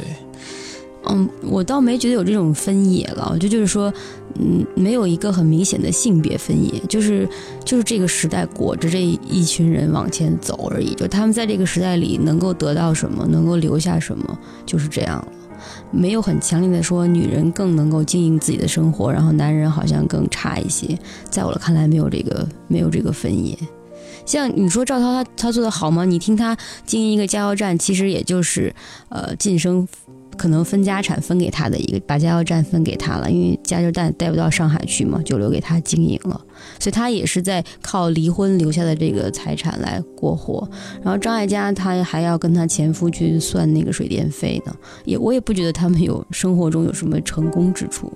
[1.10, 3.92] 嗯，我倒没觉得有这种分野了，我觉得就是说，
[4.36, 7.28] 嗯，没有一个很明显的性别分野，就是
[7.66, 15.28] 就是这个时代裹着这一群人往前走而已，就他们在这个时代里能够得到什么，能够留下什么，就是这样了。
[15.92, 20.98] 没有很强烈的说女人更能够经营自己的生活，然后男人好像更差一些。
[21.30, 23.58] 在我看来，没有这个没有这个分野。
[24.26, 26.06] 像你说赵涛他他做的好吗？
[26.06, 26.56] 你听他
[26.86, 28.74] 经营一个加油站，其实也就是
[29.10, 29.88] 呃晋升
[30.38, 36.40] 可能分家产分给他的一个，把加油站分给他了，因为加油站带不到上海去嘛，就留给他经营了。
[36.80, 40.68] 所以他也是在靠离婚留下的这个财产来过活。
[41.02, 44.76] 然后张艾嘉他还要跟他前夫去算那个水电费呢，
[45.06, 48.12] 也我也不觉得他们有生活中有什么成功之处。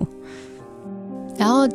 [1.36, 1.68] 然后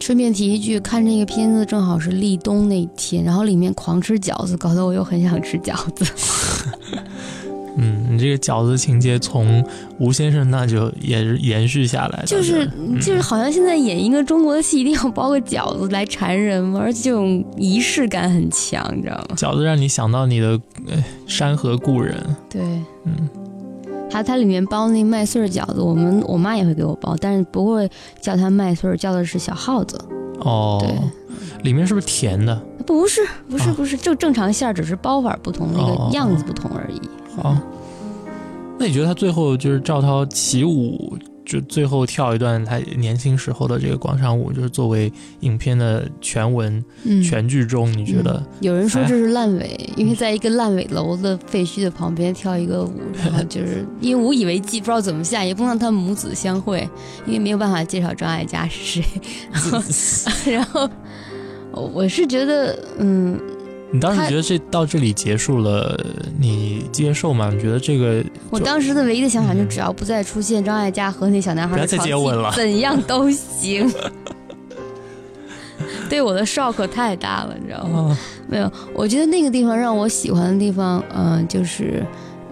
[0.00, 6.04] 顺便提一句，看这个片子正好是立冬那天，然后里面狂吃饺子，搞得我又很想吃饺子。
[8.14, 9.64] 嗯，你这个饺子情节从
[9.98, 19.36] 吴先生那就也是延续下来，就是嗯就是好像现在演一个中国的戏，一定要包个饺子来缠人嘛，而且这种仪式感很强，你知道吗？
[19.36, 22.16] 饺子让你想到你的呃山河故人，
[22.48, 22.62] 对，
[23.04, 23.28] 嗯，
[24.10, 27.88] 它它里面包那麦穗儿饺子，我们我妈也会给我包，但是不会
[28.20, 29.98] 叫它麦穗儿，叫的是小耗子。
[30.40, 30.94] 哦，对，
[31.62, 32.54] 里面是不是甜的？
[32.86, 37.00] 不是不是啊不是，就正常馅儿，只是包法不同，那哦个样子不同而已。
[37.34, 37.56] 好，
[38.78, 48.42] 那你觉得他最后就是赵涛起舞，就最后跳一段他年轻时候的这个广场舞，就是作为影片的全文、嗯，全剧中，你觉得？
[48.60, 56.88] 有人说哎这是烂尾，因为在一个烂尾楼的废墟的旁边跳一个舞，然后 就是因为无以为继，不知道怎么下，也不能让他们母子相会，
[57.26, 59.04] 因为没有办法介绍张艾嘉是谁。
[60.52, 60.80] 然后，
[61.70, 63.38] 然后我是觉得，嗯，
[63.90, 65.98] 你当时觉得这到这里结束了，
[66.38, 67.50] 你接受吗？
[67.54, 73.88] 你觉得这个我当时的唯一的想法就嗯只要不再出现张艾嘉和那小男孩不要再的接吻了怎样都行。
[76.08, 78.10] 对我的 shock 太大了，你知道吗？
[78.10, 82.04] 啊，没有，我觉得那个地方让我喜欢的地方，嗯、就是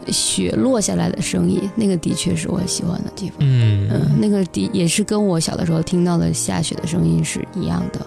[0.09, 3.37] 雪落下来的声音，那个的确是我喜欢的地方。
[3.41, 8.01] 嗯嗯，那个的也是跟我小的时候听到的下雪的声音是一样的。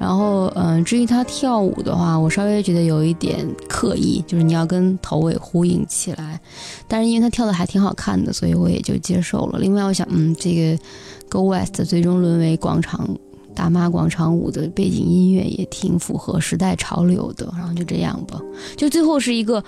[0.00, 6.40] 然后，嗯、至于他跳舞的话，我稍微觉得有一点刻意，就是你要跟头尾呼应起来。
[6.88, 9.58] 但是因为他跳的还挺好看的，所以我也就接受了。
[9.58, 10.82] 另外，我想，嗯，这个
[11.28, 13.06] Go West 最终沦为广场
[13.54, 17.52] 大妈广场舞的背景音乐也挺符合时代潮流的。
[17.54, 18.40] 然后就这样吧，
[18.78, 19.62] 就最后是一个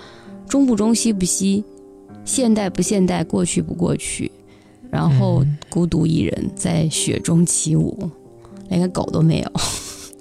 [0.49, 1.63] 中不中西不西，
[2.25, 4.31] 现代不现代，过去不过去。
[4.89, 8.09] 然后嗯孤独一人在雪中起舞，
[8.69, 9.51] 连个狗都没有。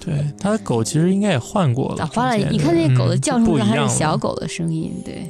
[0.04, 5.26] 对，他的狗其实应该也换过了，打花了你看那狗的嗯叫声上还是小狗的声音，对。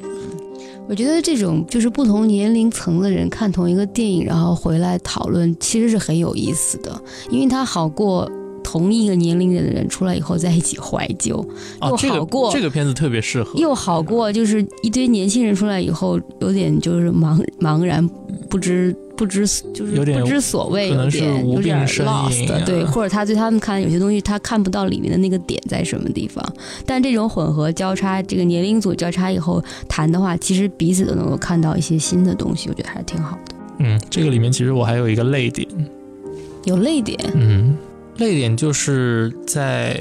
[0.88, 7.00] 我觉得这种就是不同年龄层的人看同一个电影，然后回来讨论，其实是很有意思的，
[7.30, 8.28] 因为它好过
[8.64, 11.36] 同一个年龄的人出来以后在一起怀旧，
[11.80, 18.06] 又，啊这个好过这个片子特别适合，又好过就是一堆年轻人出来以后有点就是茫茫然
[18.50, 22.62] 不知不知就是有点不知所谓，可能是有点无有点病呻吟 lost，啊。
[22.64, 26.44] 对，或者他对他们看有些东西他看不到里面的那个点在什么地方，
[26.86, 33.54] 但这种混合交叉，这个年龄组交叉以后谈的话，其实彼此都能够看到一些新的东西，我觉得还是挺好的。
[33.78, 35.68] 嗯，这个里面其实我还有一个泪点，
[36.64, 37.76] 有泪点，嗯，
[38.18, 40.00] 泪点就是在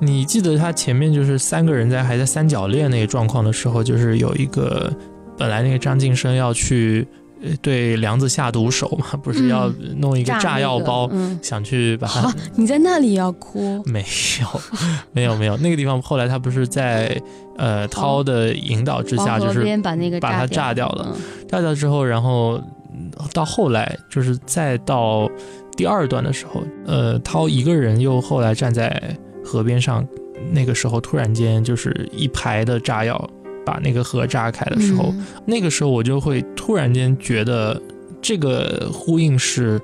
[0.00, 4.92] 你记得他前面就是三个人在还在三角恋那个状况的时候，就是有一个
[5.38, 7.25] 本来那个张晋生要去呃
[7.60, 9.68] 对梁子下毒手嘛， 不是要
[9.98, 14.04] 弄一个炸药包，嗯，想去把他啊，你在那里要哭， 没
[14.40, 14.60] 有，
[15.12, 15.56] 没有，没有。
[15.58, 17.20] 那个地方后来他不是在
[17.58, 20.88] 呃涛的引导之下，就是边把那个把它炸掉。
[20.88, 21.16] 掉了，
[21.48, 22.60] 炸掉之后，然后
[22.94, 25.30] 嗯到后来就是再到
[25.76, 30.06] 第二段的时候，呃，涛一个人又后来站在河边上，
[30.52, 33.18] 那个时候突然间就是一排的炸药
[33.66, 37.82] 把那个河炸开的时候，嗯那个时候我就会突然间觉得
[38.22, 39.80] 这个呼应是，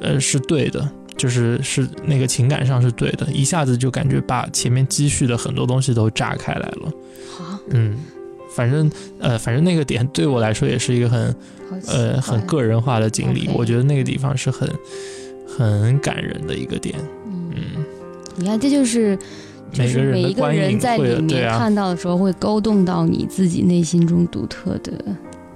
[0.00, 6.92] 呃，是对的，就是是那个情感上是对的，一下子就感觉把前面积蓄的很多东西都炸开来了。
[7.36, 7.98] 好，嗯，
[8.56, 8.90] 反正
[9.20, 11.36] 呃，反正那个点对我来说也是一个很
[11.86, 14.68] 呃很个人化的经历我觉得那个地方是很
[15.46, 16.94] 很感人的一个点。
[17.26, 17.84] 嗯，嗯，
[18.36, 19.18] 你看，这就是。
[19.72, 24.92] 就是每一个人在里面看到的时候，会勾动到你自己内心中独特的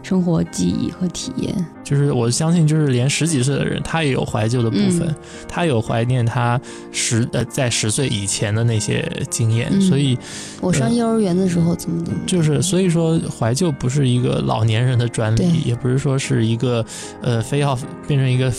[0.02, 1.54] 生活记忆和体验。
[1.86, 5.14] 就是我相信，就是连十几岁的人，他也有怀旧的部分，嗯。
[5.46, 6.60] 他有怀念他
[6.90, 9.80] 十呃在十岁以前的那些经验，嗯。
[9.80, 10.18] 所以
[10.60, 16.84] 我上幼儿园的时候怎么怎么，就是所以说怀旧不是一个老年人的专利，也不是说是一个
[17.22, 18.50] 呃非要变成一个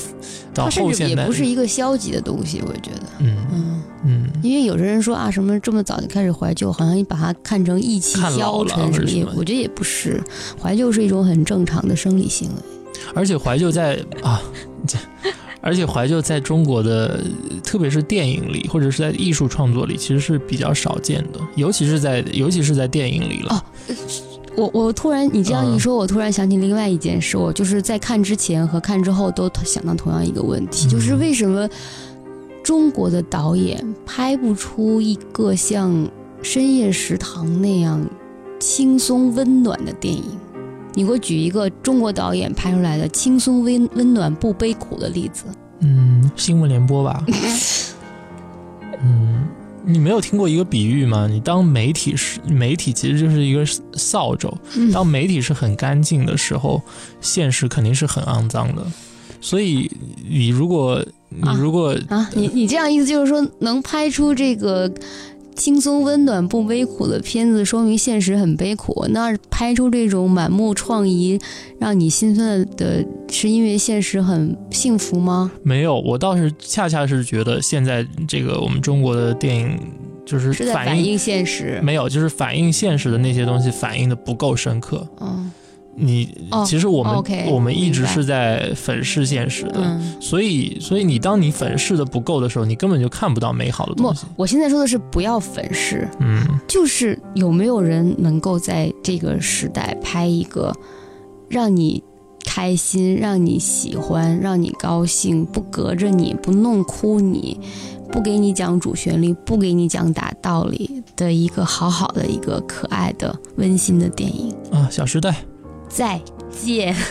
[0.53, 3.37] 到它甚至后现代，也不是一个消极的东西，我觉得，嗯。
[3.51, 4.29] 嗯，嗯。
[4.41, 10.23] 因为有的人说啊，什么这么早就开始怀旧，好像你把它看成意气消沉什么，什么也我觉得也不是，
[10.61, 12.76] 怀旧是一种很正常的生理行为。
[13.13, 14.41] 而且怀旧在啊，
[14.87, 14.97] 这，
[15.61, 17.23] 而且怀旧在中国的，
[17.63, 23.53] 特别是电影里或者是在艺术创作里，其实是比较少见的，尤其是在尤其是在电影里了。
[23.53, 23.61] 哦
[24.57, 31.69] 我我突然你这样一嗯说，我突然想起另外一件事，我就是在看之前和看之后都想到同样一个问题，嗯就是为什么
[32.63, 35.91] 中国的导演拍不出一个像
[36.41, 38.03] 《深夜食堂》那样
[38.59, 40.23] 轻松温暖的电影？
[40.97, 45.45] 你给我举一个中国导演拍出来的轻松温温暖不悲苦的例子。
[45.81, 47.23] 嗯，新闻联播吧。
[49.03, 49.47] 嗯，
[49.85, 51.27] 你没有听过一个比喻吗？
[51.29, 53.63] 你当媒体是媒体，其实就是一个
[53.93, 54.51] 扫帚。
[54.75, 56.81] 嗯当媒体是很干净的时候，
[57.21, 58.83] 现实肯定是很肮脏的。
[59.39, 59.91] 所以，
[60.27, 64.91] 你如果你啊如果、啊，你你这样意思就是说，能拍出这个
[65.57, 69.05] 轻松温暖不悲苦的片子，说明现实很悲苦。
[69.09, 71.41] 那拍出这种满目疮痍，
[71.79, 75.51] 让你心酸的，是因为现实很幸福吗？
[75.63, 79.79] 没有，我倒是恰恰是觉得现在这个我们中国的电影
[80.25, 81.81] 就是反映现实。
[81.83, 85.05] 没有，就是反映现实的那些东西反映的不够深刻。
[85.19, 85.51] 嗯
[85.99, 100.71] 你、哦其实我们、我们一直是在粉饰现实的，嗯，所以所以你当你粉饰的不够的时候，你根本就看不到美好的不东西。，我现在说的是不要粉饰，嗯就是有没有人能够在这个时代拍一个
[101.49, 102.03] 让你
[102.45, 107.59] 开心、让你喜欢、让你高兴，不隔着你、不弄哭你、
[108.11, 114.53] 不给你讲主旋律、不给你讲大道理的一个好好的一个可爱的温馨的电影。
[114.71, 115.31] 啊，《小时代》
[115.87, 116.19] 再
[116.49, 116.95] 见。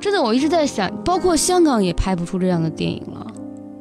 [0.00, 3.24] 真的，我一直在想，包括香港也拍不出这样的电影了，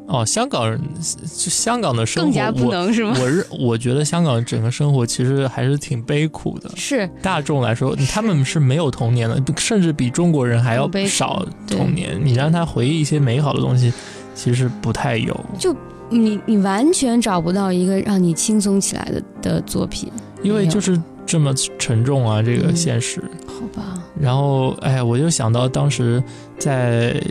[0.05, 0.79] 哦，香港
[1.25, 3.13] 香港的生活，更加不能是吗？
[3.15, 6.69] 我我认我觉得香港整个生活其实还是挺悲苦的。
[6.75, 12.19] 是大众来说，他们是没有童年的，甚至比中国人还要少童年。
[12.23, 13.91] 你让他回忆一些美好的东西，
[14.35, 15.35] 其实不太有。
[15.57, 15.75] 就
[16.09, 20.11] 你你完全找不到一个让你轻松起来的的作品，
[20.43, 23.21] 因为就是这么沉重啊，这个嗯现实。
[23.47, 24.03] 好吧？
[24.19, 26.21] 然后，哎呀，我就想到当时
[26.57, 27.21] 在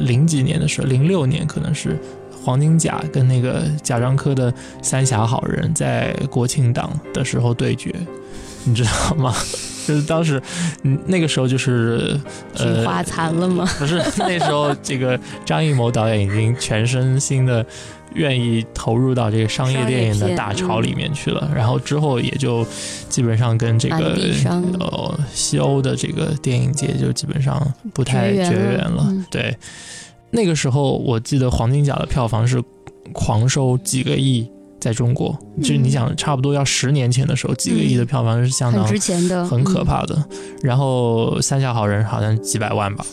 [0.00, 1.98] 零几年的时候，零六年可能是
[2.44, 4.52] 黄金甲跟那个贾樟柯的
[4.82, 7.94] 《三峡好人》在国庆档的时候对决，
[8.64, 9.34] 你知道吗？
[9.88, 10.40] 就是当时，
[10.82, 12.20] 嗯，那个时候就是
[12.58, 13.66] 呃，菊花残了吗？
[13.78, 17.64] 不是那时候，这个张艺谋导演已经全身心的
[18.14, 22.66] 愿意投入到这个商业电影的大潮里面去了，然后之后也就
[23.08, 24.16] 基本上跟这个
[24.80, 27.60] 呃西欧的这个电影界就基本上
[27.92, 29.56] 不太绝缘了对，
[30.30, 32.62] 那个时候我记得黄金甲的票房是
[33.12, 34.50] 狂收几个亿。
[34.80, 39.84] 在中国，就是你想，差不多要十年前的时候，几个亿的票房是相当嗯很值钱的，很可嗯。
[39.84, 40.24] 怕的。
[40.62, 43.04] 然后《三峡好人》好像几百万吧，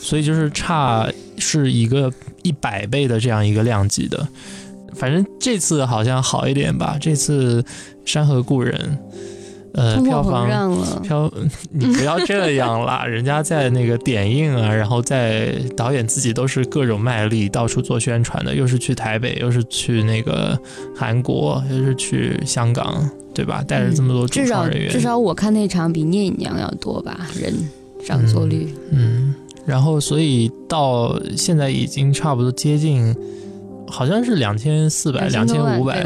[0.00, 1.06] 所以就是差
[1.38, 2.10] 是一个
[2.42, 4.26] 一百倍的这样一个量级的。
[4.94, 7.62] 反正这次好像好一点吧，这次
[8.04, 8.98] 《山河故人》
[9.72, 10.48] 呃票房
[11.02, 11.32] 票，
[11.70, 13.04] 你不要这样啦！
[13.04, 20.58] 人家在那个点映啊，然后在导演自己都是各种卖力，到处做宣传的，又是去台北，又是去那个
[20.96, 23.62] 韩国，又是去香港，对吧？
[23.66, 27.54] 带着这么多主至少创人员，至少我看那场比聂隐娘要多吧人。
[28.02, 28.74] 上座率。
[28.92, 29.29] 嗯，
[29.66, 33.14] 然后所以到现在已经差不多接近，
[33.86, 36.04] 好像是两千四百、两2000千五百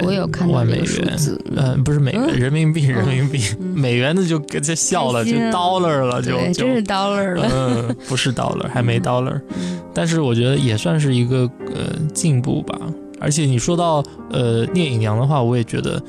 [0.49, 1.17] 万美元。
[1.19, 1.39] 嗯。
[1.57, 2.39] 呃，不是美元，嗯。
[2.39, 3.67] 人民币，人民币，嗯。
[3.79, 7.49] 美元的就给这笑了，就 dollar 了，就对，就真是 dollar 了。
[7.53, 9.81] 嗯，不是 dollar，还没 dollar，嗯。
[9.95, 12.79] 但是我觉得也算是一个呃进步吧。
[13.21, 16.03] 而且你说到呃聂隐娘的话，我也觉得，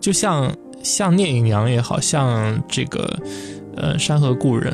[0.00, 0.50] 就像
[0.82, 3.16] 像聂隐娘也好像这个
[3.76, 4.72] 呃山河故人，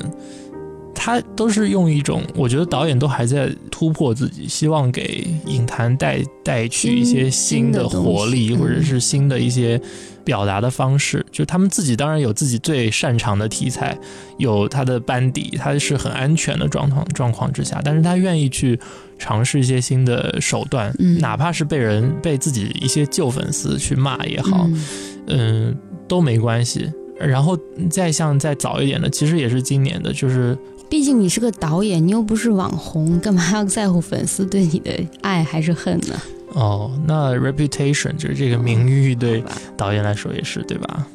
[0.95, 9.81] 他都是用一种，我觉得导演都还在突破自己，希望给影坛带带去一些新新的活力，西或者嗯是新的一些
[10.25, 11.25] 表达的方式。
[11.31, 13.97] 就他们自己当然有自己最擅长的题材，
[14.39, 18.79] 有他的班底，他是很安全的状况状况之下，但是他愿意去
[19.19, 24.85] 尝试一些新的手段，嗯哪怕是被人被自己一些旧粉丝去骂也好，嗯
[25.27, 25.77] 嗯，
[26.09, 26.91] 都没关系。
[27.21, 27.57] 然后
[27.89, 30.59] 再像再早一点的，其实也是今年的，就是
[30.89, 34.93] 毕竟你是个导演，你又不是网红，干嘛要在乎粉丝对你的
[35.23, 36.15] 爱还是恨呢？
[36.53, 39.43] 哦，那 reputation 就是这个名誉对
[39.77, 41.07] 导演来说也是，对吧？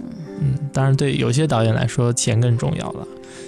[0.42, 3.08] 嗯，当然对有些导演来说钱更重要了。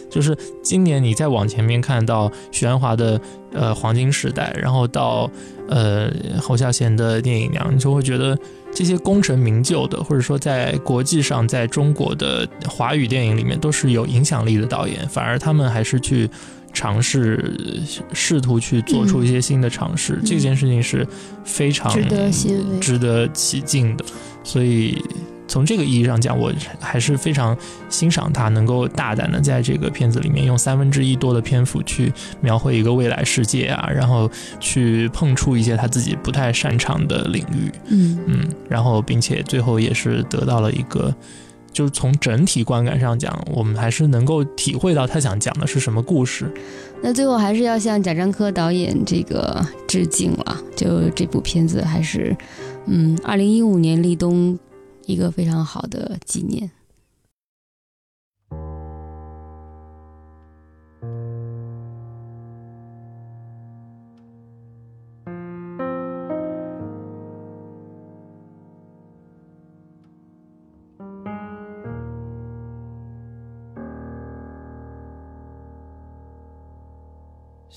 [0.10, 3.19] 就是今年你再往前面看到许鞍华的
[3.53, 5.30] 呃黄金时代，然后到
[5.69, 6.11] 呃
[6.41, 8.38] 侯孝贤的电影娘，你就会觉得
[8.73, 16.30] 这些功成名就的，或者说在国际上在中国的华语电影里面都是有影响力的导演，反而他们还是去
[16.73, 17.53] 尝试
[18.14, 21.06] 试图去做出一些新的尝试，这件事情是
[21.43, 22.30] 非常值得。
[22.80, 24.06] 值得起敬的。
[24.43, 24.98] 所以
[25.52, 26.49] 从这个意义上讲，我
[26.80, 27.56] 还是非常
[27.90, 32.10] 欣赏他能够大胆的在这个片子里面用三分之一多的篇幅去
[32.40, 41.14] 描绘一个未来世界啊，然后去碰触一些他自己不太擅长的领域，嗯嗯，然后并且最后也是得到了一个。
[41.73, 46.53] 就是从整体观感上讲，我们还是能够体会到他想讲的是什么故事。
[47.02, 50.57] 那最后还是要向贾樟柯导演这个致敬了。
[50.76, 52.36] 就这部片子还是，
[52.88, 54.60] 嗯，二零一五年立冬
[55.06, 56.72] 一个非常好的纪念。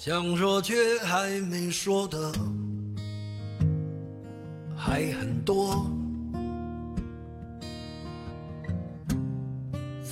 [0.05, 2.31] 想说却还没说的
[4.77, 5.91] 还很多，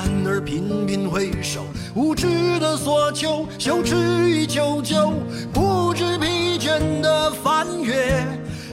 [0.00, 1.64] 为不安而频频回首，
[1.94, 3.94] 无知的索求，羞耻
[4.28, 5.12] 与求救，
[5.52, 8.24] 不知疲倦的翻越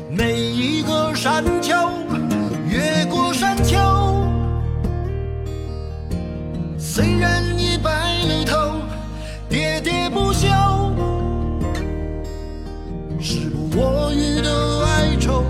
[0.10, 1.74] 每一个山丘，
[2.70, 3.78] 越过山丘。
[6.78, 7.92] 虽然已白
[8.24, 8.58] 了头，
[9.50, 10.48] 喋喋不休，
[13.20, 15.44] 时不我予的哀愁，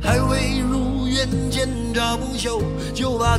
[0.00, 3.38] 还未如愿见着不朽，就把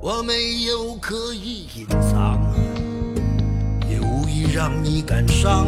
[0.00, 2.38] 我没有刻意隐藏，
[3.90, 5.66] 也无意让你感伤。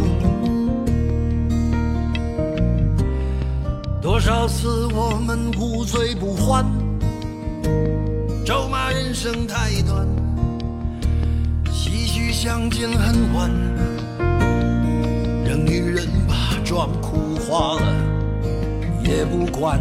[4.00, 6.64] 多少次我们无醉不欢，
[8.46, 9.48] 咒骂人生。
[9.48, 10.06] 太短，
[11.66, 13.50] 唏嘘相见恨晚，
[15.44, 17.94] 让女人把妆哭花了
[19.04, 19.80] 也不管。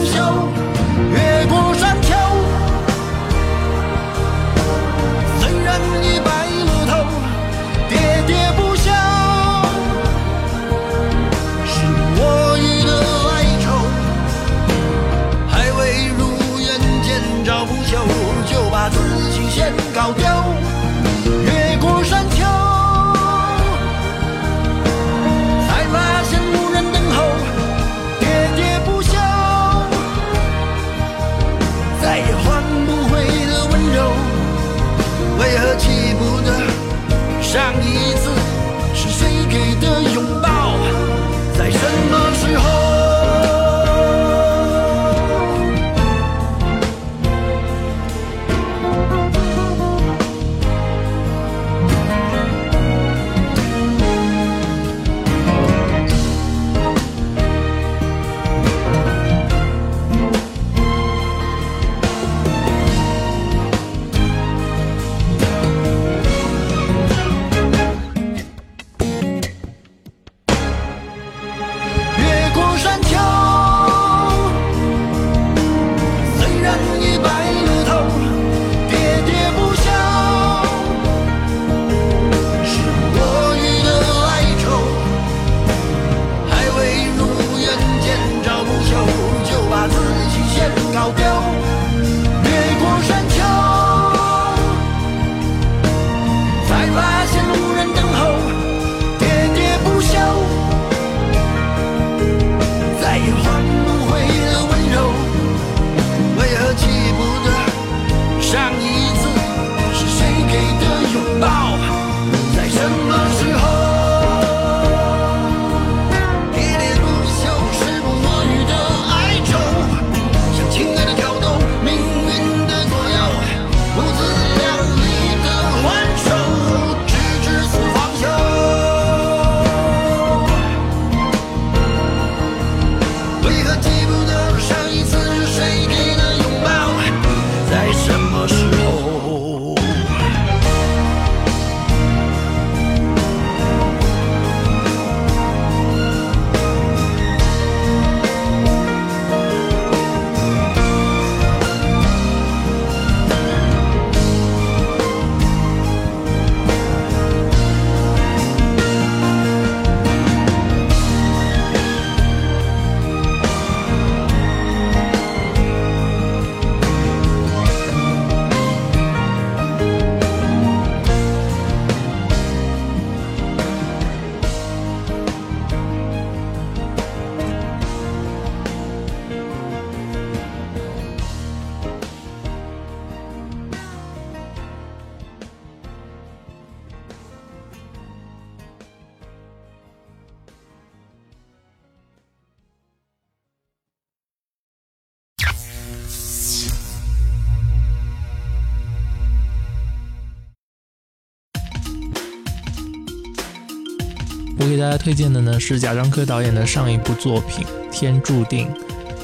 [204.91, 208.67] 家推荐的呢是贾樟柯导演的上一部作品《天注定》。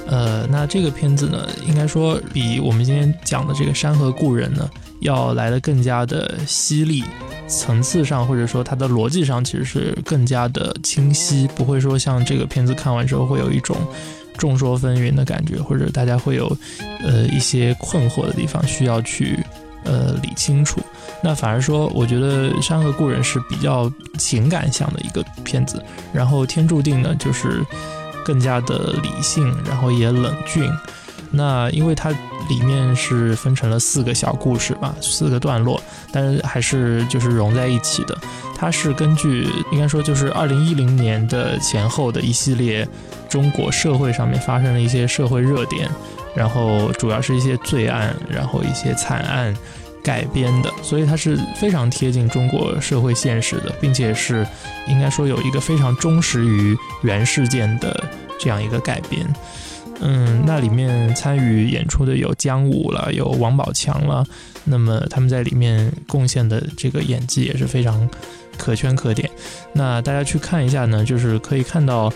[0.07, 4.69] 呃，那这个片子呢，应该说比我们今天讲的这个《山河故人》呢，
[5.01, 7.03] 要来的更加的犀利，
[7.49, 13.75] 层次上或者说它的逻辑上其实是更加的清晰，不会说像这个片子看完之后会有一种
[14.37, 16.55] 众说纷纭的感觉，或者大家会有
[17.03, 19.37] 呃一些困惑的地方需要去
[19.83, 20.79] 呃理清楚。
[21.21, 25.21] 那反而说，我觉得《山河故人》是比较情感向的一个
[25.57, 27.65] 片子，然后《天注定》呢就是
[28.23, 30.71] 更加的理性，然后也冷峻。
[31.31, 32.09] 那因为它
[32.47, 35.81] 里面是分成了四个小故事吧，四个段落，
[36.11, 38.17] 但是还是就是融在一起的。
[38.55, 42.87] 它是根据应该说就是二零一零年的前后的一系列
[43.27, 45.89] 中国社会上面发生的一些社会热点，
[46.33, 49.53] 然后主要是一些罪案，然后一些惨案。
[50.07, 54.47] 改编的，所以它是非常贴近中国社会现实的，并且是
[54.87, 58.05] 应该说有一个非常忠实于原事件的
[58.39, 59.27] 这样一个改编。
[59.99, 64.25] 嗯，那里面参与演出的有姜武了，有王宝强了，
[64.63, 68.09] 那么他们在里面贡献的这个演技也是非常
[68.57, 69.29] 可圈可点。
[69.73, 72.13] 那大家去看一下呢，就是可以看到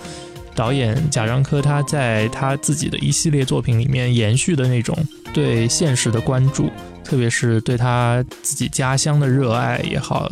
[0.56, 4.96] 导演贾樟柯他在他自己的一系列作品里面延续的那种
[5.34, 6.70] 对现实的关注，
[7.04, 10.32] 特别是对他自己家乡的热爱也好，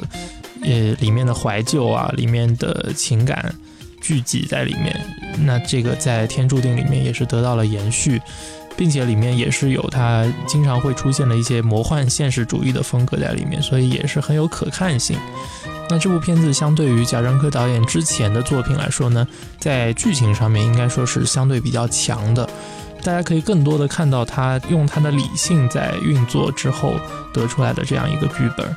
[0.61, 3.53] 呃，里面的怀旧啊，里面的情感
[4.01, 4.99] 聚集在里面。
[5.41, 8.21] 那这个在《天注定》里面也是得到了延续，
[8.77, 15.17] 并且里面也是有他经常会出现的一些魔幻现实主义的风格在里面，所以也是很有可看性。
[15.89, 19.27] 那这部片子相对于贾樟柯导演之前的作品来说呢，
[19.57, 22.47] 在剧情上面应该说是相对比较强的，
[23.03, 26.93] 大家可以更多的看到他用他的理性在运作之后
[27.33, 28.75] 得出来的这样一个剧本。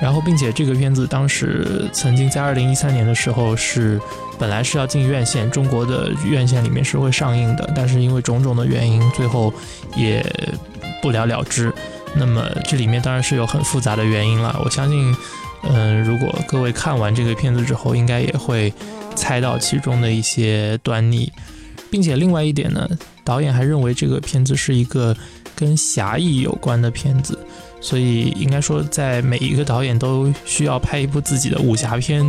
[0.00, 4.00] 然后，并且这个片子当时曾经在二零一三年的时候是
[4.38, 9.52] 本来是要进院线，中国的院线里面是会上映的，但是因为种种的原因，最后
[9.94, 10.24] 也
[11.02, 11.70] 不了了之。
[12.14, 14.58] 那么这里面当然是有很复杂的原因了。
[14.64, 15.14] 我相信，
[15.64, 18.72] 嗯、如果各位看完这个片子之后，应该也会
[19.14, 21.30] 猜到其中的一些端倪，
[21.90, 22.88] 并且另外一点呢，
[23.24, 25.16] 导演还认为这个片子是一个
[25.54, 27.38] 跟侠义有关的片子。
[27.82, 32.22] 所以应该说，在每一个导演都需要拍一部自己的武侠片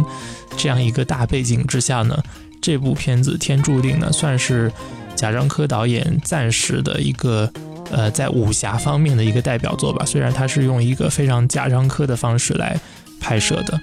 [0.55, 2.17] 这样一个大背景之下呢，
[2.61, 4.71] 这部片子《天注定》呢，算是
[5.13, 7.51] 贾樟柯导演暂时的一个
[7.91, 10.05] 呃在武侠方面的一个代表作吧。
[10.05, 12.79] 虽然他是用一个非常贾樟柯的方式来
[13.19, 13.77] 拍摄的，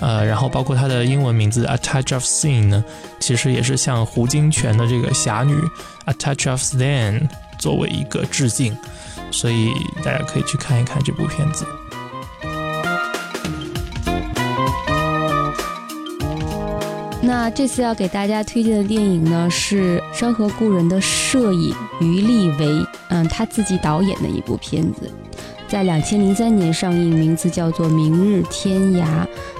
[0.00, 2.84] 呃，然后包括它的英文名字《A Touch of Sin》呢，
[3.20, 5.54] 其实也是向胡金铨的这个侠女
[6.06, 7.20] 《A Touch of Zen》
[7.58, 8.76] 作为一个致敬。
[9.32, 9.70] 所以
[10.02, 11.64] 大家可以去看一看这部片子。
[17.22, 25.08] 那这次要给大家推荐的电影呢，是《山河故人》的摄影于立维，嗯，他自己导演的一部片子，
[25.70, 29.04] 在两千零三年上映，名字叫做《明日天涯》。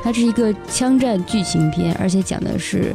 [0.02, 2.92] 它是一个枪战剧情片，而且讲的是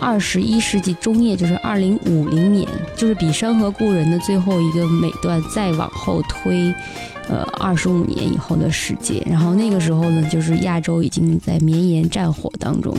[0.00, 6.74] 二十一世纪中叶，就是二零五零年，就是比《山河故人》的最后一个美段再往后推。
[7.28, 12.96] 呃，二十五年以后的世界，然后那个时候呢，就是亚洲已经在绵延战火当中，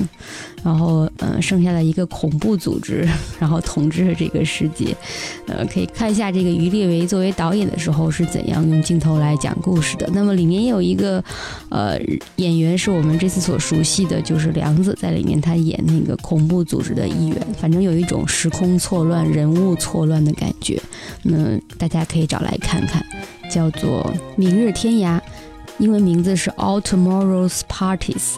[0.63, 3.07] 然后呃，剩下的一个恐怖组织，
[3.39, 4.95] 然后统治着这个世界。
[5.47, 10.07] 呃，可以看一下这个于列维作为导演的时候是怎样用镜头来讲故事的。
[10.13, 11.23] 那么里面有一个
[11.69, 11.99] 呃
[12.35, 20.79] 演员是我们这次所熟悉的，就是梁子在里面，他演那个恐怖组织的一员，反正有一种时空错乱、人物错乱的感觉。
[21.23, 23.03] 那大家可以找来看看。
[23.49, 24.03] 叫做
[24.35, 25.19] 《明日天涯》，
[25.79, 28.35] 英文名字是《All Tomorrow's Parties》，